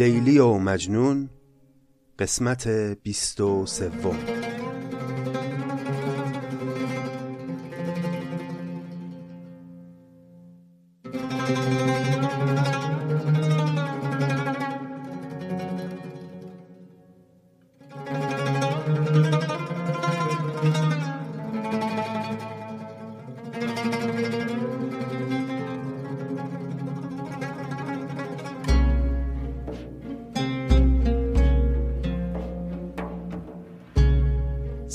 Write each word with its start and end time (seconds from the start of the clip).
لیلی 0.00 0.38
و 0.38 0.54
مجنون 0.54 1.30
قسمت 2.18 2.68
بیست 3.02 3.40
و 3.40 3.66
سوم. 3.66 4.16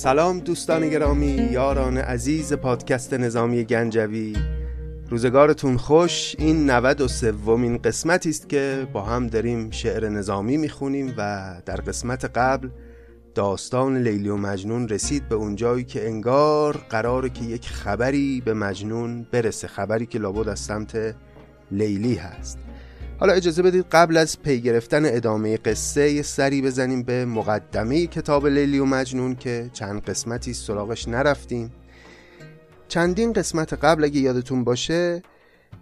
سلام 0.05 0.40
دوستان 0.40 0.90
گرامی 0.90 1.50
یاران 1.52 1.98
عزیز 1.98 2.54
پادکست 2.54 3.14
نظامی 3.14 3.64
گنجوی. 3.64 4.36
روزگارتون 5.09 5.78
خوش 5.78 6.36
این 6.40 6.70
93 6.70 7.08
سومین 7.08 7.78
قسمتی 7.78 8.30
است 8.30 8.50
که 8.50 8.88
با 8.94 9.02
هم 9.02 9.28
داریم 9.28 9.72
شعر 9.72 10.09
نظامی 10.09 10.58
می‌خونیم 10.58 11.14
و 11.17 11.53
در 11.66 11.75
قسمت 11.75 12.25
قبل 12.25 12.70
داستان 13.36 13.97
لیلی 13.97 14.30
و 14.30 14.36
مجنون 14.38 14.89
رسید 14.89 15.30
به 15.30 15.36
اونجایی 15.36 15.84
که 15.84 16.08
انگار 16.08 16.86
قراره 16.90 17.30
که 17.30 17.44
یک 17.44 17.69
خبری 17.69 18.42
به 18.45 18.53
مجنون 18.53 19.28
برسه 19.31 19.67
خبری 19.67 20.06
که 20.06 20.19
لابد 20.19 20.50
از 20.50 20.59
سمت 20.59 21.16
لیلی 21.72 22.16
هست. 22.16 22.64
حالا 23.19 23.33
اجازه 23.33 23.63
بدید 23.63 23.85
قبل 23.91 24.17
از 24.17 24.41
پی 24.41 24.61
گرفتن 24.61 25.05
ادامه 25.05 25.58
قصه 25.58 26.11
یه 26.11 26.21
سری 26.21 26.61
بزنیم 26.61 27.03
به 27.03 27.25
مقدمه 27.25 28.07
کتاب 28.07 28.47
لیلی 28.47 28.80
و 28.80 28.85
مجنون 28.85 29.35
که 29.35 29.69
چند 29.73 30.02
قسمتی 30.02 30.53
سراغش 30.53 31.07
نرفتیم. 31.07 31.72
چندین 32.88 33.33
قسمت 33.33 33.73
قبل 33.73 34.03
اگه 34.03 34.19
یادتون 34.19 34.63
باشه 34.63 35.23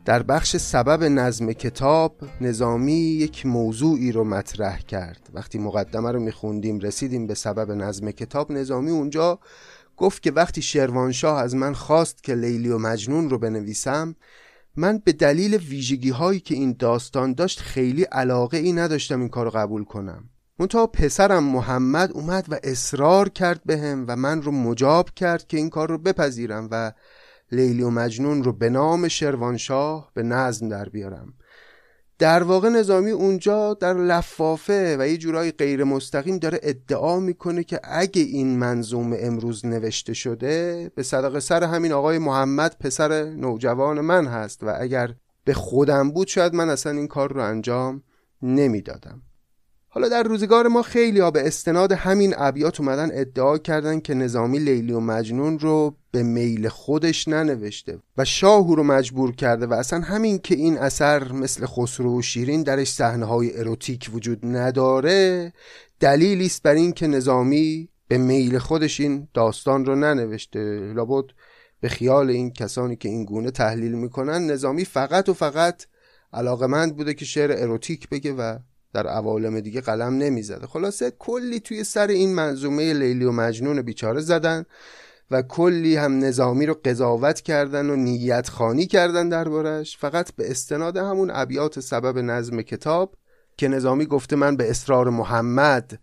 در 0.06 0.24
بخش 0.24 0.58
سبب 0.58 1.04
نظم 1.04 1.54
کتاب 1.54 2.16
نظامی 2.42 3.00
یک 3.00 3.46
موضوعی 3.46 4.12
رو 4.12 4.24
مطرح 4.24 4.80
کرد. 4.80 5.30
وقتی 5.34 5.60
مقدمه 5.60 6.12
رو 6.12 6.20
میخوندیم 6.20 6.80
رسیدیم 6.80 7.28
به 7.28 7.34
سبب 7.34 7.72
نظم 7.72 8.12
کتاب 8.12 8.52
نظامی. 8.52 8.92
اونجا 8.92 9.40
گفت 9.98 10.22
که 10.22 10.32
وقتی 10.32 10.62
شروانشاه 10.62 11.42
از 11.42 11.56
من 11.56 11.74
خواست 11.74 12.24
که 12.24 12.36
لیلی 12.36 12.70
و 12.70 12.78
مجنون 12.78 13.30
رو 13.30 13.38
بنویسم 13.38 14.16
من 14.78 14.98
به 14.98 15.12
دلیل 15.12 15.56
ویژگی 15.56 16.10
هایی 16.10 16.40
که 16.40 16.56
این 16.56 16.76
داستان 16.80 17.34
داشت 17.34 17.60
خیلی 17.60 18.04
علاقه 18.04 18.58
ای 18.58 18.74
نداشتم 18.74 19.20
این 19.20 19.30
کار 19.30 19.50
قبول 19.50 19.84
کنم. 19.84 20.30
منتها 20.60 20.88
پسرم 20.88 21.44
محمد 21.44 22.12
اومد 22.12 22.46
و 22.50 22.60
اصرار 22.64 23.30
کرد 23.30 23.62
بهم 23.66 24.06
و 24.08 24.16
من 24.16 24.42
رو 24.42 24.52
مجاب 24.52 25.10
کرد 25.10 25.48
که 25.48 25.58
این 25.58 25.70
کار 25.70 25.90
رو 25.90 25.98
بپذیرم 25.98 26.68
و 26.72 26.92
لیلی 27.52 27.84
و 27.84 27.90
مجنون 27.90 28.44
رو 28.44 28.54
به 28.54 28.70
نام 28.70 29.08
شروانشاه 29.08 30.12
به 30.14 30.24
نظم 30.24 30.70
در 30.70 30.90
بیارم. 30.90 31.34
در 32.24 32.44
واقع 32.44 32.70
نظامی 32.70 33.12
اونجا 33.12 33.74
در 33.74 33.94
لفافه 33.94 34.98
و 35.00 35.08
یه 35.08 35.18
جورایی 35.18 35.52
غیر 35.52 35.84
مستقیم 35.84 36.38
داره 36.38 36.60
ادعا 36.64 37.20
می‌کنه 37.20 37.64
که 37.64 37.80
اگه 37.84 38.22
این 38.22 38.58
منظوم 38.58 39.16
امروز 39.20 39.66
نوشته 39.66 40.14
شده 40.14 40.92
به 40.96 41.04
صدق 41.04 41.40
سر 41.40 41.64
همین 41.64 41.92
آقای 41.92 42.18
محمد 42.18 42.76
پسر 42.80 43.24
نوجوان 43.24 44.02
من 44.02 44.28
هست 44.28 44.64
و 44.64 44.76
اگر 44.80 45.14
به 45.44 45.54
خودم 45.54 46.12
بود 46.12 46.28
شاید 46.28 46.54
من 46.54 46.70
اصلا 46.70 46.92
این 46.92 47.08
کار 47.08 47.34
رو 47.34 47.42
انجام 47.42 48.04
نمی‌دادم. 48.42 49.22
حالا 49.96 50.10
در 50.10 50.24
روزگار 50.24 50.68
ما 50.68 50.82
خیلی 50.82 51.20
ها 51.20 51.32
به 51.32 51.48
استناد 51.48 51.92
همین 51.92 52.34
ابیات 52.38 52.80
اومدن 52.80 53.10
ادعا 53.14 53.58
کردن 53.58 54.00
که 54.00 54.14
نظامی 54.14 54.60
لیلی 54.60 54.94
و 54.94 55.00
مجنون 55.00 55.60
رو 55.60 55.96
به 56.12 56.24
میل 56.24 56.68
خودش 56.68 57.28
ننوشته 57.28 58.00
و 58.18 58.26
شاه 58.26 58.76
رو 58.76 58.84
مجبور 58.84 59.36
کرده 59.36 59.66
و 59.66 59.74
اصلا 59.74 60.00
همین 60.00 60.40
که 60.40 60.56
این 60.56 60.78
اثر 60.78 61.32
مثل 61.32 61.66
خسرو 61.66 62.20
و 62.20 62.22
شیرین 62.22 62.64
درش 62.64 62.92
صحنه 62.92 63.26
های 63.26 63.60
اروتیک 63.60 64.10
وجود 64.14 64.40
نداره 64.46 65.54
دلیلی 66.00 66.46
است 66.46 66.64
بر 66.64 66.74
این 66.74 66.92
که 66.92 67.08
نظامی 67.08 67.90
به 68.08 68.18
میل 68.18 68.58
خودش 68.58 69.00
این 69.00 69.28
داستان 69.34 69.86
رو 69.86 69.96
ننوشته. 69.96 70.94
لابد 70.96 71.26
به 71.82 71.90
خیال 71.90 72.30
این 72.30 72.54
کسانی 72.54 72.96
که 72.96 73.10
این 73.10 73.26
گونه 73.26 73.52
تحلیل 73.52 73.92
می‌کنن 73.92 74.52
نظامی 74.52 74.86
فقط 74.86 75.30
و 75.30 75.34
فقط 75.34 75.86
علاقمند 76.34 76.96
بوده 76.96 77.14
که 77.14 77.26
شعر 77.26 77.52
اروتیک 77.52 78.10
بگه 78.10 78.34
و 78.34 78.60
در 78.94 79.08
عوالم 79.08 79.60
دیگه 79.60 79.82
قلم 79.82 80.14
نمی‌زده. 80.14 80.68
خلاصه 80.68 81.12
کلی 81.20 81.60
توی 81.60 81.84
سر 81.84 82.08
این 82.08 82.36
منظومه 82.36 82.94
لیلی 82.94 83.26
و 83.26 83.32
مجنون 83.32 83.82
بیچاره 83.82 84.22
زدن 84.22 84.66
و 85.32 85.42
کلی 85.42 85.96
هم 85.96 86.20
نظامی 86.20 86.66
رو 86.66 86.80
قضاوت 86.86 87.42
کردن 87.42 87.90
و 87.90 87.96
نیت 87.96 88.50
خانی 88.50 88.86
کردن 88.86 89.30
دربارش. 89.30 89.98
فقط 89.98 90.32
به 90.36 90.52
استناد 90.52 90.98
همون 90.98 91.32
ابیات 91.34 91.80
سبب 91.80 92.18
نظم 92.18 92.62
کتاب 92.62 93.16
که 93.58 93.68
نظامی 93.68 94.06
گفته 94.06 94.36
من 94.36 94.56
به 94.58 94.70
اصرار 94.70 95.10
محمد 95.10 96.00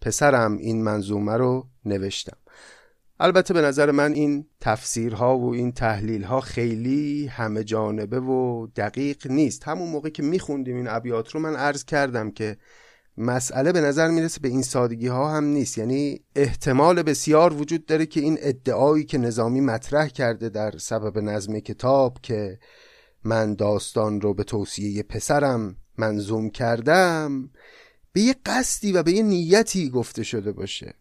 پسرم 0.00 0.56
این 0.56 0.82
منظومه 0.82 1.36
رو 1.36 1.66
نوشتم. 1.84 2.36
البته 3.20 3.54
به 3.54 3.60
نظر 3.60 3.90
من 3.90 4.12
این 4.12 4.46
تفسیرها 4.60 5.38
و 5.38 5.54
این 5.54 5.72
تحلیلها 5.72 6.40
خیلی 6.40 7.26
همه 7.26 7.64
جانبه 7.64 8.20
و 8.20 8.66
دقیق 8.66 9.26
نیست. 9.26 9.68
همون 9.68 9.88
موقع 9.88 10.08
که 10.08 10.22
میخوندیم 10.22 10.76
این 10.76 10.88
ابیات 10.88 11.34
رو 11.34 11.40
من 11.40 11.56
عرض 11.56 11.84
کردم 11.84 12.30
که 12.30 12.56
مسئله 13.18 13.72
به 13.72 13.80
نظر 13.80 14.08
می‌رسه 14.08 14.40
به 14.40 14.48
این 14.48 14.62
سادگی 14.62 15.06
ها 15.06 15.36
هم 15.36 15.44
نیست. 15.44 15.78
یعنی 15.78 16.20
احتمال 16.34 17.02
بسیار 17.02 17.54
وجود 17.54 17.86
داره 17.86 18.06
که 18.06 18.20
این 18.20 18.38
ادعایی 18.40 19.04
که 19.04 19.18
نظامی 19.18 19.60
مطرح 19.60 20.08
کرده 20.08 20.48
در 20.48 20.78
سبب 20.78 21.18
نظم 21.18 21.58
کتاب 21.58 22.18
که 22.22 22.58
من 23.24 23.54
داستان 23.54 24.20
رو 24.20 24.34
به 24.34 24.44
توصیه 24.44 25.02
پسرم 25.02 25.76
منظوم 25.98 26.50
کردم 26.50 27.50
به 28.12 28.20
یه 28.20 28.34
قصدی 28.46 28.92
و 28.92 29.02
به 29.02 29.12
یه 29.12 29.22
نیتی 29.22 29.90
گفته 29.90 30.22
شده 30.22 30.52
باشه. 30.52 30.94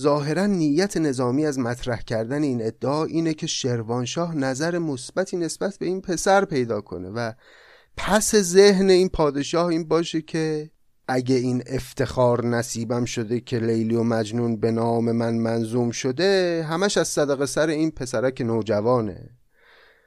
ظاهرا 0.00 0.46
نیت 0.46 0.96
نظامی 0.96 1.46
از 1.46 1.58
مطرح 1.58 2.00
کردن 2.00 2.42
این 2.42 2.66
ادعا 2.66 3.04
اینه 3.04 3.34
که 3.34 3.46
شروانشاه 3.46 4.34
نظر 4.34 4.78
مثبتی 4.78 5.36
نسبت 5.36 5.78
به 5.78 5.86
این 5.86 6.00
پسر 6.00 6.44
پیدا 6.44 6.80
کنه 6.80 7.08
و 7.08 7.32
پس 7.96 8.34
ذهن 8.34 8.90
این 8.90 9.08
پادشاه 9.08 9.66
این 9.66 9.88
باشه 9.88 10.22
که 10.22 10.70
اگه 11.08 11.34
این 11.34 11.62
افتخار 11.66 12.46
نصیبم 12.46 13.04
شده 13.04 13.40
که 13.40 13.58
لیلی 13.58 13.94
و 13.94 14.02
مجنون 14.02 14.56
به 14.56 14.70
نام 14.70 15.12
من 15.12 15.34
منظوم 15.34 15.90
شده 15.90 16.62
همش 16.68 16.96
از 16.96 17.08
صدقه 17.08 17.46
سر 17.46 17.68
این 17.68 17.90
پسرک 17.90 18.40
نوجوانه. 18.40 19.30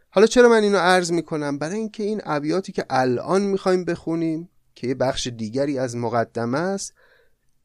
حالا 0.09 0.27
چرا 0.27 0.49
من 0.49 0.63
اینو 0.63 0.77
عرض 0.77 1.11
می‌کنم؟ 1.11 1.57
برای 1.57 1.77
اینکه 1.77 2.03
این 2.03 2.21
ابیاتی 2.25 2.71
که 2.71 2.85
الان 2.89 3.41
می‌خوایم 3.41 3.85
بخونیم 3.85 4.49
که 4.75 4.87
یه 4.87 4.95
بخش 4.95 5.27
دیگری 5.27 5.79
از 5.79 5.95
مقدمه 5.95 6.59
است 6.59 6.93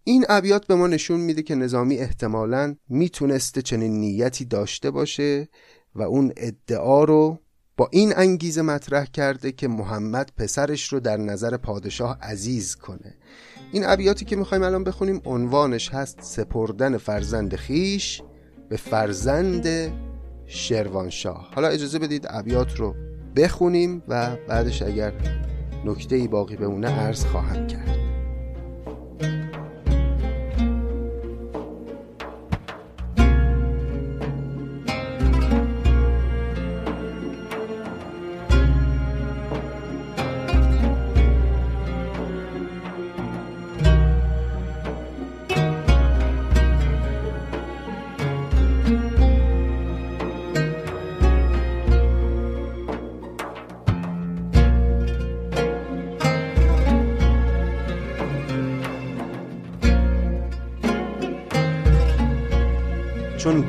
این 0.08 0.24
ابیات 0.28 0.66
به 0.66 0.74
ما 0.74 0.86
نشون 0.86 1.20
میده 1.20 1.42
که 1.42 1.54
نظامی 1.54 1.96
احتمالا 1.96 2.76
می‌تونسته 2.88 3.62
چنین 3.62 4.00
نیتی 4.00 4.44
داشته 4.44 4.90
باشه 4.90 5.48
و 5.94 6.02
اون 6.02 6.32
ادعا 6.36 7.04
رو 7.04 7.38
با 7.76 7.88
این 7.92 8.12
انگیزه 8.16 8.62
مطرح 8.62 9.04
کرده 9.04 9.52
که 9.52 9.68
محمد 9.68 10.32
پسرش 10.36 10.92
رو 10.92 11.00
در 11.00 11.16
نظر 11.16 11.56
پادشاه 11.56 12.18
عزیز 12.22 12.76
کنه. 12.76 13.14
این 13.72 13.84
ابیاتی 13.86 14.24
که 14.24 14.36
می‌خوایم 14.36 14.62
الان 14.62 14.84
بخونیم 14.84 15.22
عنوانش 15.24 15.90
هست 15.90 16.18
سپردن 16.22 16.96
فرزند 16.96 17.56
خیش 17.56 18.22
به 18.68 18.76
فرزند 18.76 19.92
شروانشاه. 20.46 21.50
حالا 21.54 21.68
اجازه 21.68 21.98
بدید 21.98 22.26
ابیات 22.30 22.76
رو 22.76 22.94
بخونیم 23.36 24.02
و 24.08 24.36
بعدش 24.48 24.82
اگر 24.82 25.12
نکته 25.84 26.16
ای 26.16 26.28
باقی 26.28 26.56
بمونه 26.56 26.88
عرض 26.88 27.24
خواهم 27.24 27.66
کرد. 27.66 28.17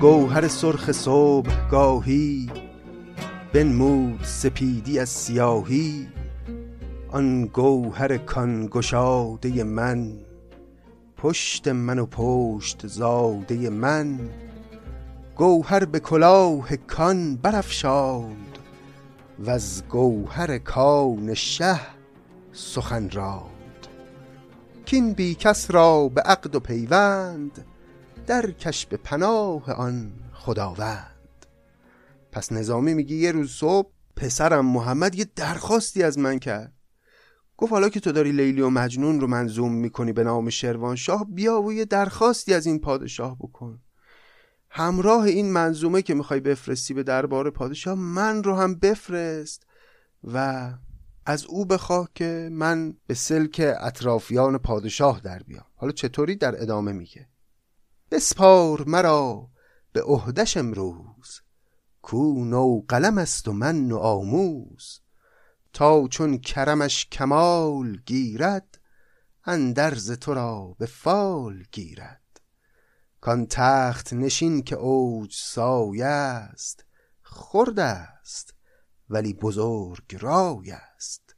گوهر 0.02 0.48
سرخ 0.48 0.92
صبح 0.92 1.68
گاهی 1.70 2.50
بنمود 3.54 4.20
سپیدی 4.24 5.00
از 5.00 5.10
سیاهی. 5.10 6.08
آن 7.12 7.46
گوهر 7.46 8.18
کان 8.18 8.68
گشاده 8.72 9.64
من 9.64 10.12
پشت 11.18 11.68
من 11.68 12.00
و 12.00 12.06
پشت 12.06 12.88
زاده 12.88 13.70
من. 13.70 14.20
گوهر 15.36 15.86
به 15.86 16.00
کلاه 16.00 16.76
کان 16.76 17.36
برافشاند 17.36 18.58
و 19.40 19.50
از 19.50 19.84
گوهر 19.90 20.58
کان 20.58 21.34
شه 21.34 21.80
سخن 22.54 23.10
راند. 23.10 23.88
کین 24.86 25.14
بی 25.14 25.36
کس 25.36 25.72
را 25.72 26.08
به 26.08 26.22
عقد 26.22 26.56
و 26.56 26.60
پیوند 26.60 27.66
در 28.30 28.52
کش 28.52 28.86
به 28.86 28.98
پناه 28.98 29.72
آن 29.72 30.12
خداوند. 30.34 31.46
پس 32.32 32.52
نظامی 32.52 32.94
میگی 32.94 33.16
یه 33.16 33.32
روز 33.32 33.52
صبح 33.52 33.92
پسرم 34.16 34.66
محمد 34.66 35.16
یه 35.16 35.26
درخواستی 35.36 36.04
از 36.04 36.18
من 36.18 36.40
کرد. 36.40 36.74
گفت 37.58 37.72
حالا 37.72 37.90
که 37.90 38.00
تو 38.00 38.12
داری 38.12 38.32
لیلی 38.32 38.62
و 38.62 38.70
مجنون 38.70 39.20
رو 39.20 39.28
منظوم 39.28 39.74
می‌کنی 39.74 40.14
به 40.14 40.24
نام 40.24 40.50
شروانشاه 40.50 41.26
بیا 41.30 41.62
و 41.62 41.74
یه 41.74 41.86
درخواستی 41.86 42.54
از 42.54 42.66
این 42.66 42.80
پادشاه 42.80 43.38
بکن. 43.40 43.80
همراه 44.70 45.24
این 45.24 45.52
منظومه 45.52 46.02
که 46.02 46.14
می‌خوای 46.14 46.40
بفرستی 46.40 46.94
به 46.94 47.04
دربار 47.04 47.50
پادشاه 47.50 47.96
من 47.96 48.44
رو 48.44 48.56
هم 48.56 48.76
بفرست 48.76 49.66
و 50.24 50.70
از 51.26 51.46
او 51.46 51.66
بخواه 51.66 52.10
که 52.16 52.50
من 52.52 52.94
به 53.08 53.14
سلک 53.14 53.76
اطرافیان 53.80 54.58
پادشاه 54.58 55.20
در 55.20 55.44
بیام. 55.44 55.66
حالا 55.76 55.92
چطوری؟ 55.92 56.36
در 56.36 56.62
ادامه 56.62 56.92
میگه. 56.92 57.28
بسپار 58.12 58.84
مرا 58.88 59.50
به 59.92 60.02
عهدش 60.02 60.58
امروز. 60.58 61.42
کو 62.02 62.46
نو 62.46 62.82
قلم 62.88 63.18
است 63.18 63.48
و 63.48 63.54
من 63.54 63.88
نو 63.88 63.98
آموز. 63.98 65.00
تا 65.74 66.08
چون 66.08 66.38
کرمش 66.38 67.06
کمال 67.06 68.02
گیرد 68.06 68.80
اندرز 69.46 70.12
تو 70.12 70.34
را 70.34 70.76
به 70.80 70.86
فال 70.86 71.64
گیرد. 71.72 72.42
کان 73.22 73.46
تخت 73.50 74.14
نشین 74.14 74.62
که 74.62 74.76
اوج 74.76 75.34
سایه 75.36 76.06
است 76.06 76.86
خرد 77.22 77.80
است 77.80 78.54
ولی 79.10 79.34
بزرگ 79.34 80.18
رای 80.20 80.72
است. 80.72 81.36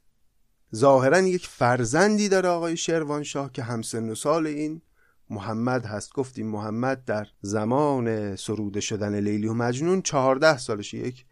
ظاهرا 0.74 1.20
یک 1.20 1.46
فرزندی 1.46 2.28
داره 2.28 2.48
آقای 2.48 2.76
شروانشاه 2.76 3.52
که 3.52 3.62
همسن 3.62 4.10
و 4.10 4.14
سال 4.14 4.46
این. 4.46 4.82
محمد 5.32 5.86
هست. 5.86 6.12
گفتیم 6.12 6.46
محمد 6.46 7.04
در 7.04 7.26
زمان 7.40 8.36
سروده 8.36 8.80
شدن 8.80 9.20
لیلی 9.20 9.48
و 9.48 9.54
مجنون 9.54 10.02
چهارده 10.02 10.58
سالش 10.58 10.94
یک 10.94 11.26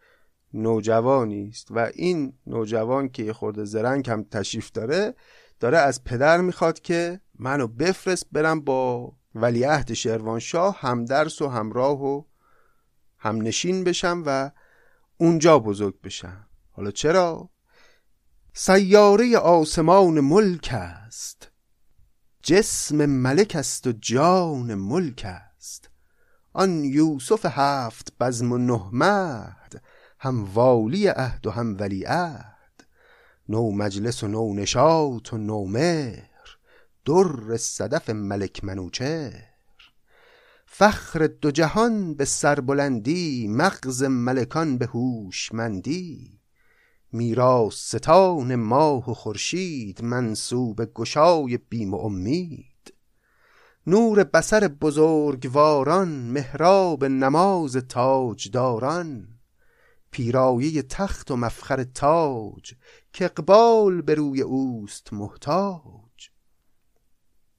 نوجوانی 0.55 1.49
است 1.49 1.69
و 1.71 1.91
این 1.95 2.33
نوجوان 2.47 3.09
که 3.09 3.23
یه 3.23 3.33
خورده 3.33 3.65
زرنگ 3.65 4.11
هم 4.11 4.25
تشریف 4.25 4.71
داره 4.71 5.15
داره 5.61 5.79
از 5.79 6.05
پدر 6.05 6.41
می‌خواد 6.41 6.81
که 6.81 7.21
منو 7.39 7.67
بفرست 7.67 8.27
برم 8.33 8.61
با 8.61 9.13
ولیعهد 9.35 9.93
شروانشاه 9.93 10.77
همدرس 10.81 11.43
و 11.43 11.49
همراه 11.49 12.03
و 12.03 12.23
هم 13.19 13.43
نشین 13.43 13.85
بشم 13.85 14.23
و 14.27 14.51
اونجا 15.17 15.59
بزرگ 15.59 16.01
بشم. 16.01 16.47
حالا 16.71 16.91
چرا؟ 16.91 17.51
سیاره 18.53 19.39
آسمان 19.39 20.21
ملک 20.21 20.69
است. 20.73 21.50
جسم 22.43 23.07
ملک 23.07 23.57
است 23.57 23.87
و 23.87 23.93
جان 23.93 24.75
ملک 24.75 25.23
است. 25.27 25.91
آن 26.53 26.85
یوسف 26.85 27.47
هفت 27.47 28.13
بزم 28.21 28.53
و 28.53 28.59
نه 28.59 28.89
مهد 28.93 29.83
هم 30.19 30.55
والی 30.55 31.07
عهد 31.07 31.47
و 31.47 31.51
هم 31.51 31.77
ولی 31.81 32.05
عهد. 32.05 32.85
نو 33.49 33.71
مجلس 33.71 34.25
و 34.25 34.29
نو 34.29 34.55
نشاط 34.55 35.33
و 35.33 35.37
نو 35.37 35.65
مهر 35.65 36.31
در 37.05 37.57
صدف 37.57 38.11
ملک 38.11 38.65
منوچهر. 38.65 39.51
فخر 40.67 41.27
دو 41.27 41.51
جهان 41.51 42.15
به 42.15 42.25
سربلندی 42.25 43.49
مغز 43.49 44.03
ملکان 44.03 44.79
به 44.79 44.87
هوشمندی. 44.87 46.40
میراث 47.13 47.75
ستان 47.75 48.55
ماه 48.55 49.11
و 49.11 49.15
خورشید 49.15 50.05
منسوب 50.05 50.85
گشای 50.95 51.57
بیم 51.57 51.95
و 51.95 51.97
امید. 51.97 52.95
نور 53.87 54.25
بسر 54.25 54.69
بزرگواران 54.69 56.09
محراب 56.09 57.05
نماز 57.05 57.77
تاجداران. 57.77 59.29
پیرایه 60.11 60.83
تخت 60.83 61.31
و 61.31 61.37
مفخر 61.37 61.85
تاج 61.85 62.75
که 63.13 63.25
اقبال 63.25 64.03
به 64.03 64.15
روی 64.15 64.43
اوست 64.43 65.13
محتاج. 65.13 66.31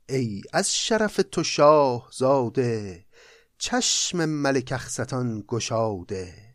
ای 0.10 0.42
از 0.54 0.76
شرف 0.76 1.20
تو 1.32 1.44
شاه 1.44 2.10
زاده 2.14 3.06
چشم 3.58 4.26
ملک 4.26 4.72
اخستان 4.72 5.44
گشاده. 5.48 6.51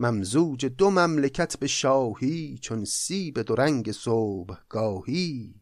ممزوج 0.00 0.66
دو 0.66 0.90
مملکت 0.90 1.56
به 1.58 1.66
شاهی 1.66 2.58
چون 2.62 2.84
سیب 2.84 3.40
دو 3.40 3.54
رنگ 3.54 3.92
صبحگاهی. 3.92 5.54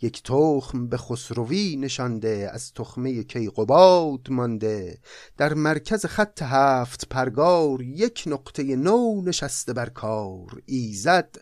یک 0.00 0.22
تخم 0.22 0.88
به 0.88 0.96
خسروی 0.96 1.76
نشانده 1.76 2.50
از 2.52 2.72
تخمه 2.72 3.22
کیقباد 3.22 4.30
مانده. 4.30 4.98
در 5.36 5.54
مرکز 5.54 6.06
خط 6.06 6.42
هفت 6.42 7.08
پرگار 7.08 7.82
یک 7.82 8.24
نقطه 8.26 8.76
نو 8.76 9.22
نشسته 9.22 9.72
بر 9.72 9.88
کار. 9.88 10.62
ایزد 10.66 11.36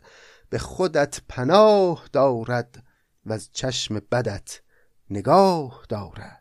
به 0.51 0.59
خودت 0.59 1.21
پناه 1.29 2.09
دارد 2.13 2.85
و 3.27 3.33
از 3.33 3.49
چشم 3.53 4.01
بدت 4.13 4.61
نگاه 5.11 5.87
دارد. 5.89 6.38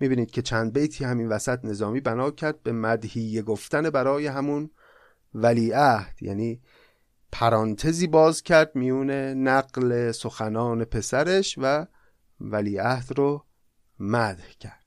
می‌بینید 0.00 0.30
که 0.30 0.42
چند 0.42 0.72
بیتی 0.72 1.04
همین 1.04 1.28
وسط 1.28 1.64
نظامی 1.64 2.00
بنا 2.00 2.30
کرد 2.30 2.62
به 2.62 2.72
مدهیه 2.72 3.42
گفتن 3.42 3.90
برای 3.90 4.26
همون. 4.26 4.70
ولیعهد 5.34 6.22
یعنی 6.22 6.60
پرانتزی 7.32 8.06
باز 8.06 8.42
کرد 8.42 8.76
میون 8.76 9.10
نقل 9.10 10.12
سخنان 10.12 10.84
پسرش 10.84 11.58
و 11.58 11.86
ولیعهد 12.40 13.18
رو 13.18 13.44
مدح 13.98 14.48
کرد. 14.60 14.80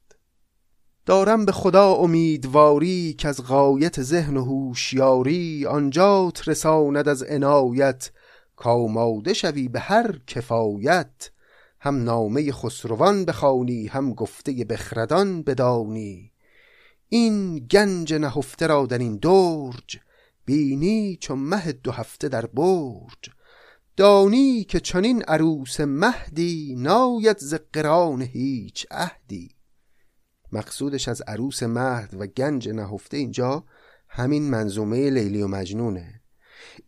دارم 1.06 1.46
به 1.46 1.52
خدا 1.52 1.94
امیدواری 1.94 3.14
که 3.14 3.28
از 3.28 3.44
غایت 3.44 4.02
ذهن 4.02 4.38
و 4.38 4.44
هوشیاری 4.44 5.66
آنجات 5.66 6.48
رساند 6.48 7.08
از 7.08 7.24
عنایت. 7.24 8.12
کاماده 8.56 9.34
شوی 9.34 9.68
به 9.68 9.80
هر 9.80 10.20
کفایت. 10.28 11.32
هم 11.86 12.04
نامه 12.04 12.52
خسروان 12.52 13.26
بخوانی 13.26 13.88
هم 13.88 14.14
گفته 14.14 14.52
بخردان 14.52 15.44
بدانی. 15.44 16.32
این 17.10 17.60
گنج 17.60 18.14
نهفته 18.14 18.68
را 18.68 18.86
در 18.86 18.98
این 18.98 19.18
درج 19.18 19.98
بینی 20.46 21.18
چون 21.22 21.40
مه 21.40 21.72
دو 21.72 21.92
هفته 21.92 22.30
در 22.30 22.46
برج. 22.46 23.30
دانی 23.98 24.64
که 24.64 24.80
چنین 24.80 25.24
عروس 25.24 25.80
مهدی 25.80 26.76
ناید 26.78 27.38
ز 27.38 27.54
قران 27.74 28.22
هیچ 28.22 28.86
عهدی. 28.92 29.56
مقصودش 30.52 31.08
از 31.08 31.22
عروس 31.22 31.64
مهد 31.64 32.14
و 32.20 32.28
گنج 32.28 32.70
نهفته 32.70 33.18
اینجا 33.18 33.64
همین 34.10 34.50
منظومه 34.50 35.10
لیلی 35.10 35.42
و 35.42 35.48
مجنونه. 35.48 36.23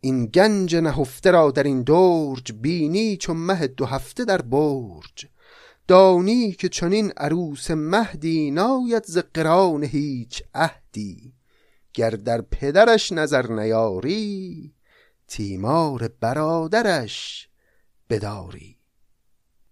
این 0.01 0.25
گنج 0.25 0.75
نهفته 0.75 1.31
را 1.31 1.51
در 1.51 1.63
این 1.63 1.83
درج 1.83 2.51
بینی 2.51 3.17
چون 3.17 3.37
مه 3.37 3.67
دو 3.67 3.85
هفته 3.85 4.25
در 4.25 4.41
برج. 4.41 5.27
دانی 5.87 6.51
که 6.51 6.69
چنین 6.69 7.11
عروس 7.17 7.71
مهدی 7.71 8.51
ناید 8.51 9.03
ز 9.05 9.17
قران 9.17 9.83
هیچ 9.83 10.43
عهدی. 10.53 11.33
گر 11.93 12.09
در 12.09 12.41
پدرش 12.41 13.11
نظر 13.11 13.51
نیاری 13.51 14.73
تیمار 15.27 16.09
برادرش 16.19 17.49
بداری. 18.09 18.75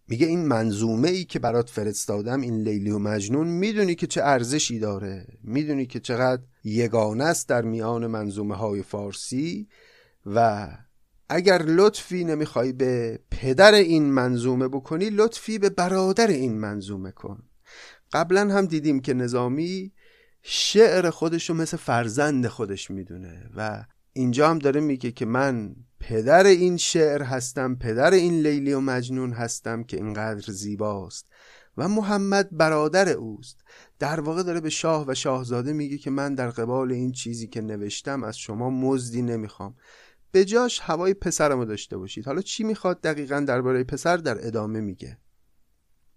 میگه 0.08 0.28
این 0.28 0.46
منظومه 0.46 1.10
ای 1.10 1.24
که 1.24 1.40
برات 1.40 1.70
فرستادم 1.70 2.42
این 2.42 2.62
لیلی 2.62 2.92
و 2.92 3.00
مجنون 3.00 3.48
می‌دونی 3.48 3.96
که 3.96 4.08
چه 4.08 4.24
ارزشی 4.24 4.80
داره؟ 4.80 5.28
می‌دونی 5.44 5.86
که 5.86 6.00
چقدر 6.00 6.42
یگانه 6.64 7.24
است 7.24 7.50
در 7.50 7.62
میان 7.62 8.08
منظومه 8.08 8.56
های 8.56 8.84
فارسی؟ 8.84 9.68
و 10.26 10.68
اگر 11.30 11.62
لطفی 11.62 12.24
نمی‌خوای 12.24 12.74
به 12.74 13.20
پدر 13.32 13.74
این 13.74 14.12
منظومه 14.12 14.68
بکنی 14.68 15.10
لطفی 15.10 15.60
به 15.60 15.70
برادر 15.70 16.28
این 16.28 16.60
منظومه 16.60 17.12
کن. 17.12 17.44
قبلا 18.12 18.42
هم 18.42 18.66
دیدیم 18.66 19.00
که 19.00 19.14
نظامی 19.14 19.92
شعر 20.42 21.10
خودش 21.10 21.50
رو 21.50 21.56
مثل 21.56 21.78
فرزند 21.78 22.48
خودش 22.48 22.92
می‌دونه 22.92 23.50
و 23.58 23.86
اینجا 24.14 24.50
هم 24.50 24.60
داره 24.60 24.82
میگه 24.82 25.12
که 25.12 25.26
من 25.26 25.76
پدر 26.00 26.46
این 26.46 26.78
شعر 26.78 27.24
هستم 27.24 27.76
پدر 27.76 28.12
این 28.12 28.42
لیلی 28.42 28.74
و 28.74 28.80
مجنون 28.80 29.34
هستم 29.34 29.84
که 29.84 29.98
اینقدر 29.98 30.52
زیباست 30.52 31.26
و 31.78 31.88
محمد 31.88 32.58
برادر 32.58 33.10
اوست. 33.10 33.62
در 34.00 34.20
واقع 34.20 34.44
داره 34.44 34.60
به 34.60 34.70
شاه 34.70 35.06
و 35.08 35.14
شاهزاده 35.14 35.74
میگه 35.74 35.98
که 35.98 36.10
من 36.10 36.36
در 36.36 36.50
قبال 36.50 36.92
این 36.92 37.12
چیزی 37.12 37.48
که 37.48 37.62
نوشتم 37.62 38.24
از 38.24 38.38
شما 38.38 38.70
مزدی 38.70 39.22
نمی‌خوام. 39.22 39.76
به 40.34 40.46
جاش 40.46 40.80
هوای 40.84 41.14
پسرمو 41.14 41.66
داشته 41.66 41.98
باشید. 41.98 42.26
حالا 42.26 42.42
چی 42.42 42.64
می‌خواد 42.64 43.02
دقیقا 43.02 43.40
درباره 43.40 43.84
پسر 43.84 44.18
در 44.18 44.48
ادامه 44.48 44.82
میگه. 44.82 45.18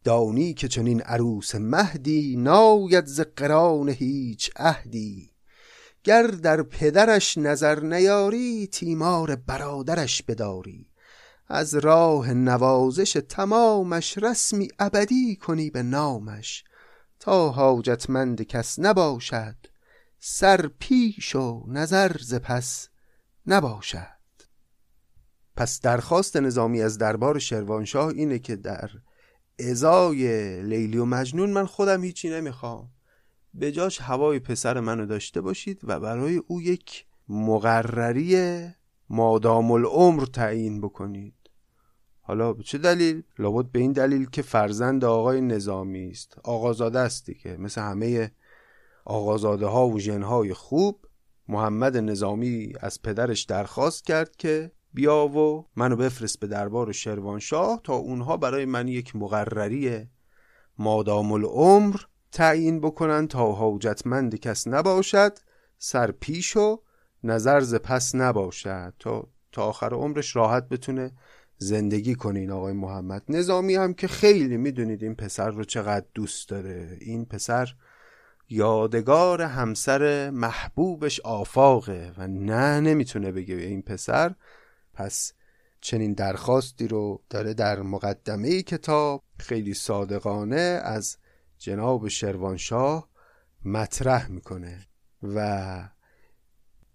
دانی 0.04 0.54
که 0.54 0.68
چنین 0.68 1.00
عروس 1.02 1.54
مهدی 1.54 2.36
ناید 2.36 3.06
ز 3.06 3.20
قران 3.20 3.88
هیچ 3.88 4.50
عهدی. 4.56 5.32
گر 6.04 6.26
در 6.26 6.62
پدرش 6.62 7.38
نظر 7.38 7.80
نیاری 7.80 8.66
تیمار 8.66 9.36
برادرش 9.36 10.22
بداری. 10.22 10.90
از 11.48 11.74
راه 11.74 12.32
نوازش 12.32 13.12
تمامش 13.28 14.18
رسمی 14.18 14.68
ابدی 14.78 15.36
کنی 15.36 15.70
به 15.70 15.82
نامش. 15.82 16.64
تا 17.20 17.48
حاجتمند 17.48 18.42
کس 18.42 18.78
نباشد 18.78 19.56
سر 20.18 20.70
پیش 20.78 21.36
و 21.36 21.64
نظر 21.68 22.16
ز 22.20 22.34
پس. 22.34 22.88
نباشد. 23.46 24.16
پس 25.56 25.80
درخواست 25.80 26.36
نظامی 26.36 26.82
از 26.82 26.98
دربار 26.98 27.38
شروانشاه 27.38 28.08
اینه 28.08 28.38
که 28.38 28.56
در 28.56 28.90
ازای 29.58 30.62
لیلی 30.62 30.98
و 30.98 31.04
مجنون 31.04 31.50
من 31.50 31.66
خودم 31.66 32.04
هیچی 32.04 32.30
نمی‌خوام. 32.30 32.90
به 33.54 33.72
جاش 33.72 34.00
هوای 34.00 34.38
پسر 34.38 34.80
منو 34.80 35.06
داشته 35.06 35.40
باشید 35.40 35.80
و 35.84 36.00
برای 36.00 36.36
او 36.36 36.62
یک 36.62 37.06
مقرری 37.28 38.62
مادام 39.10 39.70
العمر 39.70 40.24
تعیین 40.24 40.80
بکنید. 40.80 41.34
حالا 42.20 42.52
به 42.52 42.62
چه 42.62 42.78
دلیل؟ 42.78 43.22
لابد 43.38 43.70
به 43.70 43.78
این 43.78 43.92
دلیل 43.92 44.26
که 44.30 44.42
فرزند 44.42 45.04
آقای 45.04 45.40
نظامی 45.40 46.10
است. 46.10 46.38
آقازاده 46.44 46.98
است 46.98 47.30
که 47.30 47.56
مثل 47.56 47.80
همه 47.80 48.30
آقازاده 49.04 49.66
ها 49.66 49.88
و 49.88 50.00
جنهای 50.00 50.54
خوب 50.54 51.06
محمد 51.48 51.96
نظامی 51.96 52.72
از 52.80 53.02
پدرش 53.02 53.42
درخواست 53.42 54.04
کرد 54.04 54.36
که 54.36 54.70
بیا 54.94 55.28
و 55.28 55.66
منو 55.76 55.96
بفرست 55.96 56.40
به 56.40 56.46
دربار 56.46 56.92
شروانشاه 56.92 57.80
تا 57.84 57.94
اونها 57.94 58.36
برای 58.36 58.64
من 58.64 58.88
یک 58.88 59.16
مقرری 59.16 60.06
مادام 60.78 61.32
العمر 61.32 61.96
تعیین 62.32 62.80
بکنن 62.80 63.28
تا 63.28 63.52
حاجتمند 63.52 64.34
کس 64.34 64.68
نباشد 64.68 65.38
سر 65.78 66.10
پیش 66.10 66.56
و 66.56 66.82
نظر 67.24 67.60
ز 67.60 67.74
پس 67.74 68.14
نباشد 68.14 68.94
تا 68.98 69.28
تا 69.52 69.62
آخر 69.64 69.94
عمرش 69.94 70.36
راحت 70.36 70.68
بتونه 70.68 71.12
زندگی 71.58 72.14
کنه 72.14 72.40
این 72.40 72.50
آقای 72.50 72.72
محمد. 72.72 73.22
نظامی 73.28 73.74
هم 73.74 73.94
که 73.94 74.08
خیلی 74.08 74.56
می‌دونید 74.56 75.02
این 75.02 75.14
پسر 75.14 75.50
رو 75.50 75.64
چقدر 75.64 76.06
دوست 76.14 76.48
داره. 76.48 76.96
این 77.00 77.24
پسر 77.24 77.74
یادگار 78.48 79.42
همسر 79.42 80.30
محبوبش 80.30 81.20
آفاقه 81.20 82.12
و 82.18 82.28
نه 82.28 82.80
نمی‌تونه 82.80 83.32
بگه 83.32 83.54
این 83.54 83.82
پسر. 83.82 84.34
پس 84.94 85.32
چنین 85.80 86.12
درخواستی 86.12 86.88
رو 86.88 87.22
داره 87.30 87.54
در 87.54 87.82
مقدمه 87.82 88.62
کتاب 88.62 89.22
خیلی 89.38 89.74
صادقانه 89.74 90.80
از 90.84 91.16
جناب 91.58 92.08
شروانشاه 92.08 93.08
مطرح 93.64 94.30
می‌کنه 94.30 94.86
و 95.22 95.88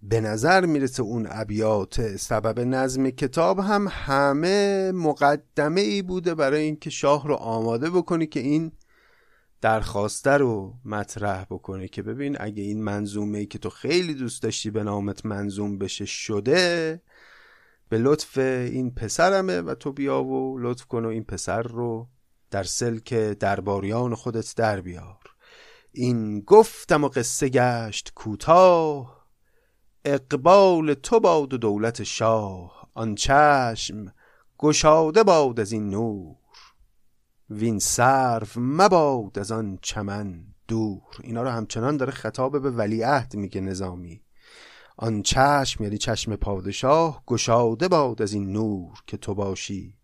به 0.03 0.21
نظر 0.21 0.65
می‌رسه 0.65 1.03
اون 1.03 1.27
ابیات 1.29 2.17
سبب 2.17 2.59
نظم 2.59 3.09
کتاب 3.09 3.59
هم 3.59 3.87
همه 3.91 4.91
مقدمه 4.91 5.81
ای 5.81 6.01
بوده 6.01 6.35
برای 6.35 6.61
اینکه 6.61 6.89
شاه 6.89 7.27
رو 7.27 7.35
آماده 7.35 7.89
بکنی 7.89 8.27
که 8.27 8.39
این 8.39 8.71
درخواسته 9.61 10.31
رو 10.31 10.73
مطرح 10.85 11.43
بکنه 11.43 11.87
که 11.87 12.01
ببین 12.01 12.37
اگه 12.39 12.63
این 12.63 12.83
منظومه 12.83 13.37
ای 13.37 13.45
که 13.45 13.59
تو 13.59 13.69
خیلی 13.69 14.13
دوست 14.13 14.43
داشتی 14.43 14.69
به 14.69 14.83
نامت 14.83 15.25
منظوم 15.25 15.77
بشه 15.77 16.05
شده 16.05 17.01
به 17.89 17.97
لطف 17.97 18.37
این 18.37 18.93
پسرمه 18.93 19.61
و 19.61 19.75
تو 19.75 19.91
بیا 19.91 20.23
و 20.23 20.59
لطف 20.59 20.85
کن 20.85 21.05
و 21.05 21.07
این 21.07 21.23
پسر 21.23 21.61
رو 21.61 22.07
در 22.51 22.63
سلک 22.63 23.13
درباریان 23.13 24.15
خودت 24.15 24.53
در 24.57 24.81
بیار. 24.81 25.19
این 25.91 26.41
گفتم 26.41 27.03
و 27.03 27.07
قصه 27.07 27.49
گشت 27.49 28.11
کوتاه 28.15 29.25
اقبال 30.05 30.93
تو 30.93 31.19
باد 31.19 31.53
و 31.53 31.57
دولت 31.57 32.03
شاه. 32.03 32.89
آن 32.93 33.15
چشم 33.15 34.13
گشاده 34.57 35.23
باد 35.23 35.59
از 35.59 35.71
این 35.71 35.89
نور 35.89 36.40
وین 37.51 37.79
سرو 37.79 38.47
مباد 38.57 39.39
از 39.39 39.51
آن 39.51 39.79
چمن 39.81 40.43
دور. 40.67 41.01
اینا 41.23 41.43
رو 41.43 41.49
همچنان 41.49 41.97
داره 41.97 42.11
خطاب 42.11 42.61
به 42.61 42.71
ولیعهد 42.71 43.35
میگه 43.35 43.61
نظامی. 43.61 44.21
آن 44.97 45.21
چشم 45.21 45.83
یعنی 45.83 45.97
چشم 45.97 46.35
پادشاه 46.35 47.23
گشاده 47.27 47.87
باد 47.87 48.21
از 48.21 48.33
این 48.33 48.51
نور 48.51 49.03
که 49.07 49.17
تو 49.17 49.35
باشی. 49.35 49.97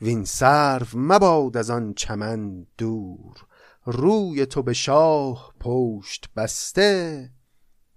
وین 0.00 0.24
سرو 0.24 0.86
مباد 0.94 1.56
از 1.56 1.70
آن 1.70 1.94
چمن 1.94 2.66
دور. 2.78 3.46
روی 3.84 4.46
تو 4.46 4.62
به 4.62 4.72
شاه 4.72 5.54
پشت 5.60 6.28
بسته 6.36 7.30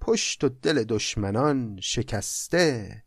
پشت 0.01 0.43
و 0.43 0.49
دل 0.49 0.83
دشمنان 0.83 1.79
شکسته. 1.81 3.03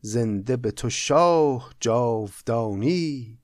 زنده 0.00 0.56
به 0.56 0.70
تو 0.70 0.90
شاه 0.90 1.74
جاودانی 1.80 3.38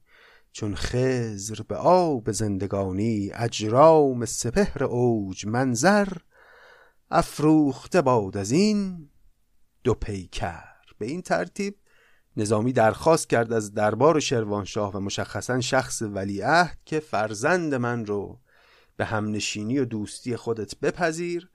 چون 0.52 0.74
خزر 0.74 1.62
به 1.68 1.76
آب 1.76 2.32
زندگانی 2.32 3.30
اجرام 3.34 4.24
سپهر 4.24 4.84
اوج 4.84 5.46
منظر 5.46 6.08
افروخته 7.10 8.02
باد 8.02 8.36
از 8.36 8.50
این 8.50 9.08
دو 9.84 9.94
پیکر. 9.94 10.72
به 10.98 11.06
این 11.06 11.22
ترتیب 11.22 11.76
نظامی 12.36 12.72
درخواست 12.72 13.30
کرد 13.30 13.52
از 13.52 13.74
دربار 13.74 14.20
شروانشاه 14.20 14.96
و 14.96 15.00
مشخصا 15.00 15.60
شخص 15.60 16.02
ولیعهد 16.02 16.78
که 16.84 17.00
فرزند 17.00 17.74
من 17.74 18.06
رو 18.06 18.40
به 18.96 19.04
همنشینی 19.04 19.78
و 19.78 19.84
دوستی 19.84 20.36
خودت 20.36 20.76
بپذیر 20.78 21.50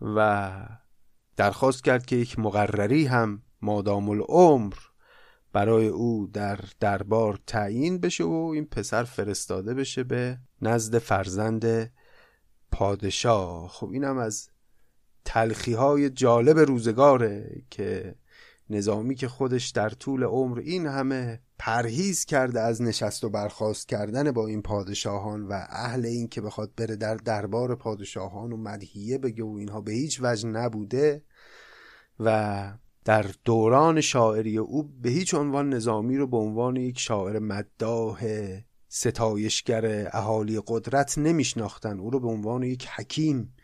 و 0.00 0.52
درخواست 1.36 1.84
کرد 1.84 2.06
که 2.06 2.16
یک 2.16 2.38
مقرری 2.38 3.06
هم 3.06 3.42
مادام 3.62 4.08
العمر 4.08 4.74
برای 5.52 5.88
او 5.88 6.30
در 6.32 6.60
دربار 6.80 7.38
تعیین 7.46 7.98
بشه 7.98 8.24
و 8.24 8.50
این 8.54 8.64
پسر 8.64 9.04
فرستاده 9.04 9.74
بشه 9.74 10.04
به 10.04 10.38
نزد 10.62 10.98
فرزند 10.98 11.92
پادشاه. 12.72 13.68
خب 13.68 13.90
اینم 13.90 14.18
از 14.18 14.48
تلخی 15.24 15.72
های 15.72 16.10
جالب 16.10 16.58
روزگاره 16.58 17.62
که 17.70 18.14
نظامی 18.70 19.14
که 19.14 19.28
خودش 19.28 19.70
در 19.70 19.88
طول 19.88 20.24
عمر 20.24 20.58
این 20.58 20.86
همه 20.86 21.40
پرهیز 21.58 22.24
کرده 22.24 22.60
از 22.60 22.82
نشست 22.82 23.24
و 23.24 23.30
برخواست 23.30 23.88
کردن 23.88 24.32
با 24.32 24.46
این 24.46 24.62
پادشاهان 24.62 25.42
و 25.42 25.52
اهل 25.68 26.06
این 26.06 26.28
که 26.28 26.40
بخواد 26.40 26.74
بره 26.76 26.96
در 26.96 27.14
دربار 27.14 27.74
پادشاهان 27.74 28.52
و 28.52 28.56
مدهیه 28.56 29.18
بگه 29.18 29.44
و 29.44 29.54
اینها 29.58 29.80
به 29.80 29.92
هیچ 29.92 30.18
وجه 30.22 30.48
نبوده 30.48 31.22
و 32.20 32.72
در 33.04 33.26
دوران 33.44 34.00
شاعری 34.00 34.58
او 34.58 34.82
به 34.82 35.10
هیچ 35.10 35.34
عنوان 35.34 35.74
نظامی 35.74 36.16
رو 36.16 36.26
به 36.26 36.36
عنوان 36.36 36.76
یک 36.76 36.98
شاعر 36.98 37.38
مداح 37.38 38.24
ستایشگر 38.88 40.08
اهالی 40.12 40.60
قدرت 40.66 41.18
نمیشناختن. 41.18 41.98
او 41.98 42.10
رو 42.10 42.20
به 42.20 42.28
عنوان 42.28 42.62
یک 42.62 42.88
حکیم 42.88 43.54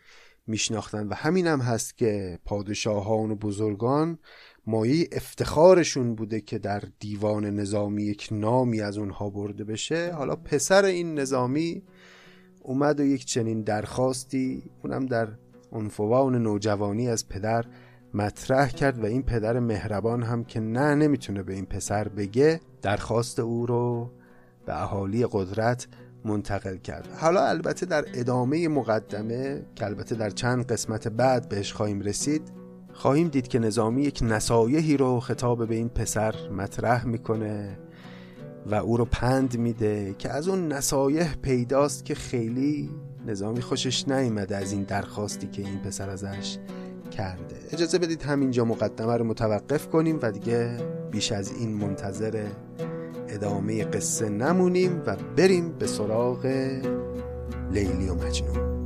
میشناختن 0.47 1.07
و 1.07 1.13
همین 1.13 1.47
هم 1.47 1.61
هست 1.61 1.97
که 1.97 2.39
پادشاهان 2.45 3.31
و 3.31 3.35
بزرگان 3.35 4.19
مایه 4.67 5.07
افتخارشون 5.11 6.15
بوده 6.15 6.41
که 6.41 6.59
در 6.59 6.83
دیوان 6.99 7.45
نظامی 7.45 8.03
یک 8.03 8.27
نامی 8.31 8.81
از 8.81 8.97
اونها 8.97 9.29
برده 9.29 9.63
بشه. 9.63 10.13
حالا 10.13 10.35
پسر 10.35 10.85
این 10.85 11.19
نظامی 11.19 11.83
اومد 12.61 12.99
و 12.99 13.03
یک 13.03 13.25
چنین 13.25 13.61
درخواستی 13.61 14.63
اونم 14.83 15.05
در 15.05 15.27
عنفوان 15.71 16.35
نوجوانی 16.35 17.09
از 17.09 17.29
پدر 17.29 17.65
مطرح 18.13 18.69
کرد 18.69 19.03
و 19.03 19.05
این 19.05 19.23
پدر 19.23 19.59
مهربان 19.59 20.23
هم 20.23 20.43
که 20.43 20.59
نه 20.59 20.95
نمی‌تونه 20.95 21.43
به 21.43 21.53
این 21.53 21.65
پسر 21.65 22.07
بگه 22.07 22.59
درخواست 22.81 23.39
او 23.39 23.65
رو 23.65 24.11
به 24.65 24.81
اهالی 24.81 25.27
قدرت 25.31 25.87
منتقل 26.25 26.77
کرد. 26.77 27.07
حالا 27.17 27.47
البته 27.47 27.85
در 27.85 28.05
ادامه 28.13 28.67
مقدمه 28.67 29.61
که 29.75 29.85
البته 29.85 30.15
در 30.15 30.29
چند 30.29 30.65
قسمت 30.65 31.07
بعد 31.07 31.49
بهش 31.49 31.73
خواهیم 31.73 32.01
رسید 32.01 32.41
خواهیم 32.93 33.27
دید 33.27 33.47
که 33.47 33.59
نظامی 33.59 34.01
یک 34.01 34.19
نصایحی 34.21 34.97
رو 34.97 35.19
خطاب 35.19 35.67
به 35.67 35.75
این 35.75 35.89
پسر 35.89 36.35
مطرح 36.57 37.05
می‌کنه 37.05 37.79
و 38.65 38.75
او 38.75 38.97
رو 38.97 39.05
پند 39.05 39.57
میده 39.57 40.15
که 40.17 40.29
از 40.29 40.47
اون 40.47 40.67
نصایح 40.67 41.35
پیداست 41.35 42.05
که 42.05 42.15
خیلی 42.15 42.89
نظامی 43.27 43.61
خوشش 43.61 44.07
نیامده 44.07 44.55
از 44.55 44.71
این 44.71 44.83
درخواستی 44.83 45.47
که 45.47 45.61
این 45.61 45.79
پسر 45.79 46.09
ازش 46.09 46.57
کرده. 47.09 47.55
اجازه 47.71 47.97
بدید 47.97 48.21
همینجا 48.21 48.65
مقدمه 48.65 49.17
رو 49.17 49.25
متوقف 49.25 49.87
کنیم 49.87 50.19
و 50.21 50.31
دیگه 50.31 50.77
بیش 51.11 51.31
از 51.31 51.51
این 51.51 51.73
منتظر 51.73 52.45
ادامه 53.27 53.83
قصه 53.83 54.29
نمونیم 54.29 55.01
و 55.05 55.15
بریم 55.35 55.69
به 55.79 55.87
سراغ 55.87 56.45
لیلی 57.71 58.09
و 58.09 58.15
مجنون. 58.15 58.78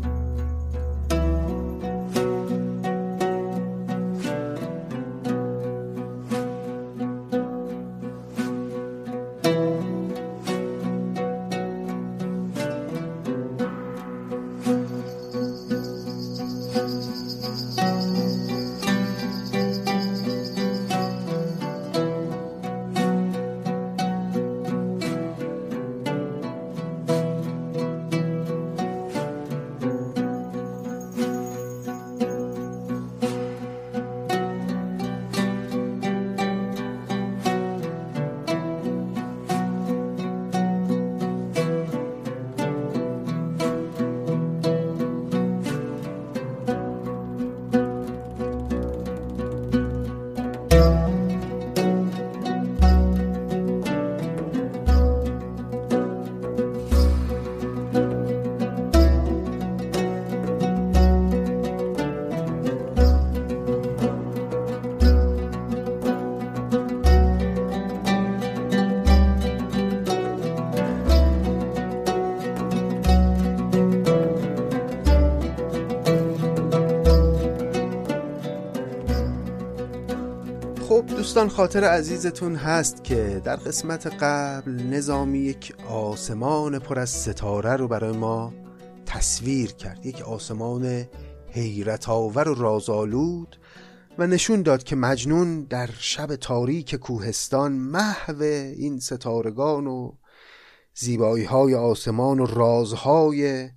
دوستان 81.01 81.49
خاطر 81.49 81.83
عزیزتون 81.83 82.55
هست 82.55 83.03
که 83.03 83.41
در 83.43 83.55
قسمت 83.55 84.07
قبل 84.07 84.71
نظامی 84.71 85.39
یک 85.39 85.73
آسمان 85.89 86.79
پر 86.79 86.99
از 86.99 87.09
ستاره 87.09 87.75
رو 87.75 87.87
برای 87.87 88.17
ما 88.17 88.53
تصویر 89.05 89.71
کرد. 89.71 90.05
یک 90.05 90.21
آسمان 90.21 91.05
حیرت 91.51 92.09
آور 92.09 92.49
و 92.49 92.53
رازآلود 92.53 93.57
و 94.17 94.27
نشون 94.27 94.61
داد 94.61 94.83
که 94.83 94.95
مجنون 94.95 95.63
در 95.63 95.89
شب 95.99 96.35
تاریک 96.35 96.95
کوهستان 96.95 97.71
محو 97.71 98.41
این 98.41 98.99
ستارگان 98.99 99.87
و 99.87 100.11
زیبایی 100.95 101.45
های 101.45 101.75
آسمان 101.75 102.39
و 102.39 102.45
رازهای 102.45 103.69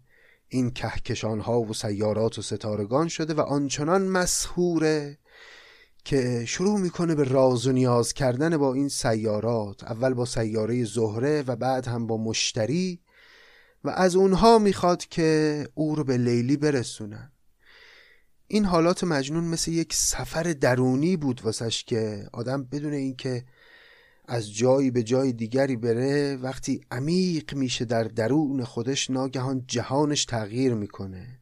این 0.49 0.71
کهکشان 0.71 1.41
ها 1.41 1.61
و 1.61 1.75
سیارات 1.75 2.39
و 2.39 2.43
ستارگان 2.43 3.09
شده 3.09 3.35
و 3.35 3.41
آنچنان 3.41 4.09
مسهوره 4.09 5.19
که 6.07 6.45
شروع 6.47 6.81
می‌کنه 6.81 7.15
به 7.15 7.25
راز 7.25 7.67
و 7.67 7.73
نیاز 7.73 8.13
کردن 8.13 8.57
با 8.57 8.75
این 8.75 8.89
سیارات. 8.89 9.85
اول 9.85 10.15
با 10.15 10.25
سیاره 10.25 10.85
زهره 10.85 11.45
و 11.47 11.57
بعد 11.57 11.87
هم 11.87 12.07
با 12.07 12.17
مشتری. 12.17 13.01
و 13.85 13.91
از 13.91 14.17
اونها 14.17 14.59
می‌خواد 14.59 15.05
که 15.05 15.69
او 15.75 15.95
رو 15.95 16.05
به 16.05 16.17
لیلی 16.17 16.57
برسونن. 16.57 17.33
این 18.47 18.65
حالات 18.65 19.05
مجنون 19.05 19.45
مثل 19.45 19.73
یک 19.73 19.95
سفر 19.95 20.43
درونی 20.43 21.17
بود 21.17 21.41
واسش 21.45 21.85
که 21.85 22.29
آدم 22.33 22.65
بدون 22.65 22.93
اینکه 22.93 23.45
از 24.29 24.55
جایی 24.55 24.91
به 24.91 25.03
جای 25.03 25.33
دیگری 25.33 25.77
بره 25.77 26.37
وقتی 26.37 26.81
عمیق 26.91 27.55
میشه 27.55 27.85
در 27.85 28.05
درون 28.05 28.65
خودش 28.65 29.11
ناگهان 29.11 29.65
جهانش 29.67 30.25
تغییر 30.25 30.75
می‌کنه. 30.75 31.41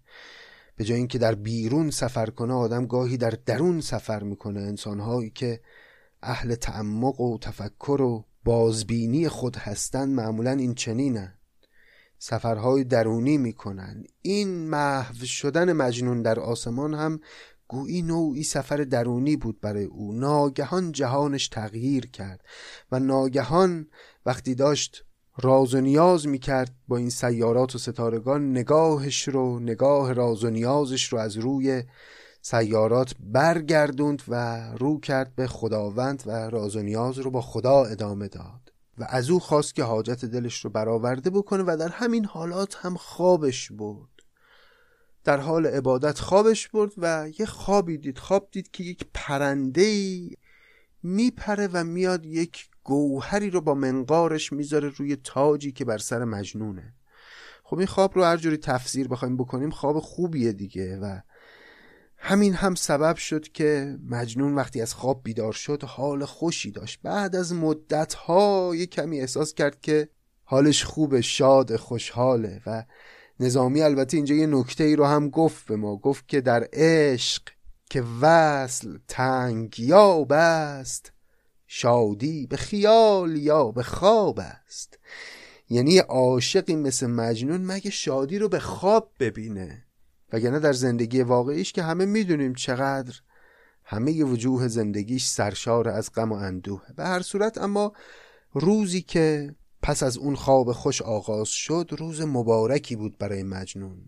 به 0.77 0.85
جای 0.85 0.99
اینکه 0.99 1.19
در 1.19 1.35
بیرون 1.35 1.91
سفر 1.91 2.27
کنه 2.27 2.55
آدم 2.55 2.87
گاهی 2.87 3.17
در 3.17 3.39
درون 3.47 3.81
سفر 3.81 4.23
می‌کنه. 4.23 4.61
انسانهایی 4.61 5.31
که 5.31 5.61
اهل 6.23 6.55
تعمق 6.55 7.21
و 7.21 7.39
تفکر 7.39 8.01
و 8.03 8.25
بازبینی 8.45 9.29
خود 9.29 9.57
هستند 9.57 10.15
معمولا 10.15 10.51
این 10.51 10.75
چنینن. 10.75 11.35
سفرهای 12.19 12.85
درونی 12.85 13.39
می‌کنن. 13.39 14.05
این 14.23 14.49
محو 14.49 15.25
شدن 15.25 15.73
مجنون 15.73 16.23
در 16.23 16.41
آسمان 16.41 16.95
هم 16.95 17.21
گویی 17.69 18.03
نوعی 18.03 18.43
سفر 18.43 18.77
درونی 18.77 19.37
بود 19.37 19.61
برای 19.61 19.85
او. 19.85 20.13
ناگهان 20.13 20.93
جهانش 20.93 21.49
تغییر 21.49 22.07
کرد 22.07 22.45
و 22.93 22.99
ناگهان 22.99 23.87
وقتی 24.27 24.55
داشت 24.55 25.05
راز 25.37 25.75
و 25.75 25.81
نیاز 25.81 26.27
می‌کرد 26.27 26.75
با 26.89 26.97
این 26.97 27.11
سیارات 27.11 27.75
و 27.75 27.79
ستارگان 27.79 28.51
نگاهش 28.51 29.29
رو 29.29 29.61
نگاه 29.61 30.13
راز 30.13 30.45
و 30.45 30.51
نیازش 30.51 31.13
رو 31.13 31.19
از 31.19 31.37
روی 31.37 31.83
سیارات 32.43 33.15
برگردوند 33.21 34.23
و 34.29 34.63
رو 34.79 35.01
کرد 35.01 35.35
به 35.35 35.47
خداوند 35.47 36.23
و 36.27 36.31
راز 36.31 36.77
و 36.77 36.83
نیاز 36.83 37.19
رو 37.19 37.31
با 37.31 37.41
خدا 37.41 37.85
ادامه 37.85 38.29
داد 38.29 38.73
و 38.99 39.07
از 39.09 39.31
او 39.31 39.41
خواست 39.41 39.75
که 39.75 39.83
حاجت 39.83 40.25
دلش 40.25 40.65
رو 40.65 40.71
برآورده 40.71 41.31
بکنه 41.31 41.63
و 41.67 41.77
در 41.81 41.89
همین 41.89 42.25
حالات 42.25 42.77
هم 42.77 42.97
خوابش 42.97 43.73
برد. 43.73 44.09
در 45.25 45.41
حال 45.41 45.67
عبادت 45.67 46.19
خوابش 46.19 46.69
برد 46.69 46.93
و 46.97 47.29
یه 47.39 47.47
خوابی 47.47 47.99
دید 47.99 48.19
خواب 48.19 48.49
دید 48.53 48.71
که 48.71 48.85
یک 48.85 49.07
پرنده 49.15 50.19
میپره 51.03 51.69
و 51.73 51.85
میاد 51.85 52.27
یک 52.27 52.69
گوهری 52.85 53.51
رو 53.51 53.61
با 53.61 53.75
منقارش 53.75 54.53
می‌ذاره 54.53 54.89
روی 54.89 55.17
تاجی 55.17 55.73
که 55.73 55.85
بر 55.85 55.99
سر 55.99 56.25
مجنونه. 56.25 56.95
خب 57.65 57.79
این 57.79 57.87
خواب 57.87 58.17
رو 58.17 58.25
هر 58.25 58.37
جوری 58.37 58.57
تفسیر 58.57 59.09
بخوایم 59.09 59.37
بکنیم 59.37 59.71
خواب 59.71 60.01
خوبیه 60.01 60.53
دیگه 60.53 60.99
و 60.99 61.21
همین 62.17 62.55
هم 62.55 62.75
سبب 62.75 63.17
شد 63.17 63.49
که 63.49 63.99
مجنون 64.09 64.55
وقتی 64.55 64.81
از 64.81 64.95
خواب 64.95 65.21
بیدار 65.25 65.53
شد 65.53 65.85
حال 65.85 66.25
خوشی 66.25 66.71
داشت. 66.71 67.01
بعد 67.03 67.37
از 67.37 67.53
مدت 67.53 68.15
ها 68.15 68.73
یه 68.75 68.87
کمی 68.87 69.21
احساس 69.21 69.55
کرد 69.55 69.81
که 69.81 70.09
حالش 70.45 70.85
خوبه 70.85 71.21
شاد 71.21 71.77
خوشحاله 71.77 72.61
و 72.67 72.85
نظامی 73.41 73.83
البته 73.83 74.17
اینجا 74.17 74.35
یه 74.35 74.47
نکته 74.47 74.85
ای 74.85 74.97
رو 74.97 75.05
هم 75.05 75.31
گفت 75.31 75.67
به 75.67 75.77
ما. 75.77 75.97
گفت 75.97 76.29
که 76.29 76.41
در 76.41 76.69
عشق 76.73 77.43
که 77.91 78.03
وصل 78.21 78.99
تنگ 79.09 79.81
یا 79.81 80.27
است 80.31 81.14
شادی 81.77 82.47
به 82.47 82.57
خیال 82.57 83.37
یا 83.37 83.71
به 83.71 83.83
خواب 83.83 84.41
است. 84.41 84.99
یعنی 85.71 85.99
عاشقی 85.99 86.77
مثل 86.77 87.07
مجنون 87.07 87.61
مگه 87.61 87.91
شادی 87.91 88.39
رو 88.39 88.49
به 88.49 88.59
خواب 88.59 89.11
ببینه؟ 89.21 89.85
وگرنه 90.33 90.59
در 90.59 90.73
زندگی 90.73 91.23
واقعیش 91.23 91.73
که 91.73 91.83
همه 91.83 92.05
می‌دونیم 92.05 92.55
چقدر 92.55 93.15
همه 93.85 94.25
وجوه 94.25 94.69
زندگیش 94.69 95.27
سرشار 95.27 95.89
از 95.89 96.13
غم 96.13 96.33
و 96.33 96.35
اندوه. 96.35 96.83
به 96.97 97.05
هر 97.05 97.23
صورت 97.23 97.59
اما 97.59 97.93
روزی 98.53 99.03
که 99.03 99.55
پس 99.83 100.03
از 100.03 100.19
اون 100.19 100.35
خواب 100.35 100.73
خوش 100.73 101.03
آغاز 101.03 101.49
شد 101.49 101.91
روز 101.99 102.21
مبارکی 102.21 102.97
بود 102.97 103.19
برای 103.19 103.43
مجنون. 103.43 103.99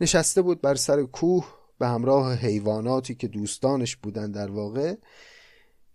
نشسته 0.00 0.42
بود 0.42 0.60
بر 0.60 0.74
سر 0.74 1.02
کوه 1.02 1.54
به 1.78 1.88
همراه 1.88 2.34
حیواناتی 2.34 3.14
که 3.14 3.28
دوستانش 3.28 3.96
بودن 3.96 4.30
در 4.30 4.50
واقع. 4.50 4.94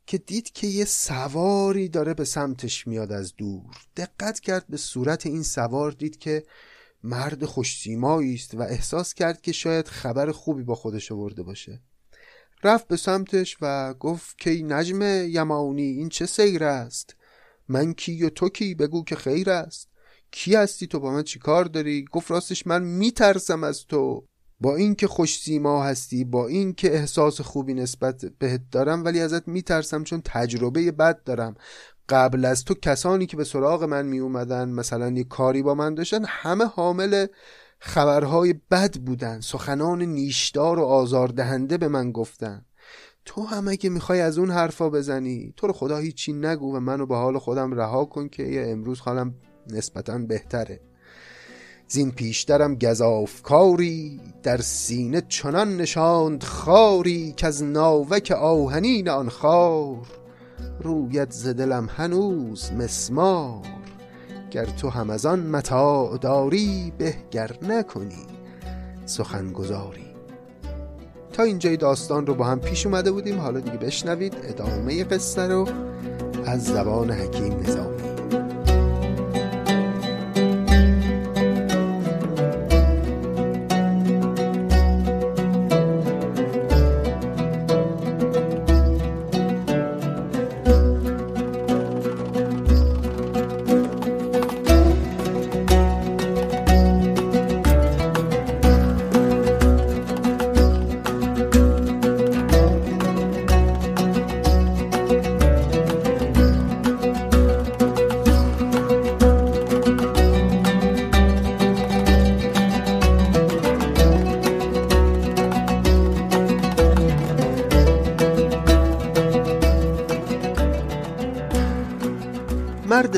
که 0.05 0.17
دید 0.17 0.51
که 0.51 0.67
یه 0.67 0.85
سواری 0.85 1.89
داره 1.89 2.13
به 2.13 2.25
سمتش 2.25 2.87
میاد 2.87 3.11
از 3.11 3.33
دور. 3.35 3.75
دقت 3.97 4.39
کرد 4.39 4.65
به 4.69 4.77
صورت 4.77 5.25
این 5.25 5.43
سوار 5.43 5.91
دید 5.91 6.17
که 6.17 6.43
مرد 7.03 7.45
خوشسیمایی 7.45 8.35
است 8.35 8.55
و 8.55 8.61
احساس 8.61 9.13
کرد 9.13 9.41
که 9.41 9.51
شاید 9.51 9.87
خبر 9.87 10.31
خوبی 10.31 10.63
با 10.63 10.75
خودش 10.75 11.11
آورده 11.11 11.43
باشه. 11.43 11.81
رفت 12.63 12.87
به 12.87 12.97
سمتش 12.97 13.57
و 13.61 13.93
گفت 13.93 14.37
که 14.37 14.49
نجم 14.49 15.01
یمانی 15.29 15.83
این 15.83 16.09
چه 16.09 16.25
سیر 16.25 16.63
است؟ 16.63 17.15
من 17.67 17.93
کی 17.93 18.23
و 18.23 18.29
تو 18.29 18.49
کی؟ 18.49 18.75
بگو 18.75 19.03
که 19.03 19.15
خیر 19.15 19.49
است. 19.49 19.89
کی 20.31 20.55
هستی 20.55 20.87
تو؟ 20.87 20.99
با 20.99 21.11
من 21.11 21.23
چی 21.23 21.39
کار 21.39 21.65
داری؟ 21.65 22.05
گفت 22.11 22.31
راستش 22.31 22.67
من 22.67 22.83
میترسم 22.83 23.63
از 23.63 23.85
تو. 23.85 24.27
با 24.59 24.75
اینکه 24.75 25.07
خوش 25.07 25.39
سیما 25.39 25.83
هستی 25.83 26.23
با 26.23 26.47
اینکه 26.47 26.93
احساس 26.93 27.41
خوبی 27.41 27.73
نسبت 27.73 28.25
بهت 28.39 28.61
دارم 28.71 29.05
ولی 29.05 29.19
ازت 29.19 29.47
میترسم 29.47 30.03
چون 30.03 30.21
تجربه 30.25 30.91
بد 30.91 31.23
دارم. 31.23 31.55
قبل 32.09 32.45
از 32.45 32.63
تو 32.63 32.73
کسانی 32.73 33.25
که 33.25 33.37
به 33.37 33.43
سراغ 33.43 33.83
من 33.83 34.05
می 34.05 34.19
اومدن 34.19 34.69
مثلا 34.69 35.09
یه 35.09 35.23
کاری 35.23 35.63
با 35.63 35.75
من 35.75 35.95
داشتن 35.95 36.25
همه 36.27 36.65
حامل 36.65 37.27
خبرهای 37.79 38.55
بد 38.71 38.97
بودن. 38.97 39.39
سخنان 39.39 40.01
نیشدار 40.01 40.79
و 40.79 40.83
آزاردهنده 40.83 41.77
به 41.77 41.87
من 41.87 42.11
گفتن. 42.11 42.65
تو 43.25 43.43
هم 43.43 43.67
اگه 43.67 43.89
می‌خوای 43.89 44.21
از 44.21 44.37
اون 44.37 44.51
حرفا 44.51 44.89
بزنی 44.89 45.53
تو 45.57 45.67
رو 45.67 45.73
خدا 45.73 45.97
هیچی 45.97 46.33
نگو 46.33 46.75
و 46.75 46.79
منو 46.79 47.05
به 47.05 47.15
حال 47.15 47.39
خودم 47.39 47.73
رها 47.73 48.05
کن 48.05 48.29
که 48.29 48.43
یه 48.43 48.65
امروز 48.67 48.99
حالم 48.99 49.35
نسبتا 49.67 50.17
بهتره. 50.17 50.92
زین 51.87 52.11
پیشترم 52.11 52.75
گذافکاری 52.75 54.19
در 54.43 54.57
سینه 54.57 55.21
چنان 55.29 55.77
نشاند 55.77 56.43
خاری 56.43 57.33
که 57.37 57.47
از 57.47 57.63
ناوک 57.63 58.31
آهنین 58.31 59.09
آن 59.09 59.29
خار. 59.29 60.07
رویت 60.79 61.31
ز 61.31 61.47
دلم 61.47 61.89
هنوز 61.95 62.71
مسمار 62.71 63.61
گر 64.51 64.65
تو 64.65 64.89
هم 64.89 65.09
از 65.09 65.25
آن 65.25 65.39
متاع 65.39 66.17
داری 66.17 66.93
بهگر 66.97 67.51
نکنی 67.61 68.25
سخن 69.05 69.51
گذاری 69.51 70.13
تا 71.33 71.43
اینجای 71.43 71.77
داستان 71.77 72.27
رو 72.27 72.33
با 72.33 72.45
هم 72.45 72.59
پیش 72.59 72.85
اومده 72.85 73.11
بودیم 73.11 73.39
حالا 73.39 73.59
دیگه 73.59 73.77
بشنوید 73.77 74.35
ادامه 74.43 75.03
قصه 75.03 75.47
رو 75.47 75.67
از 76.45 76.63
زبان 76.63 77.11
حکیم 77.11 77.59
نظامی 77.59 77.92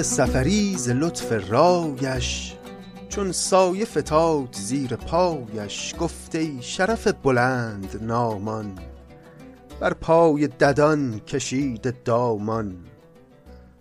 سفری 0.05 0.77
ز 0.77 0.89
لطف 0.89 1.51
رایش 1.51 2.53
چون 3.09 3.31
سایه 3.31 3.85
فتاد 3.85 4.55
زیر 4.55 4.95
پایش 4.95 5.95
گفته 5.99 6.61
شرف 6.61 7.07
بلند 7.07 8.03
نامان 8.03 8.79
بر 9.79 9.93
پای 9.93 10.47
ددان 10.47 11.19
کشید 11.19 12.03
دامان. 12.03 12.85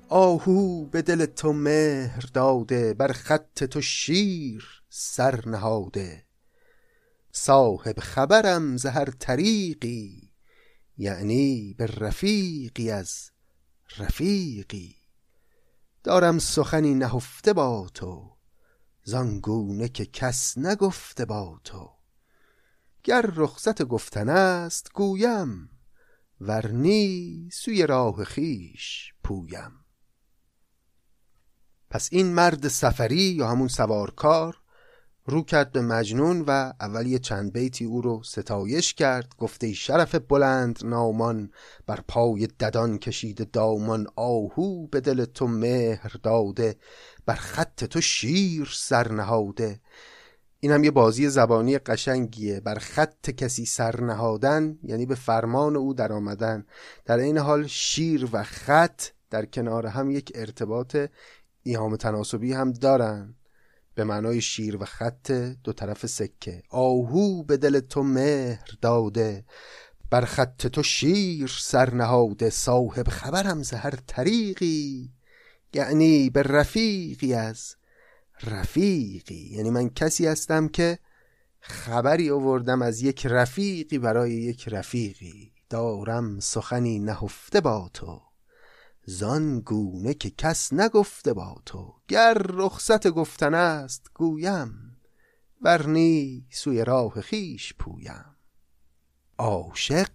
آهو 0.08 0.84
به 0.84 1.02
دل 1.02 1.26
تو 1.26 1.52
مهر 1.52 2.24
داده 2.34 2.94
بر 2.94 3.12
خط 3.12 3.64
تو 3.64 3.80
شیر 3.80 4.82
سر 4.88 5.48
نهاده. 5.48 6.24
صاحب 7.32 8.00
خبرم 8.00 8.76
ز 8.76 8.86
هر 8.86 9.10
طریقی 9.18 10.30
یعنی 10.96 11.74
به 11.78 11.86
رفیقی 11.86 12.90
از 12.90 13.30
رفیقی. 13.98 15.03
دارم 16.04 16.38
سخنی 16.38 16.94
نهفته 16.94 17.52
با 17.52 17.88
تو 17.94 18.36
زانگونه 19.02 19.88
که 19.88 20.06
کس 20.06 20.58
نگفته 20.58 21.24
با 21.24 21.60
تو. 21.64 21.90
گر 23.04 23.22
رخصت 23.34 23.82
گفتن 23.82 24.28
است 24.28 24.92
گویم 24.94 25.70
ورنی 26.40 27.48
سوی 27.52 27.86
راه 27.86 28.24
خیش 28.24 29.14
پویم. 29.24 29.72
پس 31.90 32.08
این 32.12 32.34
مرد 32.34 32.68
سفری 32.68 33.16
یا 33.16 33.48
همون 33.48 33.68
سوارکار 33.68 34.60
رو 35.26 35.42
کرد 35.42 35.72
به 35.72 35.80
مجنون 35.82 36.40
و 36.40 36.72
اول 36.80 37.06
یه 37.06 37.18
چند 37.18 37.52
بیتی 37.52 37.84
او 37.84 38.00
رو 38.00 38.22
ستایش 38.24 38.94
کرد. 38.94 39.34
گفته 39.38 39.72
شرف 39.72 40.14
بلند 40.14 40.78
نامان 40.84 41.50
بر 41.86 42.00
پای 42.08 42.46
ددان 42.46 42.98
کشید 42.98 43.50
دامان 43.50 44.06
آهو 44.16 44.86
به 44.86 45.00
دل 45.00 45.24
تو 45.24 45.46
مهر 45.46 46.16
داده 46.22 46.76
بر 47.26 47.34
خط 47.34 47.84
تو 47.84 48.00
شیر 48.00 48.68
سر 48.74 49.12
نهاده. 49.12 49.80
این 50.60 50.72
هم 50.72 50.84
یه 50.84 50.90
بازی 50.90 51.28
زبانی 51.28 51.78
قشنگیه. 51.78 52.60
بر 52.60 52.78
خط 52.78 53.30
کسی 53.30 53.66
سر 53.66 54.00
نهادن 54.00 54.78
یعنی 54.82 55.06
به 55.06 55.14
فرمان 55.14 55.76
او 55.76 55.94
در 55.94 56.12
آمدن 56.12 56.66
در 57.04 57.18
این 57.18 57.38
حال 57.38 57.66
شیر 57.66 58.28
و 58.32 58.42
خط 58.42 59.02
در 59.30 59.44
کنار 59.44 59.86
هم 59.86 60.10
یک 60.10 60.32
ارتباط 60.34 60.96
ایهام 61.62 61.96
تناسبی 61.96 62.52
هم 62.52 62.72
دارن. 62.72 63.34
به 63.94 64.04
معنای 64.04 64.40
شیر 64.40 64.76
و 64.76 64.84
خط 64.84 65.30
دو 65.64 65.72
طرف 65.72 66.06
سکه. 66.06 66.62
آهو 66.70 67.42
به 67.42 67.56
دل 67.56 67.80
تو 67.80 68.02
مهر 68.02 68.68
داده. 68.80 69.44
بر 70.10 70.24
خط 70.24 70.66
تو 70.66 70.82
شیر 70.82 71.56
سر 71.60 71.94
نهاده. 71.94 72.50
صاحب 72.50 73.08
خبرم 73.08 73.62
ز 73.62 73.72
هر 73.72 73.94
طریقی. 74.06 75.10
یعنی 75.74 76.30
به 76.30 76.42
رفیقی 76.42 77.34
از 77.34 77.76
رفیقی. 78.42 79.48
یعنی 79.50 79.70
من 79.70 79.88
کسی 79.88 80.26
هستم 80.26 80.68
که 80.68 80.98
خبری 81.60 82.30
آوردم 82.30 82.82
از 82.82 83.02
یک 83.02 83.26
رفیقی 83.26 83.98
برای 83.98 84.32
یک 84.32 84.68
رفیقی. 84.68 85.52
دارم 85.70 86.40
سخنی 86.40 86.98
نهفته 86.98 87.60
با 87.60 87.90
تو. 87.94 88.20
زان 89.06 89.60
گونه 89.60 90.14
که 90.14 90.30
کس 90.30 90.72
نگفته 90.72 91.32
با 91.32 91.62
تو 91.66 91.94
گر 92.08 92.34
رخصت 92.34 93.08
گفتن 93.08 93.54
است 93.54 94.10
گویم 94.14 94.96
ورنی 95.62 96.46
سوی 96.50 96.84
راه 96.84 97.20
خیش 97.20 97.74
پویم. 97.74 98.36
عاشق 99.38 100.10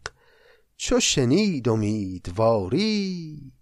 چو 0.78 1.00
شنید 1.00 1.70
امیدواری 1.70 3.54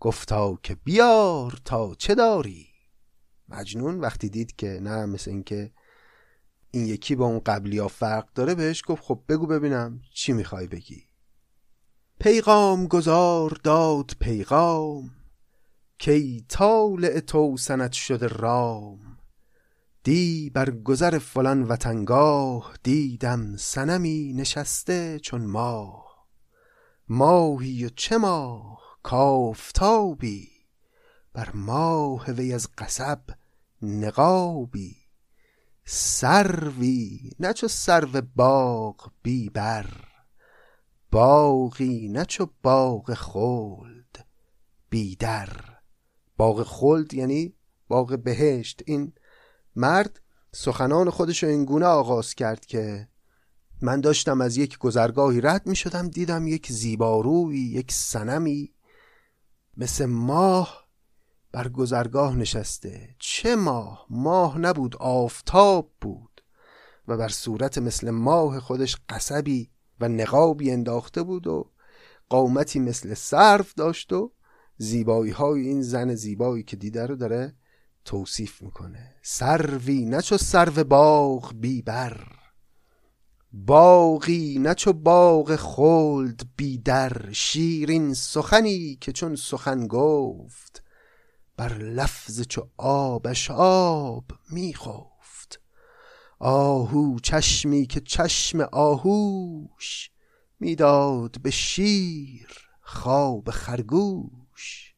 گفتا 0.00 0.58
که 0.62 0.74
بیار 0.74 1.60
تا 1.64 1.94
چه 1.94 2.14
داری. 2.14 2.66
مجنون 3.48 4.00
وقتی 4.00 4.28
دید 4.28 4.56
که 4.56 4.78
نه 4.82 5.06
مثل 5.06 5.30
اینکه 5.30 5.72
این 6.70 6.86
یکی 6.86 7.14
با 7.14 7.26
اون 7.26 7.38
قبلی 7.38 7.78
ها 7.78 7.88
فرق 7.88 8.32
داره 8.34 8.54
بهش 8.54 8.82
گفت 8.86 9.02
خب 9.02 9.22
بگو 9.28 9.46
ببینم 9.46 10.00
چی 10.14 10.32
می‌خوای 10.32 10.66
بگی. 10.66 11.11
پیغام 12.22 12.86
گذار 12.86 13.58
داد 13.64 14.10
پیغام 14.20 15.10
کی 15.98 16.44
طالع 16.48 17.20
تو 17.20 17.56
سنت 17.56 17.92
شده 17.92 18.26
رام. 18.26 18.98
دی 20.04 20.50
بر 20.50 20.70
گذر 20.70 21.18
فلان 21.18 21.62
وطنگاه 21.62 22.74
دیدم 22.82 23.56
سنمی 23.56 24.32
نشسته 24.32 25.18
چون 25.18 25.46
ماه. 25.46 26.26
ماهی 27.08 27.86
و 27.86 27.88
چه 27.88 28.16
ماه؟ 28.16 28.80
کافتابی. 29.02 30.48
بر 31.32 31.50
ماه 31.54 32.30
وی 32.30 32.54
از 32.54 32.68
قصب 32.78 33.20
نقابی. 33.82 34.96
سروی 35.84 37.30
نه 37.40 37.52
چو 37.52 37.68
سرو 37.68 38.22
باغ 38.36 39.10
بی 39.22 39.50
بر. 39.50 40.11
باغی 41.12 42.08
نه 42.08 42.24
چو 42.24 42.46
باغ 42.62 43.14
خلد. 43.14 44.26
بیدر 44.90 45.48
باغ 46.36 46.62
خلد 46.62 47.14
یعنی 47.14 47.54
باغ 47.88 48.18
بهشت. 48.18 48.82
این 48.86 49.12
مرد 49.76 50.20
سخنان 50.52 51.10
خودش 51.10 51.42
رو 51.42 51.48
اینگونه 51.48 51.86
آغاز 51.86 52.34
کرد 52.34 52.66
که 52.66 53.08
من 53.82 54.00
داشتم 54.00 54.40
از 54.40 54.56
یک 54.56 54.78
گذرگاهی 54.78 55.40
رد 55.40 55.66
می 55.66 55.76
شدم 55.76 56.08
دیدم 56.08 56.46
یک 56.46 56.72
زیباروی 56.72 57.58
یک 57.58 57.92
سنمی 57.92 58.74
مثل 59.76 60.04
ماه 60.04 60.88
بر 61.52 61.68
گذرگاه 61.68 62.36
نشسته. 62.36 63.14
چه 63.18 63.56
ماه؟ 63.56 64.06
ماه 64.10 64.58
نبود 64.58 64.96
آفتاب 64.96 65.92
بود 66.00 66.42
و 67.08 67.16
بر 67.16 67.28
صورت 67.28 67.78
مثل 67.78 68.10
ماه 68.10 68.60
خودش 68.60 68.96
قصبی 69.08 69.71
و 70.02 70.08
نقابی 70.08 70.70
انداخته 70.70 71.22
بود 71.22 71.46
و 71.46 71.70
قامتی 72.28 72.78
مثل 72.78 73.14
صرف 73.14 73.74
داشت 73.74 74.12
و 74.12 74.32
زیبایی 74.76 75.32
های 75.32 75.60
این 75.60 75.82
زن 75.82 76.14
زیبایی 76.14 76.62
که 76.62 76.76
دیده 76.76 77.06
رو 77.06 77.16
داره 77.16 77.54
توصیف 78.04 78.62
می‌کنه. 78.62 79.14
سروی 79.22 80.04
نه 80.04 80.22
چو 80.22 80.36
سرو 80.36 80.84
باغ 80.84 81.52
بیبر 81.54 82.26
باغی 83.52 84.58
نه 84.58 84.74
چو 84.74 84.92
باغ 84.92 85.56
خلد 85.56 86.42
بیدر 86.56 87.32
شیرین 87.32 88.14
سخنی 88.14 88.98
که 89.00 89.12
چون 89.12 89.36
سخن 89.36 89.86
گفت 89.86 90.82
بر 91.56 91.78
لفظ 91.78 92.40
چو 92.40 92.68
آبش 92.76 93.50
آب 93.50 94.24
میخفت 94.50 95.11
آهو 96.44 97.18
چشمی 97.20 97.86
که 97.86 98.00
چشم 98.00 98.60
آهوش 98.60 100.10
می‌داد 100.60 101.40
به 101.42 101.50
شیر 101.50 102.48
خواب 102.80 103.50
خرگوش. 103.50 104.94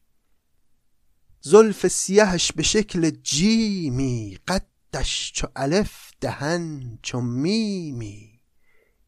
زلف 1.41 1.87
سیهش 1.87 2.51
به 2.51 2.63
شکل 2.63 3.09
جیمی 3.09 4.37
قدش 4.47 5.31
چو 5.35 5.47
الف 5.55 6.11
دهن 6.21 6.99
چو 7.01 7.21
میمی. 7.21 8.41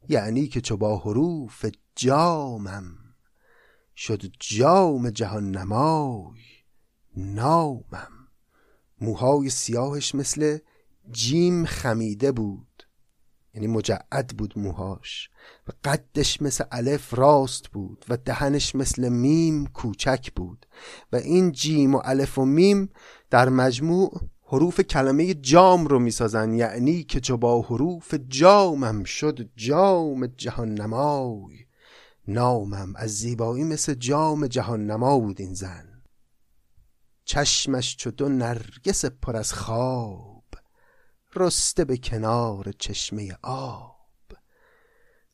یعنی 0.09 0.47
که 0.47 0.61
چو 0.61 0.77
با 0.77 0.97
حروف 0.97 1.65
جامم 1.95 2.97
شد 3.95 4.21
جام 4.39 5.09
جهان 5.09 5.51
نمای 5.51 6.41
نامم. 7.15 8.27
موهای 9.01 9.49
سیاهش 9.49 10.15
مثل 10.15 10.57
جیم 11.11 11.65
خمیده 11.65 12.31
بود. 12.31 12.83
یعنی 13.53 13.67
مجعد 13.67 14.27
بود 14.37 14.59
موهاش. 14.59 15.29
و 15.67 15.71
قدش 15.83 16.41
مثل 16.41 16.63
الف 16.71 17.13
راست 17.13 17.67
بود 17.67 18.05
و 18.09 18.17
دهنش 18.17 18.75
مثل 18.75 19.09
میم 19.09 19.67
کوچک 19.67 20.31
بود. 20.35 20.65
و 21.11 21.15
این 21.15 21.51
جیم 21.51 21.95
و 21.95 22.01
الف 22.05 22.37
و 22.37 22.45
میم 22.45 22.89
در 23.29 23.49
مجموع 23.49 24.21
حروف 24.43 24.81
کلمه 24.81 25.33
جام 25.33 25.87
رو 25.87 25.99
می‌سازن. 25.99 26.53
یعنی 26.53 27.03
که 27.03 27.19
چو 27.19 27.37
با 27.37 27.61
حروف 27.61 28.15
جامم 28.27 29.03
شد 29.03 29.49
جام 29.55 30.27
جهان 30.27 30.73
نمای 30.73 31.67
نامم 32.27 32.93
از 32.95 33.09
زیبایی 33.17 33.63
مثل 33.63 33.93
جام 33.93 34.47
جهان 34.47 34.85
نما 34.85 35.19
بود 35.19 35.41
این 35.41 35.53
زن. 35.53 36.03
چشمش 37.25 37.97
چو 37.97 38.11
دو 38.11 38.29
نرگس 38.29 39.05
پر 39.05 39.35
از 39.35 39.53
خواب 39.53 40.36
رسته 41.35 41.85
به 41.85 41.97
کنار 41.97 42.71
چشمه 42.79 43.37
آب. 43.43 43.97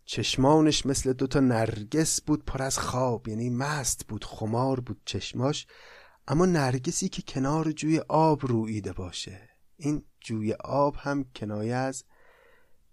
چشمانش 0.06 0.86
مثل 0.86 1.13
دوتا 1.13 1.39
نرگس 1.39 2.21
بود 2.21 2.45
پر 2.45 2.62
از 2.62 2.79
خواب 2.79 3.27
یعنی 3.27 3.49
مست 3.49 4.08
بود 4.08 4.25
خمار 4.25 4.79
بود 4.79 5.01
چشماش 5.06 5.67
اما 6.27 6.45
نرگسی 6.45 7.10
که 7.10 7.21
کنار 7.21 7.71
جوی 7.71 7.99
آب 7.99 8.45
رویده 8.45 8.93
باشه. 8.93 9.49
این 9.77 10.03
جوی 10.19 10.53
آب 10.53 10.95
هم 10.99 11.25
کنایه 11.36 11.75
از 11.75 12.03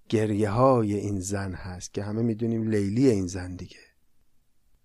گریه 0.09 0.51
های 0.51 0.95
این 0.95 1.21
زن 1.21 1.53
هست 1.53 1.95
که 1.95 2.03
همه 2.03 2.23
می‌دونیم 2.23 2.69
لیلی 2.71 3.11
این 3.11 3.27
زن 3.27 3.57
دیگه. 3.57 3.81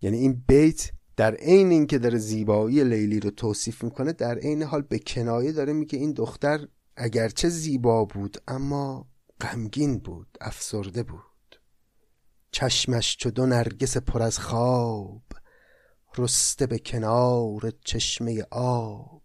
یعنی 0.02 0.18
این 0.18 0.44
بیت 0.48 0.92
در 1.16 1.36
عین 1.36 1.72
اینکه 1.72 2.00
داره 2.00 2.18
زیبایی 2.18 2.84
لیلی 2.84 3.20
رو 3.20 3.30
توصیف 3.30 3.84
می‌کنه 3.84 4.14
در 4.14 4.38
عین 4.38 4.64
حال 4.64 4.82
به 4.82 5.00
کنایه 5.00 5.52
داره 5.52 5.74
میگه 5.74 6.00
این 6.00 6.14
دختر 6.14 6.68
اگرچه 6.96 7.50
زیبا 7.50 8.06
بود 8.06 8.38
اما 8.48 9.08
غمگین 9.42 10.00
بود 10.00 10.38
افسرده 10.42 11.04
بود. 11.04 11.62
چشمش 12.52 13.18
چو 13.18 13.32
دو 13.32 13.46
نرگس 13.46 13.98
پر 13.98 14.22
از 14.22 14.40
خواب 14.40 15.24
رسته 16.18 16.68
به 16.68 16.80
کنار 16.80 17.74
چشمه 17.86 18.44
آب. 18.52 19.22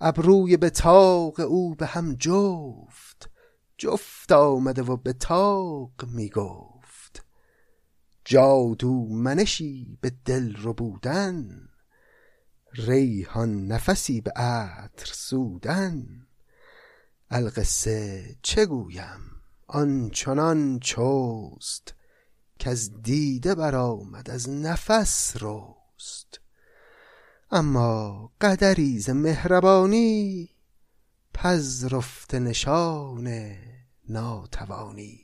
ابروی 0.00 0.56
به 0.56 0.70
تاق 0.70 1.40
او 1.40 1.74
به 1.74 1.86
هم 1.86 2.14
جفت 2.14 3.30
جفت 3.78 4.32
آمده 4.32 4.82
و 4.82 4.96
به 4.96 5.12
تاق 5.12 6.04
می 6.08 6.28
گفت. 6.28 7.24
جادو 8.24 9.06
منشی 9.08 9.98
به 10.00 10.12
دل 10.24 10.56
رو 10.56 10.74
بودن 10.74 11.68
ریحان 12.72 13.66
نفسی 13.66 14.20
به 14.20 14.30
عطر 14.30 15.12
سودن. 15.12 16.23
القصه 17.30 18.36
چه 18.42 18.66
گویم؟ 18.66 19.20
آنچنان 19.66 20.78
چوست 20.80 21.94
که 22.58 22.70
از 22.70 23.02
دیده 23.02 23.54
برآمد 23.54 24.30
از 24.30 24.48
نفس 24.48 25.36
رست. 25.40 26.40
اما 27.50 28.30
قدری 28.40 28.98
ز 28.98 29.10
مهربانی 29.10 30.50
پذرفت 31.34 32.34
نشان 32.34 33.56
ناتوانی. 34.08 35.20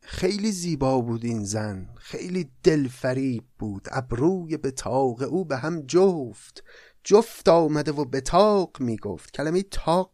خیلی 0.00 0.52
زیبا 0.52 1.00
بود 1.00 1.24
این 1.24 1.44
زن 1.44 1.88
خیلی 1.96 2.50
دلفریب 2.62 3.44
بود 3.58 3.88
ابروی 3.90 4.56
به 4.56 4.70
تاق 4.70 5.22
او 5.22 5.44
به 5.44 5.56
هم 5.56 5.80
جفت. 5.80 6.64
جفت 7.08 7.48
آمده 7.48 7.92
و 7.92 8.04
به 8.04 8.20
تاق 8.20 8.80
می‌گفت. 8.80 9.30
کلمه 9.30 9.62
تاق 9.62 10.12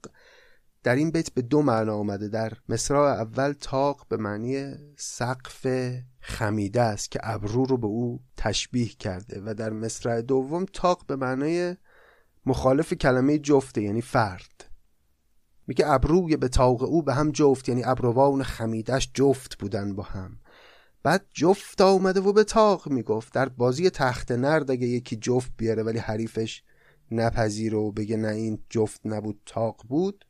در 0.83 0.95
این 0.95 1.11
بیت 1.11 1.31
به 1.31 1.43
دو 1.43 1.63
معنا 1.63 1.95
آمده. 1.95 2.29
در 2.29 2.53
مصرع 2.69 2.99
اول 2.99 3.53
تاق 3.53 4.07
به 4.09 4.17
معنی 4.17 4.75
سقف 4.97 5.67
خمیده 6.21 6.81
است 6.83 7.11
که 7.11 7.21
ابرو 7.23 7.65
رو 7.65 7.77
به 7.77 7.87
او 7.87 8.21
تشبیه 8.37 8.89
کرده 8.89 9.43
و 9.47 9.55
در 9.55 9.71
مصرع 9.71 10.23
دوم 10.23 10.65
تاق 10.73 11.07
به 11.07 11.17
معنای 11.17 11.77
مخالف 12.47 12.95
کلمه 12.95 13.39
جفته 13.39 13.83
یعنی 13.83 14.03
فرد. 14.03 14.71
میگه 15.67 15.91
ابروی 15.91 16.37
به 16.37 16.49
تاق 16.49 16.83
او 16.83 17.03
به 17.03 17.15
هم 17.15 17.31
جفت 17.31 17.69
یعنی 17.69 17.85
ابروان 17.85 18.43
خمیدش 18.43 19.11
جفت 19.15 19.59
بودن 19.59 19.95
با 19.95 20.03
هم. 20.03 20.39
بعد 21.03 21.27
جفت 21.35 21.81
آمده 21.81 22.21
و 22.21 22.33
به 22.33 22.45
تاق 22.45 22.89
می‌گفت. 22.89 23.35
در 23.35 23.49
بازی 23.49 23.91
تخت 23.91 24.33
نرد 24.33 24.71
اگه 24.71 24.87
یکی 24.87 25.17
جفت 25.17 25.53
بیاره 25.57 25.83
ولی 25.83 25.99
حریفش 25.99 26.63
نپذیره 27.13 27.79
و 27.79 27.93
بگه 27.93 28.17
نه 28.17 28.29
این 28.29 28.59
جفت 28.71 29.01
نبود 29.05 29.41
تاق 29.47 29.85
بود. 29.89 30.25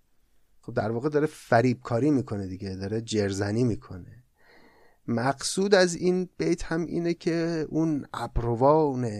خب 0.60 0.74
در 0.74 0.90
واقع 0.90 1.08
داره 1.08 1.26
فریب 1.26 1.80
کاری 1.80 2.10
می‌کنه 2.10 2.46
دیگه 2.46 2.76
داره 2.76 3.00
جرزنی 3.00 3.64
می‌کنه. 3.64 4.24
مقصود 5.08 5.74
از 5.74 5.94
این 5.94 6.28
بیت 6.38 6.64
هم 6.64 6.84
اینه 6.84 7.14
که 7.14 7.66
اون 7.68 8.06
ابروان 8.14 9.10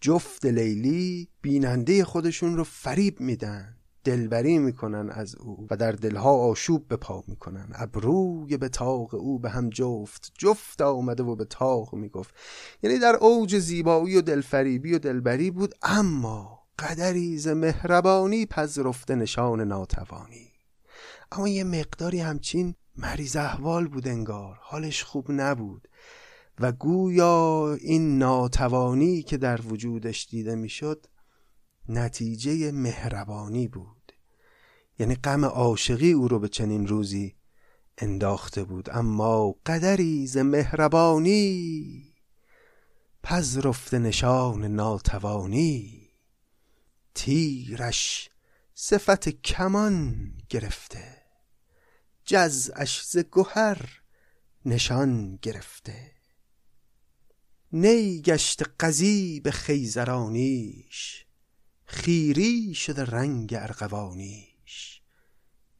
جفت 0.00 0.46
لیلی 0.46 1.28
بیننده 1.42 2.04
خودشون 2.04 2.56
رو 2.56 2.64
فریب 2.64 3.20
میدن 3.20 3.76
دلبری 4.04 4.58
می‌کنن 4.58 5.10
از 5.10 5.34
او 5.34 5.66
و 5.70 5.76
در 5.76 5.92
دلها 5.92 6.30
آشوب 6.30 6.88
به 6.88 6.96
پا 6.96 7.24
می‌کنن. 7.26 7.68
ابروی 7.74 8.56
به 8.56 8.68
تاق 8.68 9.14
او 9.14 9.38
به 9.38 9.50
هم 9.50 9.70
جفت 9.70 10.32
جفت 10.38 10.80
آمده 10.80 11.22
و 11.22 11.36
به 11.36 11.44
تاق 11.44 11.94
می‌گفت. 11.94 12.34
یعنی 12.82 12.98
در 12.98 13.16
اوج 13.16 13.58
زیبایی 13.58 14.16
و 14.16 14.20
دلفریبی 14.20 14.94
و 14.94 14.98
دلبری 14.98 15.50
بود 15.50 15.74
اما 15.82 16.59
قدری 16.80 17.38
ز 17.38 17.48
مهربانی 17.48 18.46
پذرفته 18.46 19.14
نشان 19.14 19.60
ناتوانی. 19.60 20.52
اما 21.32 21.48
یه 21.48 21.64
مقداری 21.64 22.20
همچین 22.20 22.74
مریض 22.96 23.36
احوال 23.36 23.88
بود 23.88 24.08
انگار 24.08 24.58
حالش 24.62 25.04
خوب 25.04 25.26
نبود. 25.28 25.88
و 26.58 26.72
گویا 26.72 27.74
این 27.80 28.18
ناتوانی 28.18 29.22
که 29.22 29.36
در 29.36 29.60
وجودش 29.60 30.26
دیده 30.30 30.54
می‌شد 30.54 31.06
نتیجه 31.88 32.72
مهربانی 32.72 33.68
بود. 33.68 34.12
یعنی 34.98 35.14
غم 35.14 35.44
عاشقی 35.44 36.12
او 36.12 36.28
رو 36.28 36.38
به 36.38 36.48
چنین 36.48 36.86
روزی 36.86 37.34
انداخته 37.98 38.64
بود. 38.64 38.88
اما 38.92 39.54
قدری 39.66 40.26
ز 40.26 40.36
مهربانی 40.36 42.02
پذرفته 43.22 43.98
نشان 43.98 44.64
ناتوانی. 44.64 45.99
تیرش 47.14 48.30
صفت 48.74 49.28
کمان 49.28 50.32
گرفته 50.48 51.20
جزعش 52.24 53.02
ز 53.02 53.18
گهر 53.32 54.00
نشان 54.64 55.38
گرفته. 55.42 56.12
نی 57.72 58.22
گشت 58.22 58.62
به 59.42 59.50
خیزرانیش 59.50 61.26
خیری 61.84 62.74
شده 62.74 63.04
رنگ 63.04 63.54
ارغوانیش. 63.58 65.02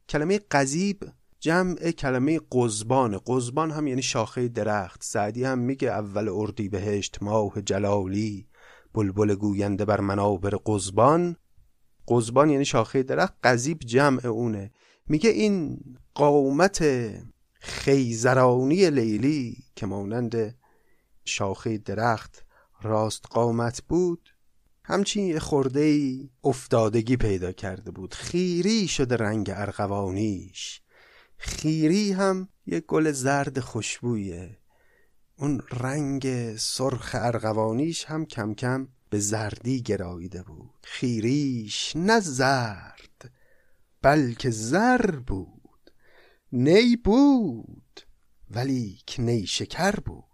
کلمه 0.09 0.39
قذیب 0.39 1.13
جمع 1.41 1.91
کلمه 1.91 2.41
قزبان 2.53 3.21
قزبان 3.27 3.71
هم 3.71 3.87
یعنی 3.87 4.03
شاخه 4.03 4.49
درخت. 4.49 5.05
سعدی 5.05 5.45
هم 5.45 5.59
میگه 5.59 5.89
اول 5.89 6.29
اردی 6.29 6.69
بهشت 6.69 7.23
ماه 7.23 7.63
جلالی. 7.63 8.47
بلبل 8.95 9.35
گوینده 9.35 9.85
بر 9.85 10.01
منابر 10.01 10.55
قزبان. 10.67 11.37
قزبان 12.09 12.51
یعنی 12.51 12.65
شاخه 12.65 13.03
درخت 13.03 13.35
قذیب 13.43 13.79
جمع 13.79 14.27
اونه. 14.27 14.71
میگه 15.07 15.31
این 15.31 15.81
قومت 16.15 16.85
خیزرانی 17.61 18.91
لیلی 18.91 19.57
که 19.77 19.87
مانند 19.87 20.59
شاخه 21.25 21.79
درخت 21.79 22.45
راست 22.83 23.25
قامت 23.31 23.83
بود 23.83 24.29
همچین 24.85 25.27
یه 25.27 25.39
خورده 25.39 25.81
ای 25.81 26.31
افتادگی 26.45 27.17
پیدا 27.17 27.53
کرده 27.53 27.91
بود. 27.91 28.15
خیری 28.15 28.89
شده 28.89 29.17
رنگ 29.17 29.51
ارغوانیش. 29.55 30.83
خیری 31.37 32.13
هم 32.13 32.49
یه 32.67 32.81
گل 32.81 33.13
زرد 33.13 33.61
خوشبویه. 33.61 34.60
اون 35.41 35.63
رنگ 35.71 36.57
سرخ 36.57 37.17
ارغوانیش 37.19 38.05
هم 38.05 38.27
کم 38.27 38.55
کم 38.55 38.89
به 39.11 39.19
زردی 39.19 39.83
گراییده 39.83 40.43
بود. 40.43 40.75
خیریش 40.83 41.93
نه 41.97 42.21
زرد 42.21 43.33
بلکه 44.03 44.51
زر 44.51 45.11
بود. 45.11 45.91
نی 46.53 46.97
بود 46.97 48.01
ولی 48.51 48.99
نی 49.19 49.47
شکر 49.47 49.93
بود. 49.93 50.25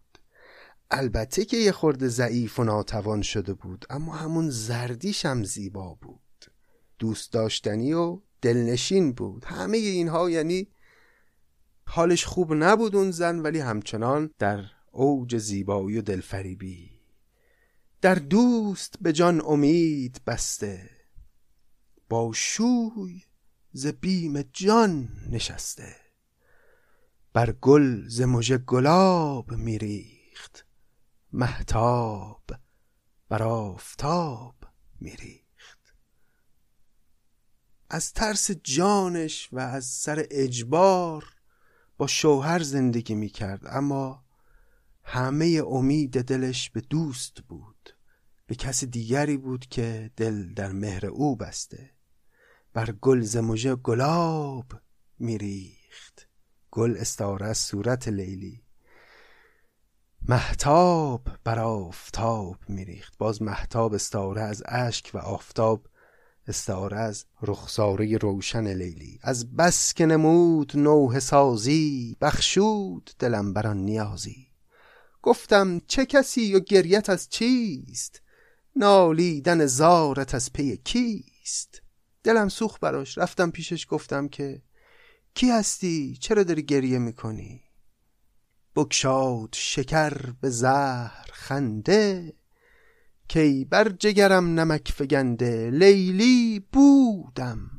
البته 0.90 1.44
که 1.44 1.56
یه 1.56 1.72
خورده 1.72 2.08
ضعیف 2.08 2.58
و 2.58 2.64
ناتوان 2.64 3.22
شده 3.22 3.54
بود 3.54 3.84
اما 3.90 4.14
همون 4.14 4.50
زردیش 4.50 5.26
هم 5.26 5.44
زیبا 5.44 5.94
بود. 5.94 6.52
دوست 6.98 7.32
داشتنی 7.32 7.92
و 7.92 8.20
دلنشین 8.42 9.12
بود. 9.12 9.44
همه 9.44 9.76
اینها 9.76 10.30
یعنی 10.30 10.68
حالش 11.88 12.24
خوب 12.24 12.52
نبود 12.54 12.96
اون 12.96 13.10
زن 13.10 13.38
ولی 13.38 13.58
همچنان 13.58 14.30
در 14.38 14.75
اوج 14.96 15.38
زیبایی 15.38 15.98
و 15.98 16.02
دلفریبی. 16.02 16.90
در 18.00 18.14
دوست 18.14 18.96
به 19.00 19.12
جان 19.12 19.42
امید 19.46 20.20
بسته. 20.26 20.90
با 22.08 22.32
شوی 22.34 23.22
ز 23.72 23.86
بیم 23.86 24.42
جان 24.42 25.08
نشسته. 25.30 25.96
بر 27.32 27.52
گل 27.52 28.08
ز 28.08 28.20
مژه 28.20 28.58
گلاب 28.58 29.52
میریخت. 29.52 30.66
محتاب 31.32 32.44
بر 33.28 33.42
آفتاب 33.42 34.54
میریخت. 35.00 35.94
از 37.90 38.12
ترس 38.12 38.50
جانش 38.50 39.48
و 39.52 39.58
از 39.58 39.84
سر 39.84 40.26
اجبار 40.30 41.24
با 41.96 42.06
شوهر 42.06 42.62
زندگی 42.62 43.14
می‌کرد 43.14 43.66
اما 43.66 44.25
همه 45.08 45.62
امید 45.66 46.22
دلش 46.22 46.70
به 46.70 46.80
دوست 46.80 47.40
بود 47.48 47.96
به 48.46 48.54
کس 48.54 48.84
دیگری 48.84 49.36
بود 49.36 49.66
که 49.66 50.10
دل 50.16 50.54
در 50.54 50.72
مهر 50.72 51.06
او 51.06 51.36
بسته. 51.36 51.90
بر 52.72 52.92
گل 52.92 53.20
زموژه 53.20 53.74
گلاب 53.74 54.64
میریخت. 55.18 56.28
گل 56.70 56.96
استاره 56.98 57.46
از 57.46 57.58
صورت 57.58 58.08
لیلی. 58.08 58.62
محتاب 60.28 61.28
بر 61.44 61.58
آفتاب 61.58 62.56
میریخت. 62.68 63.18
باز 63.18 63.42
محتاب 63.42 63.94
استاره 63.94 64.42
از 64.42 64.62
اشک 64.66 65.10
و 65.14 65.18
آفتاب 65.18 65.86
استعاره 66.46 66.98
از 66.98 67.24
رخساره 67.42 68.16
روشن 68.16 68.66
لیلی. 68.66 69.18
از 69.22 69.56
بس 69.56 69.94
که 69.94 70.06
نمود 70.06 70.72
نوه 70.76 71.20
سازی 71.20 72.16
بخشود 72.20 73.10
دلم 73.18 73.52
بران 73.52 73.76
نیازی. 73.76 74.55
گفتم 75.26 75.80
چه 75.86 76.06
کسی 76.06 76.54
و 76.54 76.60
گریت 76.60 77.10
از 77.10 77.28
چیست؟ 77.28 78.22
نالیدن 78.76 79.66
زارت 79.66 80.34
از 80.34 80.52
پی 80.52 80.76
کیست؟ 80.76 81.82
دلم 82.22 82.48
سوخ 82.48 82.78
براش. 82.80 83.18
رفتم 83.18 83.50
پیشش 83.50 83.86
گفتم 83.90 84.28
که 84.28 84.62
کی 85.34 85.50
هستی؟ 85.50 86.18
چرا 86.20 86.42
داری 86.42 86.62
گریه 86.62 86.98
می‌کنی؟ 86.98 87.62
بکشاد 88.76 89.48
شکر 89.52 90.32
به 90.40 90.50
زهر 90.50 91.26
خنده. 91.32 92.34
کی 93.28 93.64
بر 93.64 93.88
جگرم 93.88 94.60
نمک 94.60 94.92
فگنده. 94.92 95.70
لیلی 95.70 96.66
بودم. 96.72 97.70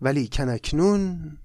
ولی 0.00 0.28
کنکنون 0.28 1.38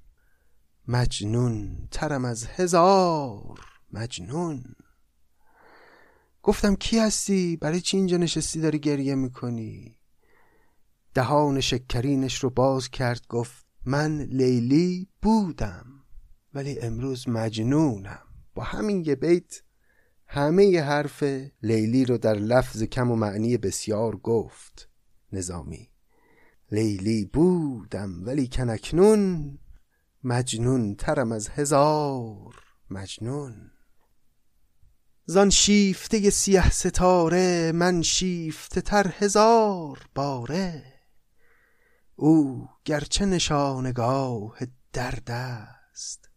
مجنون 0.88 1.88
ترم 1.92 2.26
از 2.26 2.48
هزار 2.48 3.60
مجنون. 3.92 4.64
گفتم 6.48 6.76
کی 6.76 7.00
هستی؟ 7.00 7.58
برای 7.58 7.82
چی 7.82 7.98
اینجا 7.98 8.18
نشستی؟ 8.18 8.62
داری 8.62 8.80
گریه 8.80 9.16
می‌کنی؟ 9.16 9.98
دهان 11.14 11.62
شکرینش 11.62 12.44
رو 12.44 12.50
باز 12.50 12.90
کرد 12.90 13.28
گفت 13.30 13.66
من 13.86 14.22
لیلی 14.22 15.08
بودم 15.22 15.86
ولی 16.54 16.80
امروز 16.80 17.30
مجنونم. 17.30 18.22
با 18.56 18.64
همین 18.64 19.04
یه 19.06 19.16
بیت 19.16 19.62
همه 20.28 20.66
ی 20.66 20.78
حرف 20.78 21.24
لیلی 21.64 22.06
رو 22.06 22.18
در 22.18 22.36
لفظ 22.36 22.84
کم 22.84 23.12
و 23.12 23.16
معنی 23.16 23.58
بسیار 23.58 24.16
گفت. 24.16 24.90
نظامی 25.32 25.90
لیلی 26.72 27.26
بودم 27.26 28.26
ولی 28.26 28.48
کنکنون 28.48 29.58
مجنون 30.24 30.96
ترم 30.96 31.32
از 31.32 31.50
هزار 31.50 32.56
مجنون. 32.90 33.72
زان 35.30 35.50
شیفته 35.50 36.30
سیه 36.30 36.70
ستاره 36.70 37.72
من 37.72 38.02
شیفته 38.02 38.82
تر 38.82 39.08
هزار 39.20 40.10
باره. 40.16 40.94
او 42.16 42.70
گرچه 42.86 43.26
نشانگاه 43.26 44.58
درد 44.94 45.32
است 45.32 46.30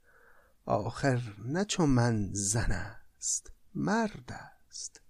آخر 0.64 1.20
نه 1.44 1.64
چون 1.64 1.88
من 1.88 2.31
زن 2.33 2.72
است 2.72 3.53
مرد 3.74 4.33
است. 4.68 5.00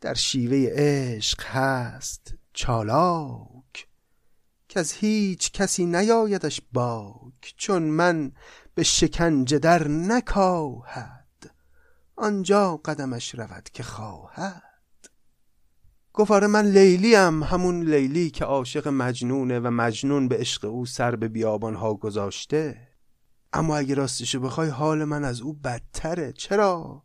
در 0.00 0.14
شیوه 0.14 0.68
عشق 0.72 1.42
هست 1.42 2.34
چالاک 2.52 3.88
که 4.68 4.80
از 4.80 4.92
هیچ 4.92 5.52
کسی 5.52 5.86
نیایدش 5.86 6.60
باک 6.72 7.54
چون 7.56 7.82
من 7.82 8.32
به 8.74 8.82
شکنجه 8.82 9.58
در 9.58 9.88
نکاهد. 9.88 11.19
آنجا 12.20 12.76
قدمش 12.76 13.34
رود 13.34 13.68
که 13.72 13.82
خواهد. 13.82 14.62
گفت 16.12 16.30
آره 16.30 16.46
من 16.46 16.66
لیلیم 16.66 17.42
همون 17.42 17.82
لیلی 17.82 18.30
که 18.30 18.44
عاشق 18.44 18.88
مجنونه 18.88 19.60
و 19.60 19.70
مجنون 19.70 20.28
به 20.28 20.36
عشق 20.36 20.64
او 20.64 20.86
سر 20.86 21.16
به 21.16 21.28
بیابانها 21.28 21.94
گذاشته. 21.94 22.88
اما 23.52 23.76
اگه 23.76 23.94
راستشو 23.94 24.40
بخوای 24.40 24.68
حال 24.68 25.04
من 25.04 25.24
از 25.24 25.40
او 25.40 25.52
بدتره. 25.52 26.32
چرا؟ 26.32 27.02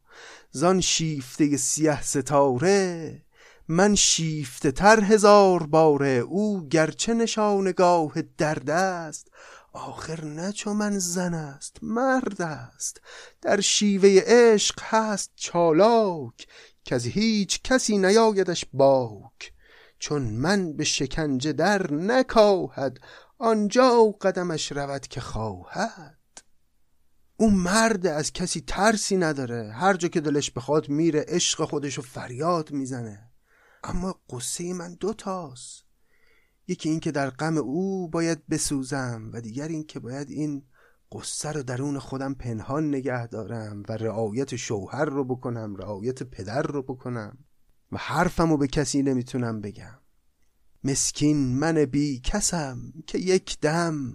زان 0.52 0.82
شیفته 0.82 1.58
سیه 1.58 2.02
ستاره 2.02 3.22
من 3.68 3.96
شیفته 3.96 4.72
تر 4.72 5.04
هزار 5.04 5.64
باره. 5.64 6.08
او 6.08 6.68
گرچه 6.68 7.14
نشانگاه 7.14 8.14
درد 8.38 8.70
است 8.70 9.32
آخر 9.76 10.24
نه 10.24 10.52
چو 10.52 10.74
من 10.74 11.00
زن 11.00 11.34
است 11.34 11.78
مرد 11.82 12.42
است. 12.42 13.02
در 13.42 13.62
شیوه 13.62 14.22
عشق 14.26 14.80
هست 14.82 15.32
چالاک 15.36 16.48
که 16.84 16.96
از 16.96 17.06
هیچ 17.06 17.62
کسی 17.62 17.98
نیایدش 17.98 18.66
باک. 18.74 19.54
چون 20.00 20.22
من 20.22 20.74
به 20.74 20.84
شکنجه 20.84 21.54
در 21.54 21.94
نکاهد 21.94 23.00
آنجا 23.38 24.16
قدمش 24.22 24.72
رود 24.72 25.08
که 25.08 25.22
خواهد. 25.22 26.18
او 27.38 27.52
مرد 27.52 28.08
از 28.08 28.34
کسی 28.34 28.62
ترسی 28.68 29.18
نداره 29.18 29.72
هر 29.72 29.94
جا 29.94 30.08
که 30.08 30.22
دلش 30.22 30.52
بخواد 30.52 30.90
میره 30.90 31.26
عشق 31.28 31.66
خودشو 31.66 32.02
فریاد 32.02 32.72
می‌زنه. 32.72 33.32
اما 33.84 34.22
قصه 34.30 34.74
من 34.74 34.94
دوتاست 34.94 35.85
یکی 36.68 36.90
این 36.90 37.00
که 37.00 37.12
در 37.12 37.30
غم 37.30 37.58
او 37.58 38.10
باید 38.10 38.48
بسوزم 38.48 39.30
و 39.34 39.42
دیگر 39.42 39.68
این 39.68 39.84
که 39.84 40.00
باید 40.00 40.30
این 40.30 40.64
قصه 41.12 41.52
رو 41.52 41.64
درون 41.64 42.00
خودم 42.00 42.34
پنهان 42.34 42.88
نگه 42.88 43.28
دارم 43.28 43.84
و 43.90 43.92
رعایت 43.92 44.56
شوهر 44.56 45.06
رو 45.06 45.24
بکنم 45.24 45.76
رعایت 45.76 46.24
پدر 46.24 46.62
رو 46.62 46.84
بکنم 46.84 47.38
و 47.92 47.98
حرفم 47.98 48.50
رو 48.50 48.58
به 48.58 48.68
کسی 48.68 49.04
نمی‌تونم 49.04 49.62
بگم. 49.62 50.00
مسکین 50.84 51.38
من 51.38 51.86
بی 51.86 52.20
کسم 52.20 52.94
که 53.08 53.18
یک 53.18 53.60
دم 53.60 54.14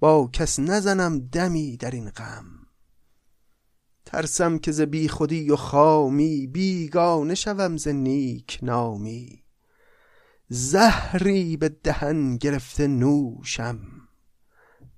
با 0.00 0.30
کس 0.32 0.58
نزنم 0.60 1.18
دمی 1.18 1.76
در 1.76 1.90
این 1.90 2.10
غم. 2.10 2.46
ترسم 4.04 4.58
که 4.58 4.72
ز 4.72 4.80
بی 4.80 5.08
خودی 5.08 5.50
و 5.50 5.56
خامی 5.56 6.46
بیگانه 6.46 7.34
شوم 7.34 7.76
ز 7.76 7.88
نیک 7.88 8.58
نامی. 8.62 9.43
زهری 10.56 11.56
به 11.56 11.68
دهن 11.68 12.36
گرفته 12.36 12.86
نوشم. 12.86 13.78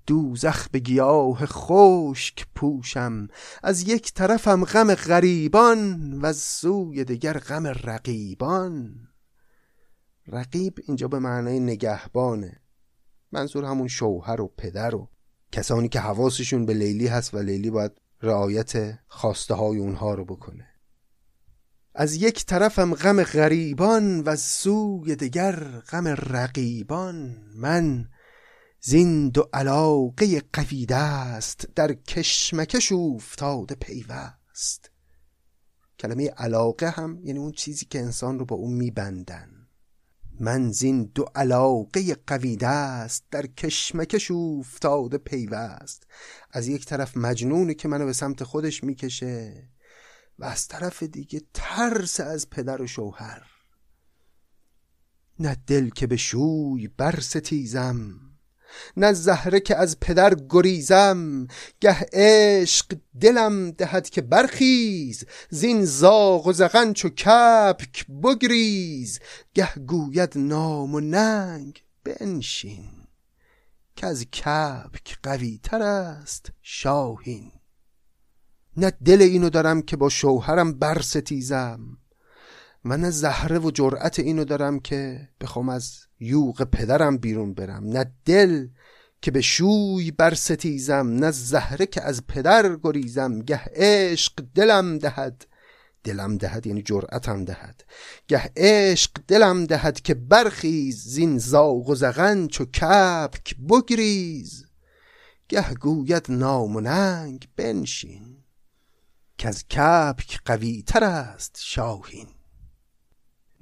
دوزخ 0.07 0.69
به 0.69 0.79
گیاه 0.79 1.45
خشک 1.45 2.47
پوشم. 2.55 3.27
از 3.63 3.87
یک 3.87 4.13
طرفم 4.13 4.65
غم 4.65 4.93
غریبان 4.93 6.13
و 6.13 6.25
از 6.25 6.37
سوی 6.37 7.03
دیگر 7.03 7.37
غم 7.37 7.67
رقیبان. 7.67 8.95
رقیب 10.27 10.79
اینجا 10.87 11.07
به 11.07 11.19
معنای 11.19 11.59
نگهبانه. 11.59 12.61
منظور 13.31 13.65
همون 13.65 13.87
شوهر 13.87 14.41
و 14.41 14.53
پدر 14.57 14.95
و 14.95 15.09
کسانی 15.51 15.89
که 15.89 15.99
حواسشون 15.99 16.65
به 16.65 16.73
لیلی 16.73 17.07
هست 17.07 17.33
و 17.33 17.37
لیلی 17.37 17.69
باید 17.69 18.01
رعایت 18.21 18.99
خواسته 19.07 19.53
های 19.53 19.77
اونها 19.77 20.13
رو 20.13 20.25
بکنه. 20.25 20.76
از 21.99 22.15
یک 22.15 22.45
طرفم 22.45 22.93
غم 22.93 23.23
غریبان 23.23 24.19
و 24.19 24.29
از 24.29 24.41
سوی 24.41 25.15
دیگر 25.15 25.55
غم 25.79 26.07
رقیبان. 26.07 27.37
من 27.55 28.09
زین 28.81 29.29
دو 29.29 29.49
علاقه 29.53 30.41
قوی 30.53 30.87
است 30.89 31.67
در 31.75 31.93
کشمکش 31.93 32.91
افتاده 32.91 33.75
پیوست. 33.75 34.91
کلمه 35.99 36.27
علاقه 36.27 36.89
هم 36.89 37.19
یعنی 37.23 37.39
اون 37.39 37.51
چیزی 37.51 37.85
که 37.85 37.99
انسان 37.99 38.39
رو 38.39 38.45
با 38.45 38.55
اون 38.55 38.73
میبندن. 38.73 39.49
من 40.39 40.71
زین 40.71 41.11
دو 41.15 41.25
علاقه 41.35 42.15
قوی 42.27 42.57
است 42.61 43.23
در 43.31 43.45
کشمکش 43.45 44.31
افتاده 44.31 45.17
پیوست. 45.17 46.07
از 46.51 46.67
یک 46.67 46.85
طرف 46.85 47.17
مجنونی 47.17 47.73
که 47.73 47.87
منو 47.87 48.05
به 48.05 48.13
سمت 48.13 48.43
خودش 48.43 48.83
می‌کشه 48.83 49.69
و 50.39 50.45
از 50.45 50.67
طرف 50.67 51.03
دیگه 51.03 51.41
ترس 51.53 52.19
از 52.19 52.49
پدر 52.49 52.81
و 52.81 52.87
شوهر. 52.87 53.43
نه 55.39 55.57
دل 55.67 55.89
که 55.89 56.07
به 56.07 56.17
شوی 56.17 56.87
برستیزم 56.87 58.27
نه 58.97 59.13
زهره 59.13 59.59
که 59.59 59.75
از 59.75 59.99
پدر 59.99 60.35
گریزم. 60.49 61.47
گه 61.79 62.05
عشق 62.13 62.97
دلم 63.21 63.71
دهد 63.71 64.09
که 64.09 64.21
برخیز 64.21 65.25
زین 65.49 65.85
زاغ 65.85 66.47
و 66.47 66.53
زغن 66.53 66.93
چو 66.93 67.09
کپک 67.09 68.07
بگریز. 68.07 69.19
گه 69.53 69.75
گوید 69.75 70.33
نام 70.35 70.95
و 70.95 70.99
ننگ 70.99 71.83
بنشین 72.03 72.89
که 73.95 74.07
از 74.07 74.25
کپک 74.25 75.17
قوی 75.23 75.59
تر 75.63 75.81
است 75.81 76.51
شاهین. 76.61 77.51
نه 78.77 78.91
دل 79.05 79.21
اینو 79.21 79.49
دارم 79.49 79.81
که 79.81 79.97
با 79.97 80.09
شوهرم 80.09 80.73
برستیزم 80.73 81.97
من 82.83 83.09
زهره 83.09 83.59
و 83.59 83.71
جرأت 83.71 84.19
اینو 84.19 84.43
دارم 84.43 84.79
که 84.79 85.29
بخوام 85.41 85.69
از 85.69 85.97
یوغ 86.19 86.63
پدرم 86.63 87.17
بیرون 87.17 87.53
برم. 87.53 87.87
نه 87.87 88.11
دل 88.25 88.67
که 89.21 89.31
به 89.31 89.41
شوی 89.41 90.11
برستیزم 90.11 91.07
نه 91.07 91.31
زهره 91.31 91.85
که 91.85 92.01
از 92.01 92.27
پدر 92.27 92.75
گریزم. 92.83 93.39
گه 93.39 93.61
عشق 93.75 94.33
دلم 94.55 94.97
دهد 94.97 95.45
دلم 96.03 96.37
دهد 96.37 96.67
یعنی 96.67 96.81
جرأتم 96.81 97.45
دهد. 97.45 97.83
گه 98.27 98.51
عشق 98.57 99.11
دلم 99.27 99.65
دهد 99.65 100.01
که 100.01 100.13
برخیز 100.13 101.03
زین 101.03 101.37
زاغ 101.37 101.89
و 101.89 101.95
زغن 101.95 102.47
چو 102.47 102.65
کپک 102.65 103.55
بگریز. 103.69 104.65
گه 105.49 105.73
گوید 105.73 106.25
نام 106.29 106.75
و 106.75 106.81
بنشین. 107.55 108.36
که 109.37 109.47
از 109.47 109.67
کپک 109.67 110.39
قوی 110.45 110.83
تر 110.87 111.03
است 111.03 111.57
شاهین. 111.59 112.27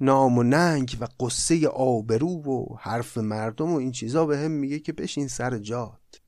نام 0.00 0.38
و 0.38 0.42
ننگ 0.42 0.96
و 1.00 1.06
قصه 1.20 1.68
آبرو 1.68 2.28
و 2.28 2.76
حرف 2.80 3.18
مردم 3.18 3.72
و 3.72 3.76
این 3.76 3.92
چیزا 3.92 4.26
به 4.26 4.38
هم 4.38 4.50
میگه 4.50 4.78
که 4.78 4.92
بشین 4.92 5.28
سر 5.28 5.58
جات. 5.58 6.20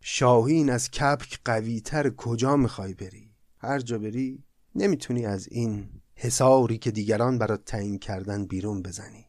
شاهین 0.00 0.70
از 0.70 0.90
کپک 0.90 1.40
قویتر 1.44 2.10
کجا 2.10 2.56
می‌خوای 2.56 2.94
بری؟ 2.94 3.34
هر 3.58 3.78
جا 3.78 3.98
بری 3.98 4.44
نمی‌تونی 4.74 5.26
از 5.26 5.48
این 5.48 6.02
حساری 6.14 6.78
که 6.78 6.90
دیگران 6.90 7.38
برات 7.38 7.64
تعیین 7.64 7.98
کردن 7.98 8.46
بیرون 8.46 8.82
بزنی. 8.82 9.26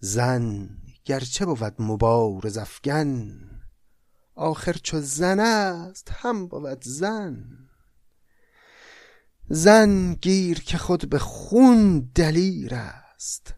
زن 0.00 0.70
گرچه 1.04 1.46
بود 1.46 1.74
مبارز 1.78 2.58
افگن 2.58 3.40
آخر 4.34 4.72
چو 4.72 5.00
زن 5.00 5.40
است 5.40 6.10
هم 6.12 6.46
بود 6.46 6.84
زن. 6.84 7.67
زن 9.50 10.14
گیر 10.14 10.60
که 10.60 10.78
خود 10.78 11.10
به 11.10 11.18
خون 11.18 12.10
دلیر 12.14 12.74
است. 12.74 13.54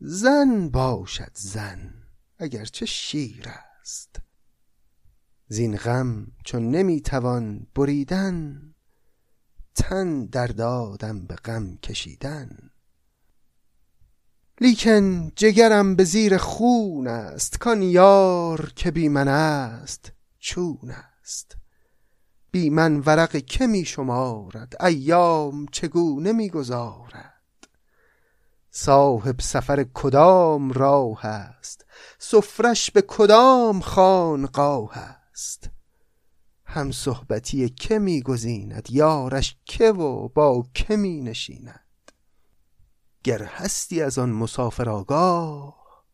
زن 0.00 0.68
باشد 0.68 1.30
زن 1.34 1.94
اگرچه 2.38 2.86
شیر 2.86 3.48
است. 3.80 4.20
زین 5.48 5.76
غم 5.76 6.26
چون 6.44 6.70
نمی‌توان 6.70 7.66
بریدن 7.74 8.62
تن 9.74 10.24
در 10.26 10.46
دادم 10.46 11.26
به 11.26 11.34
غم 11.34 11.76
کشیدن. 11.76 12.70
لیکن 14.60 15.32
جگرم 15.36 15.96
به 15.96 16.04
زیر 16.04 16.36
خون 16.36 17.06
است 17.06 17.58
کان 17.58 17.82
یار 17.82 18.72
که 18.76 18.90
بی 18.90 19.08
من 19.08 19.28
است 19.28 20.12
چون 20.38 20.90
است. 20.90 21.56
بی 22.54 22.70
من 22.70 23.00
ورق 23.00 23.36
که 23.36 23.66
می 23.66 23.84
شمارد؟ 23.84 24.84
ایام 24.84 25.66
چگونه 25.66 26.32
می 26.32 26.50
گذارد؟ 26.50 27.68
صاحب 28.70 29.40
سفر 29.40 29.86
کدام 29.94 30.72
راه 30.72 31.26
است؟ 31.26 31.86
سفرش 32.18 32.90
به 32.90 33.02
کدام 33.02 33.80
خانقاه 33.80 34.98
است؟ 34.98 35.70
هم 36.64 36.92
صحبتی 36.92 37.68
که 37.68 37.98
می 37.98 38.22
گزیند؟ 38.22 38.90
یارش 38.90 39.56
که 39.64 39.92
و 39.92 40.28
با 40.28 40.64
که 40.74 40.96
می 40.96 41.20
نشیند؟ 41.20 42.12
گر 43.24 43.42
هستی 43.42 44.02
از 44.02 44.18
آن 44.18 44.30
مسافر 44.30 44.90
آگاه 44.90 46.04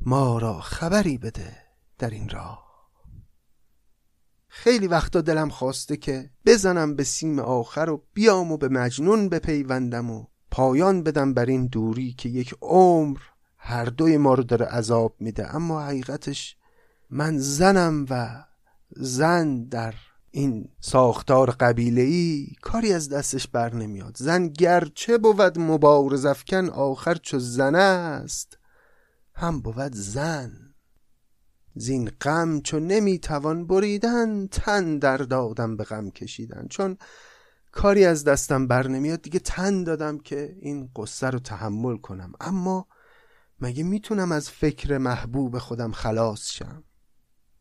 ما 0.00 0.38
را 0.38 0.60
خبری 0.60 1.18
بده 1.18 1.56
در 1.98 2.10
این 2.10 2.28
راه. 2.28 2.69
خیلی 4.52 4.86
وقتا 4.86 5.20
دلم 5.20 5.48
خواسته 5.48 5.96
که 5.96 6.30
بزنم 6.46 6.96
به 6.96 7.04
سیم 7.04 7.38
آخر 7.38 7.90
و 7.90 8.02
بیام 8.14 8.52
و 8.52 8.56
به 8.56 8.68
مجنون 8.68 9.28
بپیوندم 9.28 10.10
و 10.10 10.24
پایان 10.50 11.02
بدم 11.02 11.34
بر 11.34 11.46
این 11.46 11.66
دوری 11.66 12.12
که 12.12 12.28
یک 12.28 12.54
عمر 12.62 13.18
هر 13.56 13.84
دوی 13.84 14.16
ما 14.16 14.34
رو 14.34 14.42
داره 14.42 14.66
عذاب 14.66 15.16
میده. 15.20 15.54
اما 15.56 15.82
حقیقتش 15.82 16.56
من 17.10 17.38
زنم 17.38 18.06
و 18.10 18.44
زن 18.96 19.64
در 19.64 19.94
این 20.30 20.68
ساختار 20.80 21.50
قبیله 21.50 22.02
ای 22.02 22.46
کاری 22.62 22.92
از 22.92 23.08
دستش 23.08 23.48
بر 23.48 23.74
نمیاد. 23.74 24.16
زن 24.16 24.46
گرچه 24.48 25.18
بود 25.18 25.58
مبارز 25.58 26.24
افکن 26.24 26.68
آخر 26.68 27.14
چو 27.14 27.38
زن 27.38 27.74
است 27.74 28.58
هم 29.34 29.60
بود 29.60 29.94
زن. 29.94 30.69
زین 31.74 32.10
غم 32.20 32.60
چون 32.60 32.86
نمی‌توان 32.86 33.66
بریدن 33.66 34.46
تن 34.46 34.98
در 34.98 35.16
دادم 35.16 35.76
به 35.76 35.84
غم 35.84 36.10
کشیدن. 36.10 36.66
چون 36.70 36.96
کاری 37.72 38.04
از 38.04 38.24
دستم 38.24 38.66
بر 38.66 38.86
نمیاد 38.88 39.22
دیگه 39.22 39.38
تن 39.38 39.84
دادم 39.84 40.18
که 40.18 40.56
این 40.60 40.90
قصه 40.96 41.30
رو 41.30 41.38
تحمل 41.38 41.96
کنم. 41.96 42.32
اما 42.40 42.86
مگه 43.60 43.82
می‌تونم 43.82 44.32
از 44.32 44.50
فکر 44.50 44.98
محبوب 44.98 45.58
خودم 45.58 45.92
خلاص 45.92 46.50
شم؟ 46.50 46.84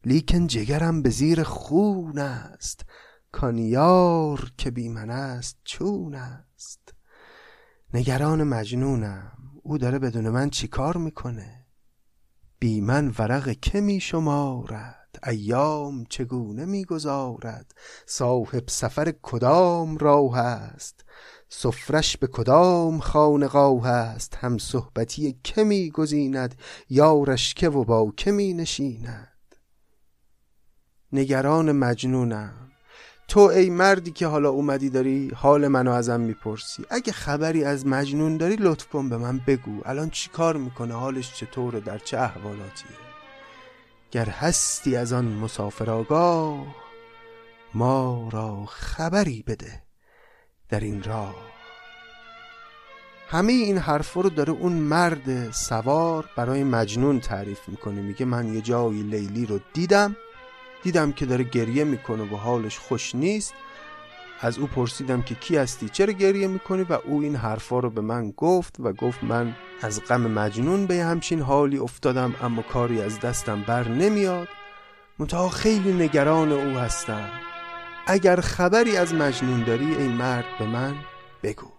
لیکن 0.06 0.48
جگرم 0.48 1.02
به 1.02 1.10
زیر 1.10 1.44
خون 1.44 2.20
است. 2.20 2.86
کانیار 3.32 4.52
که 4.58 4.72
بی 4.72 4.90
من 4.90 5.10
است 5.10 5.58
چون 5.64 6.16
است. 6.16 6.94
نگران 7.94 8.44
مجنونم. 8.44 9.38
او 9.64 9.78
داره 9.78 10.00
بدون 10.00 10.30
من 10.30 10.50
چیکار 10.50 10.98
می‌کنه؟ 10.98 11.66
بی 12.60 12.82
من 12.82 13.14
ورق 13.20 13.60
که 13.62 13.82
می 13.82 14.00
شمارد؟ 14.00 15.20
ایام 15.28 16.06
چگونه 16.10 16.66
می‌گذارد 16.66 17.76
صاحب 18.06 18.64
سفر 18.68 19.14
کدام 19.22 19.98
راه 19.98 20.38
است؟ 20.38 21.06
سفرش 21.50 22.18
به 22.18 22.28
کدام 22.28 23.00
خانقاه 23.00 23.88
است؟ 23.88 24.36
هم 24.36 24.58
صحبتی 24.58 25.40
که 25.44 25.64
میگزیند 25.64 26.56
یارش 26.90 27.54
که 27.54 27.70
و 27.70 27.84
با 27.84 28.14
که 28.18 28.32
می 28.32 28.54
نشیند؟ 28.54 29.56
نگران 31.14 31.72
مجنونم. 31.72 32.72
تو 33.30 33.40
ای 33.40 33.70
مردی 33.70 34.12
که 34.12 34.28
حالا 34.28 34.50
اومدی 34.50 34.90
داری 34.90 35.32
حال 35.36 35.68
منو 35.68 35.92
ازم 35.92 36.20
می‌پرسی. 36.22 36.86
اگه 36.90 37.12
خبری 37.12 37.64
از 37.64 37.88
مجنون 37.88 38.38
داری 38.38 38.56
لطف 38.56 38.88
کن 38.88 39.10
به 39.10 39.18
من 39.18 39.42
بگو. 39.48 39.82
الان 39.86 40.10
چی 40.10 40.30
کار 40.30 40.58
می‌کنه؟ 40.58 40.94
حالش 40.94 41.34
چطوره؟ 41.34 41.80
در 41.80 41.98
چه 41.98 42.18
احوالاتیه 42.20 42.92
گر 44.12 44.26
هستی 44.30 44.96
از 44.96 45.14
آن 45.14 45.26
مسافر 45.26 45.90
آگاه 45.90 46.76
ما 47.74 48.30
را 48.32 48.66
خبری 48.66 49.44
بده 49.48 49.82
در 50.70 50.80
این 50.80 51.04
راه. 51.04 51.36
همه 53.30 53.54
این 53.54 53.78
حرفا 53.78 54.22
رو 54.22 54.30
داره 54.30 54.54
اون 54.54 54.74
مرد 54.74 55.52
سوار 55.52 56.30
برای 56.36 56.64
مجنون 56.64 57.20
تعریف 57.20 57.60
می‌کنه. 57.70 58.02
میگه 58.02 58.26
من 58.26 58.54
یه 58.54 58.62
جایی 58.62 59.04
لیلی 59.04 59.46
رو 59.46 59.60
دیدم. 59.74 60.16
دیدم 60.84 61.12
که 61.12 61.26
داره 61.26 61.44
گریه 61.44 61.84
می‌کنه 61.84 62.24
و 62.24 62.36
حالش 62.36 62.78
خوش 62.78 63.16
نیست. 63.16 63.54
از 64.42 64.58
او 64.58 64.68
پرسیدم 64.68 65.22
که 65.22 65.36
کی 65.36 65.58
هستی؟ 65.58 65.90
چرا 65.90 66.14
گریه 66.14 66.48
می‌کنی؟ 66.48 66.84
و 66.84 66.94
او 66.94 67.22
این 67.22 67.36
حرفا 67.36 67.80
رو 67.80 67.90
به 67.90 68.02
من 68.02 68.32
گفت 68.38 68.76
و 68.80 68.94
گفت 68.94 69.24
من 69.24 69.56
از 69.82 70.02
غم 70.04 70.22
مجنون 70.22 70.86
به 70.86 71.04
همچین 71.04 71.42
حالی 71.42 71.78
افتادم 71.78 72.36
اما 72.42 72.62
کاری 72.62 73.02
از 73.02 73.20
دستم 73.20 73.62
بر 73.62 73.88
نمیاد. 73.88 74.48
منتها 75.20 75.50
خیلی 75.50 75.94
نگران 75.94 76.52
او 76.52 76.78
هستم. 76.78 77.30
اگر 78.08 78.42
خبری 78.42 78.98
از 78.98 79.14
مجنون 79.14 79.64
داری 79.64 79.96
ای 79.96 80.08
مرد 80.08 80.46
به 80.60 80.66
من 80.66 80.96
بگو. 81.44 81.79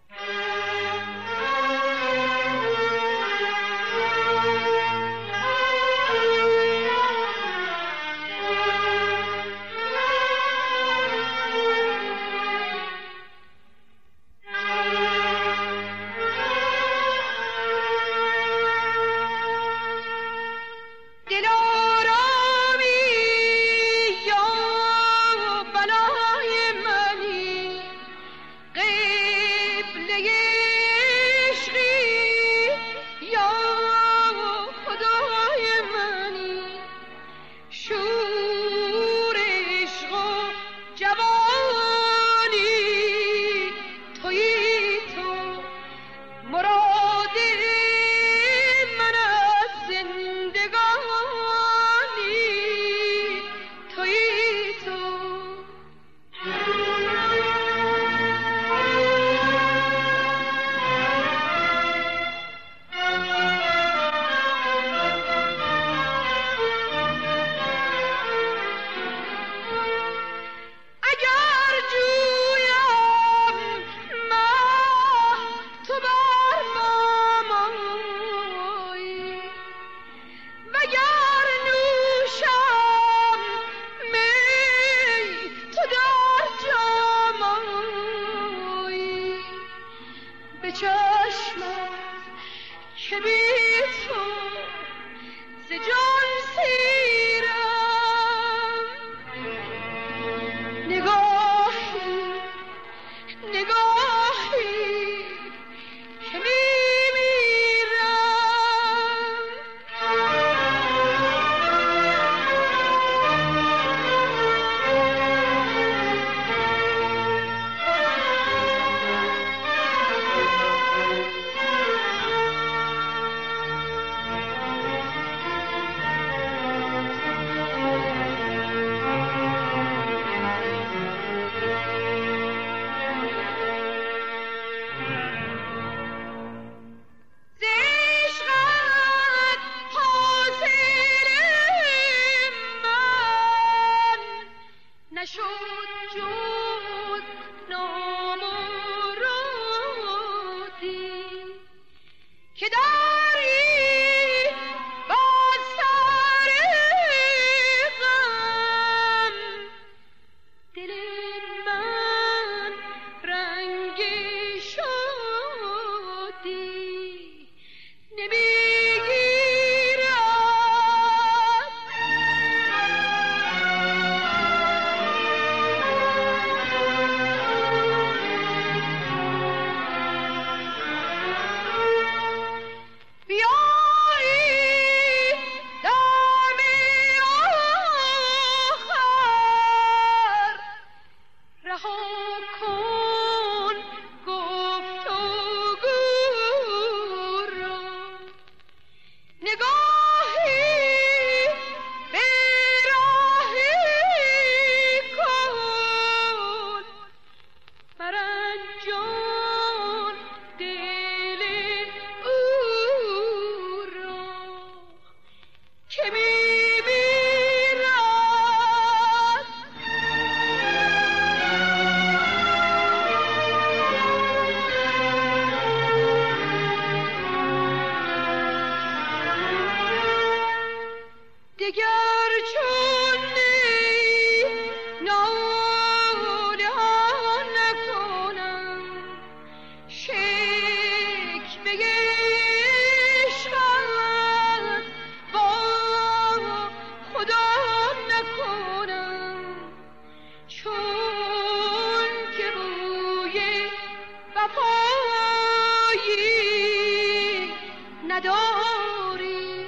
نداری. 258.21 259.67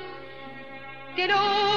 دلو 1.17 1.72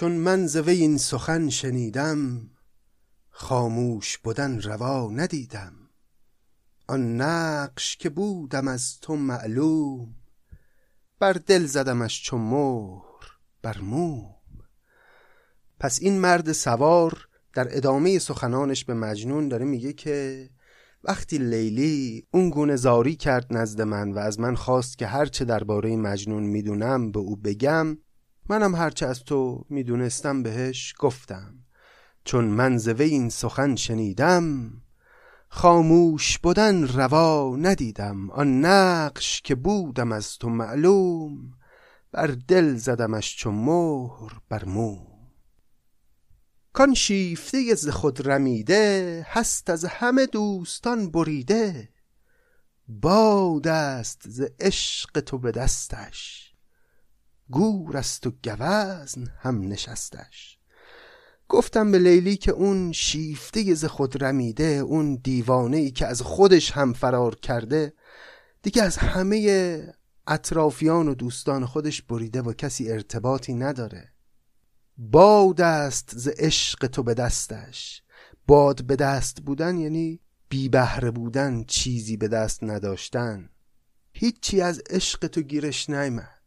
چون 0.00 0.12
من 0.12 0.46
ز 0.46 0.56
وی 0.56 0.80
این 0.80 0.98
سخن 0.98 1.48
شنیدم 1.48 2.50
خاموش 3.30 4.18
بودن 4.18 4.60
روا 4.60 5.10
ندیدم. 5.10 5.72
آن 6.88 7.20
نقش 7.20 7.96
که 7.96 8.08
بودم 8.08 8.68
از 8.68 9.00
تو 9.00 9.16
معلوم 9.16 10.14
بر 11.18 11.32
دل 11.32 11.66
زدمش 11.66 12.22
چو 12.22 12.38
مهر 12.38 13.24
بر 13.62 13.78
موم. 13.78 14.34
پس 15.80 15.98
این 16.02 16.18
مرد 16.18 16.52
سوار 16.52 17.28
در 17.54 17.76
ادامه 17.76 18.18
سخنانش 18.18 18.84
به 18.84 18.94
مجنون 18.94 19.48
داره 19.48 19.64
میگه 19.64 19.92
که 19.92 20.48
وقتی 21.04 21.38
لیلی 21.38 22.26
اون 22.30 22.50
گونه 22.50 22.76
زاری 22.76 23.16
کرد 23.16 23.46
نزد 23.50 23.80
من 23.80 24.12
و 24.12 24.18
از 24.18 24.40
من 24.40 24.54
خواست 24.54 24.98
که 24.98 25.06
هرچه 25.06 25.44
درباره 25.44 25.96
مجنون 25.96 26.42
می‌دونم 26.42 27.12
به 27.12 27.18
او 27.18 27.36
بگم 27.36 27.98
منم 28.50 28.74
هرچه 28.74 29.06
از 29.06 29.24
تو 29.24 29.64
می‌دونستم 29.68 30.42
بهش 30.42 30.94
گفتم. 30.98 31.54
چون 32.24 32.44
من 32.44 32.78
زوه 32.78 33.04
این 33.04 33.28
سخن 33.28 33.76
شنیدم 33.76 34.72
خاموش 35.48 36.38
بودن 36.38 36.88
روا 36.88 37.56
ندیدم. 37.56 38.30
آن 38.30 38.64
نقش 38.64 39.42
که 39.42 39.54
بودم 39.54 40.12
از 40.12 40.38
تو 40.38 40.48
معلوم 40.48 41.52
بر 42.12 42.26
دل 42.26 42.74
زدمش 42.74 43.36
چون 43.36 43.54
مهر 43.54 44.40
بر 44.48 44.64
موم. 44.64 45.06
کان 46.72 46.94
شیفته 46.94 47.74
ز 47.74 47.88
خود 47.88 48.28
رمیده 48.28 49.26
هست 49.28 49.70
از 49.70 49.84
همه 49.84 50.26
دوستان 50.26 51.10
بریده. 51.10 51.88
باد 52.88 53.68
است 53.68 54.22
ز 54.28 54.42
عشق 54.60 55.20
تو 55.20 55.38
به 55.38 55.52
دستش. 55.52 56.49
گور 57.50 57.96
است 57.96 58.26
و 58.26 58.30
گوزن 58.30 59.26
هم 59.38 59.68
نشستش. 59.68 60.58
گفتم 61.48 61.92
به 61.92 61.98
لیلی 61.98 62.36
که 62.36 62.50
اون 62.50 62.92
شیفته 62.92 63.74
ز 63.74 63.84
خود 63.84 64.24
رمیده 64.24 64.64
اون 64.64 65.14
دیوانه 65.14 65.76
ای 65.76 65.90
که 65.90 66.06
از 66.06 66.22
خودش 66.22 66.70
هم 66.70 66.92
فرار 66.92 67.34
کرده 67.34 67.92
دیگه 68.62 68.82
از 68.82 68.96
همه 68.96 69.92
اطرافیان 70.26 71.08
و 71.08 71.14
دوستان 71.14 71.66
خودش 71.66 72.02
بریده 72.02 72.42
و 72.42 72.52
کسی 72.52 72.92
ارتباطی 72.92 73.54
نداره. 73.54 74.08
باد 74.98 75.60
است 75.60 76.18
ز 76.18 76.28
عشق 76.28 76.86
تو 76.86 77.02
به 77.02 77.14
دستش. 77.14 78.02
باد 78.46 78.84
به 78.84 78.96
دست 78.96 79.40
بودن 79.40 79.78
یعنی 79.78 80.20
بی 80.48 80.68
بهره 80.68 81.10
بودن 81.10 81.64
چیزی 81.64 82.16
به 82.16 82.28
دست 82.28 82.64
نداشتن. 82.64 83.50
هیچی 84.12 84.60
از 84.60 84.82
عشق 84.90 85.26
تو 85.26 85.40
گیرش 85.40 85.90
نیامد. 85.90 86.39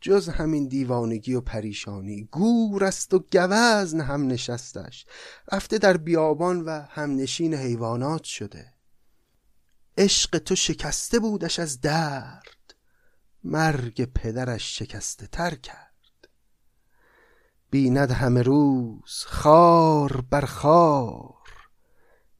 جز 0.00 0.28
همین 0.28 0.68
دیوانگی 0.68 1.34
و 1.34 1.40
پریشانی. 1.40 2.28
گور 2.32 2.84
است 2.84 3.14
و 3.14 3.18
گوزن 3.32 4.00
هم 4.00 4.26
نشستش. 4.26 5.06
رفته 5.52 5.78
در 5.78 5.96
بیابان 5.96 6.60
و 6.60 6.70
همنشین 6.90 7.54
حیوانات 7.54 8.24
شده. 8.24 8.74
عشق 9.98 10.38
تو 10.38 10.54
شکسته 10.54 11.18
بودش 11.18 11.58
از 11.58 11.80
درد. 11.80 12.74
مرگ 13.44 14.04
پدرش 14.04 14.78
شکسته 14.78 15.26
تر 15.26 15.54
کرد. 15.54 16.28
بیند 17.70 18.10
همه 18.10 18.42
روز 18.42 19.24
خار 19.26 20.24
بر 20.30 20.44
خار. 20.44 21.34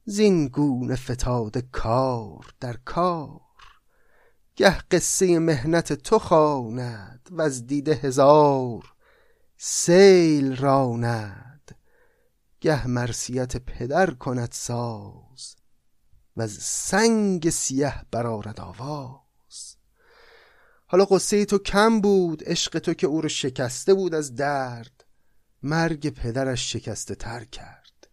زین 0.05 0.47
گونه 0.47 0.95
کار 1.71 2.53
در 2.59 2.77
کار. 2.85 3.46
گه 4.57 4.77
قصه 4.91 5.39
مهنت 5.39 5.93
تو 5.93 6.19
خواند 6.19 7.29
و 7.31 7.41
از 7.41 7.67
دیده 7.67 7.93
هزار 7.93 8.93
سیل 9.57 10.55
راند. 10.55 11.75
گه 12.61 12.87
مرسیت 12.87 13.57
پدر 13.57 14.11
کند 14.11 14.51
ساز 14.51 15.55
و 16.37 16.41
از 16.41 16.51
سنگ 16.51 17.49
سیه 17.49 17.93
برارد 18.11 18.59
آواز. 18.59 19.75
حالا 20.85 21.05
قصه 21.05 21.45
تو 21.45 21.57
کم 21.57 22.01
بود 22.01 22.43
عشق 22.45 22.79
تو 22.79 22.93
که 22.93 23.07
او 23.07 23.21
رو 23.21 23.29
شکسته 23.29 23.93
بود 23.93 24.15
از 24.15 24.35
درد. 24.35 25.05
مرگ 25.63 26.09
پدرش 26.09 26.73
شکسته 26.73 27.15
تر 27.15 27.43
کرد. 27.43 28.07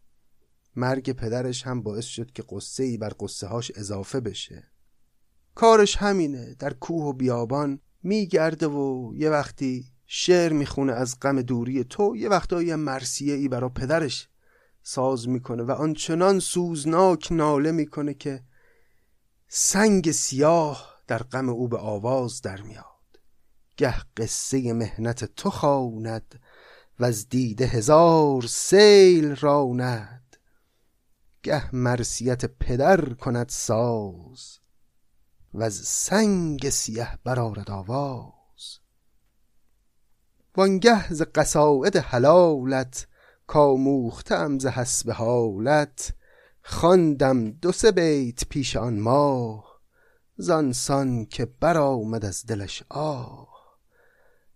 مرگ 0.76 1.12
پدرش 1.12 1.66
هم 1.66 1.82
باعث 1.82 2.04
شد 2.04 2.32
که 2.32 2.44
قصه 2.48 2.82
ای 2.82 2.96
بر 2.96 3.12
قصه 3.20 3.46
هاش 3.46 3.72
اضافه 3.74 4.20
بشه. 4.20 4.73
کارش 5.54 5.96
همینه. 5.96 6.54
در 6.58 6.72
کوه 6.72 7.04
و 7.04 7.12
بیابان 7.12 7.80
میگرده 8.02 8.66
و 8.66 9.12
یه 9.16 9.30
وقتی 9.30 9.84
شعر 10.06 10.52
می‌خونه 10.52 10.92
از 10.92 11.20
غم 11.20 11.42
دوری 11.42 11.84
تو 11.84 12.16
یه 12.16 12.28
وقتایی 12.28 12.74
مرسیه 12.74 13.34
ای 13.34 13.48
برا 13.48 13.68
پدرش 13.68 14.28
ساز 14.82 15.28
می‌کنه 15.28 15.62
و 15.62 15.70
آنچنان 15.70 16.38
سوزناک 16.38 17.32
ناله 17.32 17.72
می‌کنه 17.72 18.14
که 18.14 18.42
سنگ 19.48 20.10
سیاه 20.10 20.94
در 21.06 21.22
غم 21.22 21.48
او 21.48 21.68
به 21.68 21.78
آواز 21.78 22.40
در 22.40 22.60
میاد. 22.60 22.84
گه 23.76 23.94
قصه 24.16 24.72
مهنت 24.72 25.24
تو 25.24 25.50
خواند 25.50 26.40
و 27.00 27.04
از 27.04 27.28
دیده 27.28 27.66
هزار 27.66 28.42
سیل 28.42 29.36
راند. 29.36 30.36
گه 31.42 31.76
مرسیت 31.76 32.44
پدر 32.44 33.04
کند 33.04 33.48
ساز 33.48 34.58
و 35.54 35.62
از 35.62 35.74
سنگ 35.74 36.70
سیه 36.70 37.08
برارد 37.24 37.70
آواز. 37.70 38.78
وانگه 40.56 41.12
ز 41.12 41.22
قصاید 41.34 41.96
حلالت 41.96 43.06
کاموختم 43.46 44.58
ز 44.58 44.66
حسب 44.66 45.10
حالت 45.10 46.14
خواندم 46.62 47.50
دو 47.50 47.72
سه 47.72 47.92
بیت 47.92 48.48
پیش 48.48 48.76
آن 48.76 48.98
ماه 48.98 49.80
زانسان 50.36 51.26
که 51.26 51.44
برآمد 51.60 52.24
از 52.24 52.46
دلش 52.46 52.82
آه. 52.88 53.48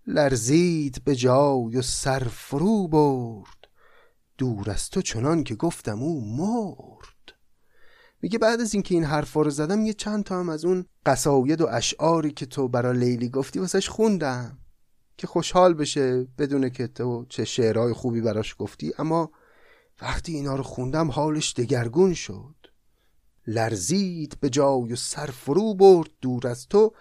لرزید 0.07 1.05
به 1.05 1.17
جای 1.17 1.77
و 1.77 1.83
سر 1.83 2.25
فرو 2.33 2.89
برد 2.89 3.69
دور 4.39 4.71
از 4.71 4.91
تو 4.91 5.03
چنان 5.03 5.45
که 5.45 5.55
گفتم 5.55 6.03
او 6.03 6.37
مرد. 6.37 6.98
میگه 8.23 8.39
بعد 8.39 8.61
از 8.61 8.75
اینکه 8.75 8.95
این 8.95 9.05
حرفا 9.05 9.43
رو 9.43 9.51
زدم 9.51 9.87
یه 9.87 9.93
چند 9.93 10.25
تا 10.25 10.41
هم 10.41 10.49
از 10.49 10.65
اون 10.65 10.85
قصاید 11.07 11.61
و 11.61 11.67
اشعاری 11.71 12.31
که 12.31 12.47
تو 12.47 12.69
برا 12.69 12.93
لیلی 12.93 13.29
گفتی 13.29 13.59
واسش 13.59 13.89
خوندم 13.89 14.59
که 15.19 15.27
خوشحال 15.27 15.75
بشه 15.75 16.25
بدونه 16.39 16.71
که 16.71 16.87
تو 16.87 17.27
چه 17.29 17.45
شعرهای 17.45 17.93
خوبی 17.93 18.21
براش 18.21 18.55
گفتی. 18.59 18.93
اما 18.99 19.31
وقتی 20.03 20.35
اینا 20.35 20.57
رو 20.57 20.63
خوندم 20.63 21.11
حالش 21.11 21.55
دگرگون 21.55 22.15
شد. 22.15 22.55
لرزید 23.47 24.37
به 24.41 24.51
جای 24.51 24.93
و 24.93 24.97
سر 24.97 25.27
فرو 25.27 25.75
برد 25.75 26.11
دور 26.21 26.47
از 26.47 26.69
تو 26.69 26.93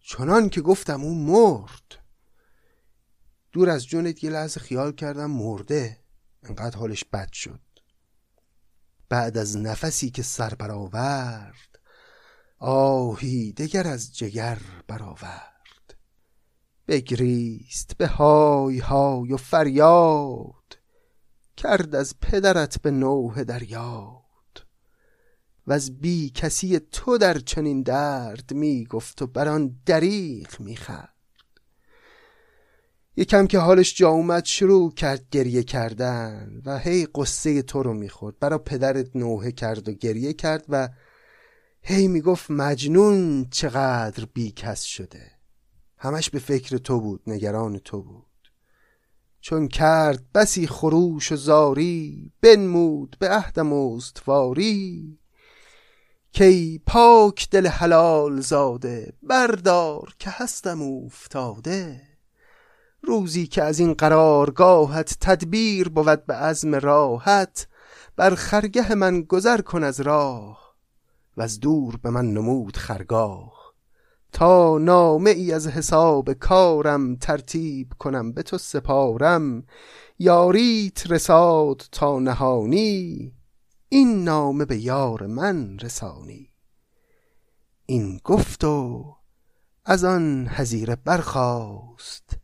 چنان 0.00 0.48
که 0.48 0.60
گفتم 0.60 1.02
اون 1.02 1.18
مرد. 1.18 1.98
دور 3.52 3.70
از 3.70 3.86
جونت 3.86 4.24
یه 4.24 4.30
لحظه 4.30 4.60
خیال 4.60 4.92
کردم 4.92 5.30
مرده. 5.30 5.98
انقدر 6.42 6.76
حالش 6.76 7.04
بد 7.04 7.32
شد. 7.32 7.60
بعد 9.10 9.38
از 9.38 9.56
نفسی 9.56 10.10
که 10.10 10.22
سر 10.22 10.54
برآورد 10.54 11.78
آهی 12.58 13.52
دگر 13.52 13.86
از 13.86 14.16
جگر 14.16 14.58
برآورد. 14.88 15.94
بگریست 16.88 17.96
به 17.96 18.06
های 18.06 18.78
های 18.78 19.32
و 19.32 19.36
فریاد 19.36 20.78
کرد 21.56 21.94
از 21.94 22.20
پدرت 22.20 22.82
به 22.82 22.90
نوه 22.90 23.44
دریاد. 23.44 24.66
و 25.66 25.72
از 25.72 26.00
بی 26.00 26.30
کسی 26.30 26.78
تو 26.78 27.18
در 27.18 27.38
چنین 27.38 27.82
درد 27.82 28.54
می 28.54 28.84
گفت 28.84 29.22
و 29.22 29.26
بر 29.26 29.48
آن 29.48 29.80
دریغ 29.86 30.60
می 30.60 30.76
خرد 30.76 31.19
یکم 33.16 33.46
که 33.46 33.58
حالش 33.58 33.96
جا 33.96 34.08
اومد 34.08 34.44
شروع 34.44 34.94
کرد 34.94 35.26
گریه 35.30 35.62
کردن 35.62 36.62
و 36.64 36.78
هی 36.78 37.06
قصه 37.14 37.62
تو 37.62 37.82
رو 37.82 37.94
می‌خورد. 37.94 38.38
برا 38.38 38.58
پدرت 38.58 39.16
نوحه 39.16 39.52
کرد 39.52 39.88
و 39.88 39.92
گریه 39.92 40.32
کرد 40.32 40.64
و 40.68 40.88
هی 41.82 42.08
می‌گفت 42.08 42.50
مجنون 42.50 43.46
چقدر 43.50 44.24
بیکس 44.34 44.82
شده. 44.82 45.30
همش 45.98 46.30
به 46.30 46.38
فکر 46.38 46.76
تو 46.76 47.00
بود 47.00 47.22
نگران 47.26 47.78
تو 47.78 48.02
بود. 48.02 48.26
چون 49.40 49.68
کرد 49.68 50.32
بسی 50.34 50.66
خروش 50.66 51.32
و 51.32 51.36
زاری 51.36 52.32
بنمود 52.40 53.16
به 53.18 53.28
عهدم 53.28 53.72
استواری 53.72 55.18
کی 56.32 56.82
پاک 56.86 57.50
دل 57.50 57.66
حلال 57.66 58.40
زاده 58.40 59.12
بردار 59.22 60.14
که 60.18 60.30
هستم 60.30 60.82
افتاده 60.82 62.09
روزی 63.02 63.46
که 63.46 63.62
از 63.62 63.78
این 63.78 63.94
قرارگاهت 63.94 65.16
تدبیر 65.20 65.88
بود 65.88 66.26
به 66.26 66.34
عزم 66.34 66.74
راحت 66.74 67.68
بر 68.16 68.34
خرگه 68.34 68.94
من 68.94 69.22
گذر 69.22 69.60
کن 69.60 69.84
از 69.84 70.00
راه 70.00 70.74
و 71.36 71.42
از 71.42 71.60
دور 71.60 71.96
به 71.96 72.10
من 72.10 72.32
نمود 72.32 72.76
خرگاه. 72.76 73.60
تا 74.32 74.78
نامه 74.78 75.30
ای 75.30 75.52
از 75.52 75.66
حساب 75.66 76.32
کارم 76.32 77.16
ترتیب 77.16 77.92
کنم 77.98 78.32
به 78.32 78.42
تو 78.42 78.58
سپارم 78.58 79.64
یاریت 80.18 81.10
رساد 81.10 81.82
تا 81.92 82.18
نهانی 82.18 83.32
این 83.88 84.24
نامه 84.24 84.64
به 84.64 84.76
یار 84.76 85.26
من 85.26 85.78
رسانی. 85.78 86.50
این 87.86 88.20
گفت 88.24 88.64
و 88.64 89.04
از 89.84 90.04
آن 90.04 90.46
هزیره 90.50 90.96
برخاست. 90.96 92.36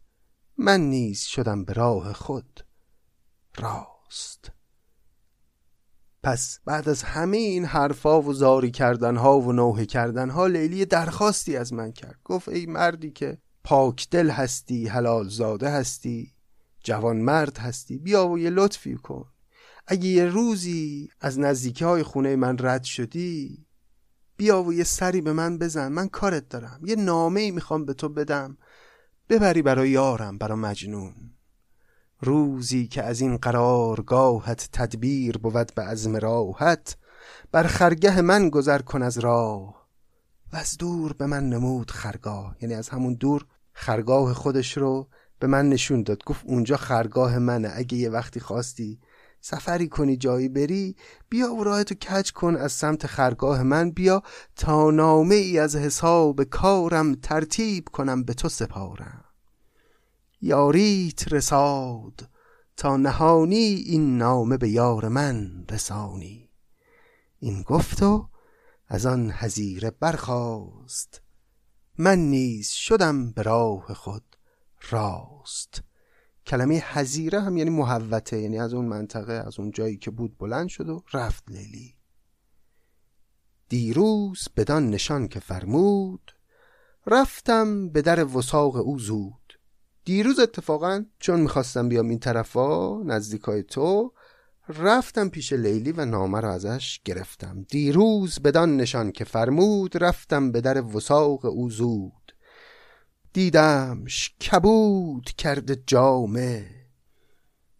من 0.59 0.81
نیز 0.81 1.21
شدم 1.21 1.65
به 1.65 1.73
راه 1.73 2.13
خود. 2.13 2.61
راست. 3.59 4.53
پس 6.23 6.61
بعد 6.65 6.89
از 6.89 7.03
همه 7.03 7.37
این 7.37 7.65
حرفا 7.65 8.23
و 8.23 8.33
زاری 8.33 8.71
کردنها 8.71 9.41
و 9.41 9.53
نوحه 9.53 9.87
کردنها 9.87 10.47
لیلی 10.47 10.85
درخواستی 10.85 11.57
از 11.57 11.73
من 11.73 11.93
کرد. 11.93 12.19
گفت 12.25 12.49
ای 12.49 12.67
مردی 12.67 13.11
که 13.11 13.39
پاک 13.65 14.09
دل 14.11 14.31
هستی 14.31 14.87
حلال 14.87 15.29
زاده 15.29 15.71
هستی 15.71 16.33
جوان 16.85 17.17
مرد 17.17 17.59
هستی 17.59 17.99
بیا 17.99 18.29
و 18.29 18.39
یه 18.39 18.51
لطفی 18.51 18.95
کن. 18.95 19.33
اگه 19.87 20.09
یه 20.09 20.25
روزی 20.25 21.09
از 21.21 21.39
نزدیکی 21.39 21.85
های 21.85 22.03
خونه 22.03 22.37
من 22.37 22.57
رد 22.61 22.85
شدی 22.85 23.67
بیا 24.37 24.63
و 24.63 24.73
یه 24.73 24.85
سری 24.85 25.21
به 25.21 25.33
من 25.33 25.59
بزن. 25.59 25.93
من 25.93 26.09
کارت 26.09 26.49
دارم. 26.49 26.81
یه 26.85 26.97
نامه 26.97 27.41
ای 27.41 27.51
می‌خوام 27.51 27.85
به 27.85 27.95
تو 27.95 28.09
بدم. 28.09 28.59
ببری 29.29 29.62
برای 29.62 29.91
یارم 29.91 30.39
برای 30.39 30.59
مجنون. 30.59 31.14
روزی 32.20 32.87
که 32.87 33.03
از 33.03 33.20
این 33.20 33.37
قرارگاهت 33.37 34.68
تدبیر 34.72 35.39
بود 35.39 35.74
به 35.74 35.83
عزم 35.83 36.16
راحت 36.16 36.97
بر 37.53 37.62
خرگه 37.62 38.20
من 38.20 38.49
گذر 38.49 38.79
کن 38.79 39.03
از 39.03 39.18
راه. 39.18 39.89
و 40.53 40.57
از 40.57 40.77
دور 40.77 41.12
به 41.12 41.27
من 41.27 41.49
نمود 41.49 41.91
خرگاه. 41.91 42.57
یعنی 42.61 42.74
از 42.74 42.89
همون 42.89 43.14
دور 43.14 43.47
خرگاه 43.72 44.35
خودش 44.35 44.77
رو 44.77 45.09
به 45.39 45.47
من 45.47 45.68
نشون 45.68 46.03
داد. 46.03 46.24
گفت 46.24 46.45
اونجا 46.47 46.77
خرگاه 46.77 47.39
منه. 47.39 47.72
اگه 47.74 47.99
یه 47.99 48.11
وقتی 48.11 48.41
خواستی 48.41 49.01
سفری 49.41 49.89
کنی 49.89 50.16
جایی 50.16 50.49
بری 50.49 50.97
بیا 51.28 51.55
و 51.55 51.64
راهتو 51.64 51.95
کج 51.95 52.32
کن 52.32 52.57
از 52.57 52.72
سمت 52.72 53.07
خرگاه 53.07 53.62
من 53.62 53.91
بیا 53.91 54.22
تا 54.57 54.91
نامه 54.91 55.34
ای 55.34 55.59
از 55.59 55.76
حساب 55.76 56.45
کارم 56.45 57.14
ترتیب 57.14 57.89
کنم 57.89 58.22
به 58.22 58.34
تو 58.34 58.49
سپارم. 58.49 59.24
یاریت 60.41 61.32
رساد 61.32 62.28
تا 62.76 62.97
نهانی 62.97 63.74
این 63.87 64.18
نامه 64.18 64.57
به 64.57 64.68
یار 64.68 65.09
من 65.09 65.64
رسانی. 65.70 66.51
این 67.39 67.62
گفت 67.62 68.03
و 68.03 68.28
از 68.89 69.07
آن 69.07 69.30
هزیره 69.34 69.91
برخاست. 69.91 71.22
من 71.99 72.18
نیز 72.18 72.68
شدم 72.68 73.32
به 73.32 73.43
راه 73.43 73.95
خود 73.95 74.37
راست. 74.91 75.82
کلمه 76.47 76.85
حزیره 76.93 77.41
هم 77.41 77.57
یعنی 77.57 77.71
محوته 77.71 78.41
یعنی 78.41 78.59
از 78.59 78.75
اون 78.75 78.85
منطقه 78.85 79.33
از 79.33 79.59
اون 79.59 79.71
جایی 79.71 79.97
که 79.97 80.11
بود 80.11 80.39
بلند 80.39 80.69
شد 80.69 80.89
و 80.89 81.03
رفت 81.15 81.45
لیلی. 81.49 81.95
دیروز 83.69 84.49
بدان 84.57 84.91
نشان 84.91 85.29
که 85.29 85.41
فرمود 85.41 86.33
رفتم 87.07 87.89
به 87.89 88.03
در 88.03 88.25
وساق 88.25 88.77
او 88.77 88.99
زود. 88.99 89.59
دیروز 90.05 90.39
اتفاقا 90.39 91.05
چون 91.19 91.41
می‌خواستم 91.41 91.89
بیام 91.89 92.09
این 92.09 92.19
طرفا 92.19 93.03
نزدیکای 93.03 93.63
تو 93.63 94.13
رفتم 94.69 95.29
پیش 95.29 95.53
لیلی 95.53 95.93
و 95.93 96.05
نامه 96.05 96.41
را 96.41 96.53
ازش 96.53 97.01
گرفتم. 97.05 97.63
دیروز 97.63 98.39
بدان 98.41 98.77
نشان 98.77 99.13
که 99.13 99.25
فرمود 99.25 100.03
رفتم 100.03 100.53
به 100.53 100.61
در 100.61 100.83
وساق 100.83 101.45
او 101.45 101.71
زود. 101.71 102.26
دیدمش 103.37 104.34
کبود 104.37 105.24
کرده 105.24 105.82
جامه. 105.87 106.66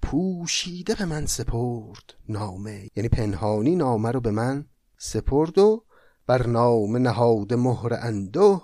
پوشیده 0.03 0.95
به 0.95 1.05
من 1.05 1.27
سپرد 1.27 2.15
نامه. 2.29 2.89
یعنی 2.97 3.09
پنهانی 3.09 3.77
نامه 3.77 4.11
رو 4.11 4.21
به 4.21 4.31
من 4.31 4.67
سپرد 4.99 5.59
و 5.59 5.85
بر 6.27 6.47
نامه 6.47 6.99
نهاد 6.99 7.55
مهر 7.55 7.95
انده. 7.95 8.61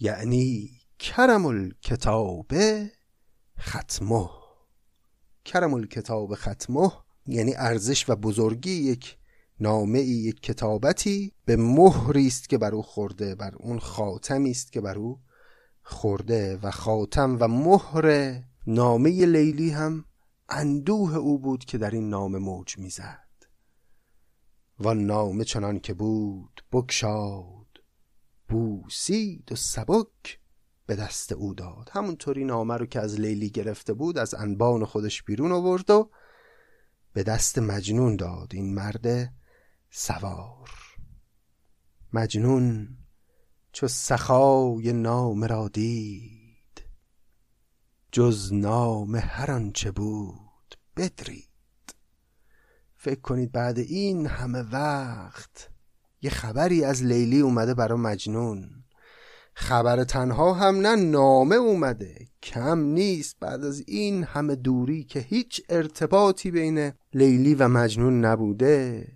یعنی 0.00 0.70
کرم 0.98 1.46
الکتاب 1.46 2.52
ختمه. 3.60 4.28
کرم 5.44 5.74
الکتاب 5.74 6.34
ختمه 6.34 6.92
یعنی 7.26 7.54
ارزش 7.56 8.10
و 8.10 8.16
بزرگی 8.16 8.70
یک 8.70 9.16
نامه 9.60 9.98
ای 9.98 10.08
یک 10.08 10.40
کتابتی 10.40 11.32
به 11.44 11.56
مهری 11.56 12.26
است 12.26 12.48
که 12.48 12.58
بر 12.58 12.74
او 12.74 12.82
خورده 12.82 13.34
بر 13.34 13.54
اون 13.54 13.78
خاتمی 13.78 14.50
است 14.50 14.72
که 14.72 14.80
بر 14.80 14.98
او 14.98 15.25
خورده 15.88 16.56
و 16.56 16.70
خاتم 16.70 17.36
و 17.40 17.48
مهر 17.48 18.40
نامه 18.66 19.26
لیلی 19.26 19.70
هم 19.70 20.04
اندوه 20.48 21.16
او 21.16 21.38
بود 21.38 21.64
که 21.64 21.78
در 21.78 21.90
این 21.90 22.08
نامه 22.08 22.38
موج 22.38 22.78
می‌زد. 22.78 23.28
و 24.80 24.94
نامه 24.94 25.44
چنان 25.44 25.80
که 25.80 25.94
بود 25.94 26.64
بکشاد 26.72 27.82
بوسید 28.48 29.52
و 29.52 29.56
سبک 29.56 30.40
به 30.86 30.96
دست 30.96 31.32
او 31.32 31.54
داد. 31.54 31.90
همونطوری 31.92 32.44
نامه 32.44 32.76
رو 32.76 32.86
که 32.86 33.00
از 33.00 33.20
لیلی 33.20 33.50
گرفته 33.50 33.94
بود 33.94 34.18
از 34.18 34.34
انبان 34.34 34.84
خودش 34.84 35.22
بیرون 35.22 35.52
آورد 35.52 35.90
و 35.90 36.10
به 37.12 37.22
دست 37.22 37.58
مجنون 37.58 38.16
داد. 38.16 38.54
این 38.54 38.74
مرد 38.74 39.34
سوار. 39.90 40.70
مجنون 42.12 42.96
چو 43.76 43.88
سخای 43.88 44.92
نام 44.92 45.44
را 45.44 45.68
دید. 45.68 46.82
جز 48.12 48.52
نام 48.52 49.16
هر 49.16 49.50
آنچه 49.50 49.90
بود 49.90 50.74
بدرید. 50.96 51.94
فکر 52.96 53.20
کنید 53.20 53.52
بعد 53.52 53.78
این 53.78 54.26
همه 54.26 54.62
وقت 54.72 55.70
یه 56.22 56.30
خبری 56.30 56.84
از 56.84 57.02
لیلی 57.02 57.40
اومده 57.40 57.74
برا 57.74 57.96
مجنون. 57.96 58.84
خبر 59.54 60.04
تنها 60.04 60.54
هم 60.54 60.76
نه 60.76 60.96
نامه 60.96 61.56
اومده. 61.56 62.28
کم 62.42 62.78
نیست 62.78 63.36
بعد 63.40 63.64
از 63.64 63.82
این 63.86 64.24
همه 64.24 64.54
دوری 64.54 65.04
که 65.04 65.20
هیچ 65.20 65.62
ارتباطی 65.68 66.50
بین 66.50 66.92
لیلی 67.14 67.54
و 67.54 67.68
مجنون 67.68 68.24
نبوده. 68.24 69.06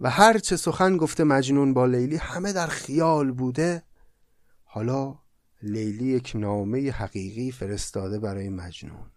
و 0.00 0.10
هرچه 0.10 0.56
سخن 0.56 0.96
گفته 0.96 1.24
مجنون 1.24 1.74
با 1.74 1.86
لیلی 1.86 2.16
همه 2.16 2.52
در 2.52 2.66
خیال 2.66 3.32
بوده. 3.32 3.87
حالا 4.70 5.18
لیلی 5.62 6.04
یک 6.04 6.32
نامه 6.34 6.90
حقیقی 6.90 7.50
فرستاده 7.50 8.18
برای 8.18 8.48
مجنون. 8.48 9.10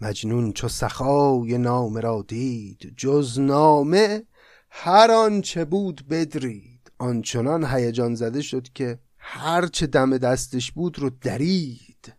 مجنون 0.00 0.52
چو 0.52 0.68
سخای 0.68 1.58
نامه 1.58 2.00
را 2.00 2.24
دید 2.28 2.94
جز 2.96 3.40
نامه 3.40 4.22
هر 4.70 5.10
آنچه 5.10 5.64
بود 5.64 6.08
بدرید. 6.08 6.92
آنچنان 6.98 7.64
هیجان 7.64 8.14
زده 8.14 8.42
شد 8.42 8.68
که 8.68 8.98
هر 9.18 9.66
چه 9.66 9.86
دم 9.86 10.18
دستش 10.18 10.72
بود 10.72 10.98
رو 10.98 11.10
درید. 11.10 12.14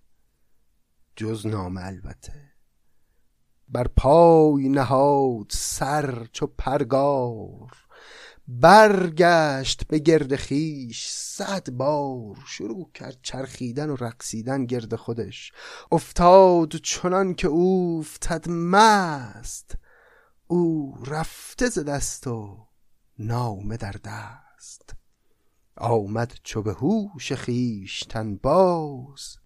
جز 1.16 1.48
نامه 1.48 1.86
البته. 1.86 2.52
بر 3.70 3.88
پای 3.88 4.70
نهاد 4.70 5.48
سر 5.50 6.28
چو 6.32 6.48
پرگار. 6.58 7.83
برگشت 8.48 9.88
به 9.88 10.00
گرد 10.00 10.36
خیش 10.36 11.10
صد 11.10 11.70
بار 11.70 12.38
شروع 12.48 12.92
کرد 12.94 13.18
چرخیدن 13.22 13.90
و 13.90 13.96
رقصیدن 13.96 14.66
گرد 14.66 14.96
خودش. 14.96 15.52
افتاد 15.92 16.76
چنان 16.76 17.34
که 17.34 17.48
اوفتد 17.48 18.50
مست 18.50 19.76
او 20.48 20.96
رفته 21.08 21.70
ز 21.70 21.80
دست 21.80 22.28
و 22.28 22.68
نامه 23.20 23.78
در 23.78 23.96
دست. 24.04 24.96
آمد 25.78 26.34
چو 26.44 26.62
به 26.62 26.74
هوش 26.74 27.32
خویشتن 27.32 28.36
باز 28.36 29.38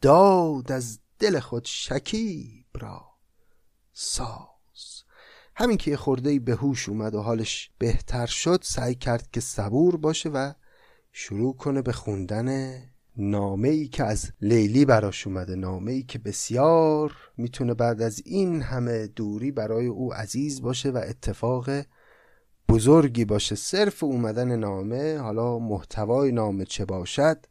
داد 0.00 0.72
از 0.72 1.00
دل 1.18 1.40
خود 1.40 1.64
شکیب 1.64 2.66
را 2.74 3.04
ساز. 3.92 4.53
همین 5.56 5.76
که 5.76 5.90
یه 5.90 5.96
خورده 5.96 6.38
به 6.38 6.54
هوش 6.54 6.88
اومد 6.88 7.14
و 7.14 7.20
حالش 7.20 7.70
بهتر 7.78 8.26
شد 8.26 8.60
سعی 8.62 8.94
کرد 8.94 9.30
که 9.32 9.40
صبور 9.40 9.96
باشه 9.96 10.28
و 10.28 10.52
شروع 11.12 11.56
کنه 11.56 11.82
به 11.82 11.92
خوندن 11.92 12.78
نامه 13.16 13.68
ای 13.68 13.88
که 13.88 14.04
از 14.04 14.32
لیلی 14.40 14.84
براش 14.84 15.26
اومده 15.26 15.54
نامه 15.54 15.92
ای 15.92 16.02
که 16.02 16.18
بسیار 16.18 17.12
می‌تونه 17.36 17.74
بعد 17.74 18.02
از 18.02 18.22
این 18.24 18.62
همه 18.62 19.06
دوری 19.06 19.50
برای 19.50 19.86
او 19.86 20.14
عزیز 20.14 20.62
باشه 20.62 20.90
و 20.90 20.96
اتفاق 20.96 21.70
بزرگی 22.68 23.24
باشه. 23.24 23.54
صرف 23.54 24.04
اومدن 24.04 24.56
نامه 24.56 25.18
حالا 25.18 25.58
محتوای 25.58 26.32
نامه 26.32 26.64
چه 26.64 26.84
باشد 26.84 27.46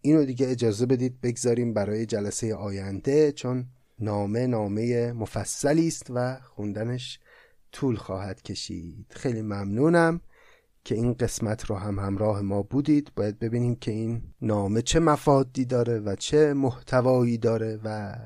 اینو 0.00 0.24
دیگه 0.24 0.48
اجازه 0.48 0.86
بدید 0.86 1.20
بگذاریم 1.20 1.74
برای 1.74 2.06
جلسه 2.06 2.54
آینده 2.54 3.32
چون 3.32 3.66
نامه 3.98 4.46
نامه 4.46 5.12
مفصلی 5.12 5.88
است 5.88 6.06
و 6.10 6.38
خوندنش 6.54 7.20
طول 7.72 7.96
خواهد 7.96 8.42
کشید. 8.42 9.06
خیلی 9.10 9.42
ممنونم 9.42 10.20
که 10.84 10.94
این 10.94 11.12
قسمت 11.12 11.64
رو 11.64 11.76
هم 11.76 11.98
همراه 11.98 12.40
ما 12.40 12.62
بودید. 12.62 13.12
باید 13.16 13.38
ببینیم 13.38 13.76
که 13.76 13.90
این 13.90 14.22
نامه 14.42 14.82
چه 14.82 15.00
مفادی 15.00 15.64
داره 15.64 15.98
و 15.98 16.16
چه 16.16 16.54
محتوایی 16.54 17.38
داره 17.38 17.80
و 17.84 18.16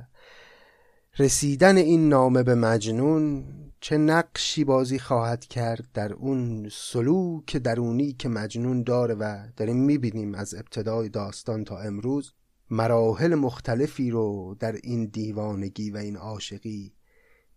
رسیدن 1.18 1.76
این 1.76 2.09
نامه 2.09 2.42
به 2.42 2.55
مجنون 2.55 3.44
چه 3.80 3.99
نقشی 3.99 4.64
بازی 4.64 4.99
خواهد 4.99 5.44
کرد 5.44 5.88
در 5.94 6.12
اون 6.12 6.68
سلوک 6.72 7.57
درونی 7.57 8.12
که 8.12 8.28
مجنون 8.28 8.82
داره 8.82 9.14
و 9.14 9.47
داریم 9.57 9.76
می‌بینیم 9.76 10.34
از 10.34 10.55
ابتدای 10.55 11.09
داستان 11.09 11.64
تا 11.64 11.78
امروز. 11.78 12.32
مراحل 12.70 13.34
مختلفی 13.34 14.11
رو 14.11 14.57
در 14.61 14.72
این 14.82 15.05
دیوانگی 15.05 15.90
و 15.90 15.97
این 15.97 16.16
عاشقی 16.16 16.95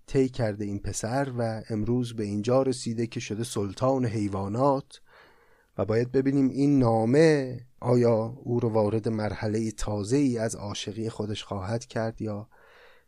طی 0.10 0.30
کرده 0.30 0.66
این 0.66 0.80
پسر 0.80 1.32
و 1.38 1.62
امروز 1.70 2.16
به 2.16 2.24
اینجا 2.24 2.62
رسیده 2.62 3.07
که 3.07 3.20
شده 3.20 3.43
سلطان 3.43 4.05
حیوانات 4.05 5.01
و 5.78 5.86
باید 5.86 6.12
ببینیم 6.12 6.49
این 6.49 6.80
نامه 6.80 7.60
آیا 7.80 8.16
او 8.43 8.60
رو 8.60 8.70
وارد 8.70 9.10
مرحله 9.10 9.72
تازه 9.72 10.18
ای 10.18 10.38
از 10.38 10.55
عاشقی 10.55 11.10
خودش 11.10 11.43
خواهد 11.43 11.86
کرد 11.86 12.22
یا 12.22 12.49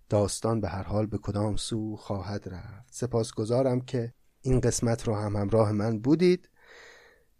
داستان 0.09 0.61
به 0.61 0.67
هر 0.67 0.83
حال 0.83 1.05
به 1.05 1.17
کدام 1.17 1.55
سو 1.55 1.95
خواهد 1.95 2.49
رفت. 2.49 2.93
سپاسگزارم 2.93 3.81
که 3.81 4.13
این 4.41 4.59
قسمت 4.59 5.07
رو 5.07 5.15
هم 5.15 5.35
همراه 5.35 5.71
من 5.71 5.99
بودید. 5.99 6.49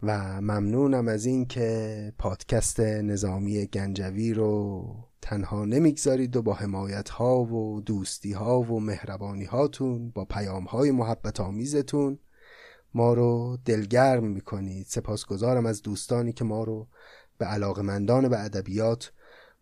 و 0.02 0.40
ممنونم 0.40 1.08
از 1.08 1.26
این 1.26 1.46
که 1.46 2.12
پادکست 2.18 2.80
نظامی 2.80 3.66
گنجوی 3.66 4.34
رو 4.34 4.84
تنها 5.22 5.64
نمی‌گذارید 5.64 6.36
و 6.36 6.42
با 6.42 6.54
حمایت 6.54 7.08
ها 7.08 7.44
و 7.44 7.80
دوستی 7.80 8.32
ها 8.32 8.60
و 8.60 8.80
مهربانی 8.80 9.44
هاتون 9.44 10.10
با 10.10 10.24
پیام 10.24 10.64
های 10.64 10.90
محبت 10.90 11.40
آمیزتون 11.40 12.18
ما 12.94 13.14
رو 13.14 13.58
دلگرم 13.64 14.24
می‌کنید. 14.24 14.86
سپاسگزارم 14.86 15.66
از 15.66 15.82
دوستانی 15.82 16.32
که 16.32 16.44
ما 16.44 16.64
رو 16.64 16.88
به 17.38 17.44
علاقمندان 17.44 18.28
به 18.28 18.44
ادبیات 18.44 19.12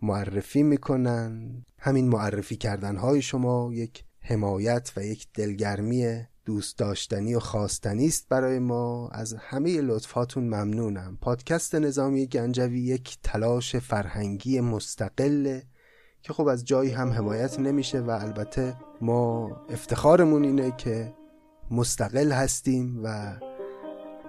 معرفی 0.02 0.62
می‌کنن. 0.62 1.52
همین 1.78 2.08
معرفی 2.08 2.56
کردن 2.56 2.96
های 2.96 3.22
شما 3.22 3.70
یک 3.72 4.04
حمایت 4.20 4.92
و 4.96 5.04
یک 5.04 5.28
دلگرمی 5.34 6.26
دوست 6.44 6.78
داشتنی 6.78 7.34
و 7.34 7.40
خواستنی 7.40 8.06
است 8.06 8.28
برای 8.28 8.58
ما. 8.58 9.08
از 9.08 9.34
همه 9.34 9.80
لطفاتون 9.80 10.44
ممنونم. 10.44 11.18
پادکست 11.20 11.74
نظامی 11.74 12.26
گنجوی 12.26 12.80
یک 12.80 13.18
تلاش 13.22 13.76
فرهنگی 13.76 14.60
مستقله 14.60 15.62
که 16.22 16.32
خب 16.32 16.46
از 16.46 16.64
جایی 16.64 16.90
هم 16.90 17.10
حمایت 17.10 17.60
نمیشه 17.60 18.00
و 18.00 18.10
البته 18.10 18.76
ما 19.00 19.50
افتخارمون 19.70 20.44
اینه 20.44 20.70
که 20.76 21.14
مستقل 21.70 22.32
هستیم 22.32 23.00
و 23.04 23.36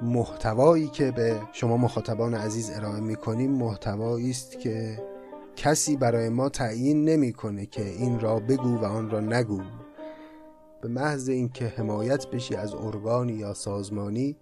محتوایی 0.02 0.88
که 0.88 1.12
به 1.12 1.42
شما 1.54 1.78
مخاطبان 1.78 2.34
عزیز 2.34 2.70
ارائه 2.70 3.00
می‌کنیم 3.00 3.52
محتوایی 3.52 4.30
است 4.30 4.60
که 4.60 5.04
کسی 5.56 5.96
برای 5.96 6.30
ما 6.30 6.50
تعیین 6.50 7.06
نمی‌کنه 7.06 7.66
که 7.66 7.90
این 7.90 8.20
را 8.20 8.40
بگو 8.40 8.78
و 8.78 8.86
آن 8.86 9.10
را 9.10 9.20
نگو. 9.20 9.62
به 10.82 10.88
محض 10.88 11.30
اینکه 11.30 11.66
حمایت 11.66 12.28
بشی 12.28 12.56
از 12.56 12.76
ارگانی 12.76 13.34
یا 13.34 13.54
سازمانی 13.54 14.36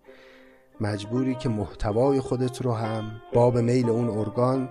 مجبوری 0.82 1.36
که 1.36 1.50
محتوای 1.50 2.20
خودت 2.20 2.62
رو 2.62 2.74
هم 2.74 3.22
باب 3.34 3.58
میل 3.58 3.90
اون 3.90 4.10
ارگان 4.10 4.70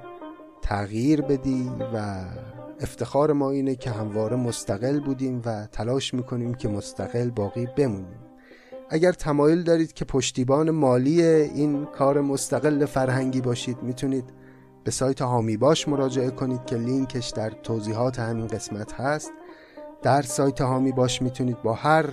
تغییر 0.62 1.20
بدی 1.20 1.70
و 1.94 2.24
افتخار 2.80 3.32
ما 3.32 3.50
اینه 3.50 3.74
که 3.74 3.90
همواره 3.90 4.36
مستقل 4.36 5.00
بودیم 5.00 5.42
و 5.44 5.66
تلاش 5.66 6.14
می‌کنیم 6.14 6.54
که 6.54 6.68
مستقل 6.68 7.30
باقی 7.30 7.68
بمونیم. 7.76 8.18
اگر 8.90 9.12
تمایل 9.12 9.62
دارید 9.62 9.92
که 9.92 10.04
پشتیبان 10.04 10.70
مالی 10.70 11.22
این 11.22 11.84
کار 11.84 12.20
مستقل 12.20 12.84
فرهنگی 12.84 13.40
باشید 13.40 13.82
می‌تونید 13.82 14.24
به 14.84 14.90
سایت 14.90 15.22
هامی 15.22 15.56
باش 15.56 15.88
مراجعه 15.88 16.30
کنید 16.30 16.64
که 16.64 16.76
لینکش 16.76 17.28
در 17.28 17.50
توضیحات 17.50 18.18
همین 18.18 18.46
قسمت 18.46 18.92
هست. 18.92 19.32
در 20.02 20.22
سایت 20.22 20.60
هامی 20.60 20.92
باش 20.92 21.22
می‌تونید 21.22 21.62
با 21.62 21.72
هر 21.72 22.04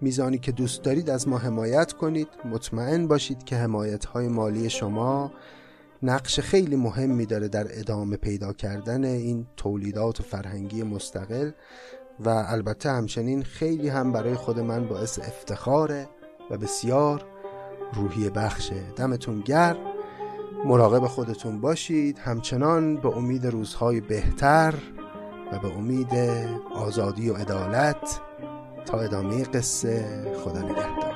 میزانی 0.00 0.38
که 0.38 0.52
دوست 0.52 0.82
دارید 0.82 1.10
از 1.10 1.28
ما 1.28 1.38
حمایت 1.38 1.92
کنید. 1.92 2.28
مطمئن 2.44 3.08
باشید 3.08 3.44
که 3.44 3.56
حمایت 3.56 4.04
های 4.04 4.28
مالی 4.28 4.70
شما 4.70 5.32
نقش 6.02 6.40
خیلی 6.40 6.76
مهمی 6.76 7.26
داره 7.26 7.48
در 7.48 7.66
ادامه 7.70 8.16
پیدا 8.16 8.52
کردن 8.52 9.04
این 9.04 9.46
تولیدات 9.56 10.20
و 10.20 10.22
فرهنگی 10.22 10.82
مستقل 10.82 11.50
و 12.20 12.28
البته 12.28 12.90
همچنین 12.90 13.42
خیلی 13.42 13.88
هم 13.88 14.12
برای 14.12 14.34
خود 14.34 14.60
من 14.60 14.88
باعث 14.88 15.18
افتخاره 15.18 16.08
و 16.50 16.58
بسیار 16.58 17.24
روحی 17.94 18.30
بخشه 18.30 18.82
دمتون 18.96 19.40
گرم. 19.40 19.78
مراقب 20.64 21.06
خودتون 21.06 21.60
باشید. 21.60 22.18
همچنان 22.18 22.96
به 22.96 23.16
امید 23.16 23.46
روزهای 23.46 24.00
بهتر. 24.00 24.74
و 25.52 25.58
به 25.58 25.76
امید 25.76 26.14
آزادی 26.74 27.30
و 27.30 27.34
عدالت 27.34 28.20
تا 28.86 29.00
ادامه 29.00 29.44
قصه 29.44 30.04
خدا 30.44 30.62
نگهدار. 30.62 31.09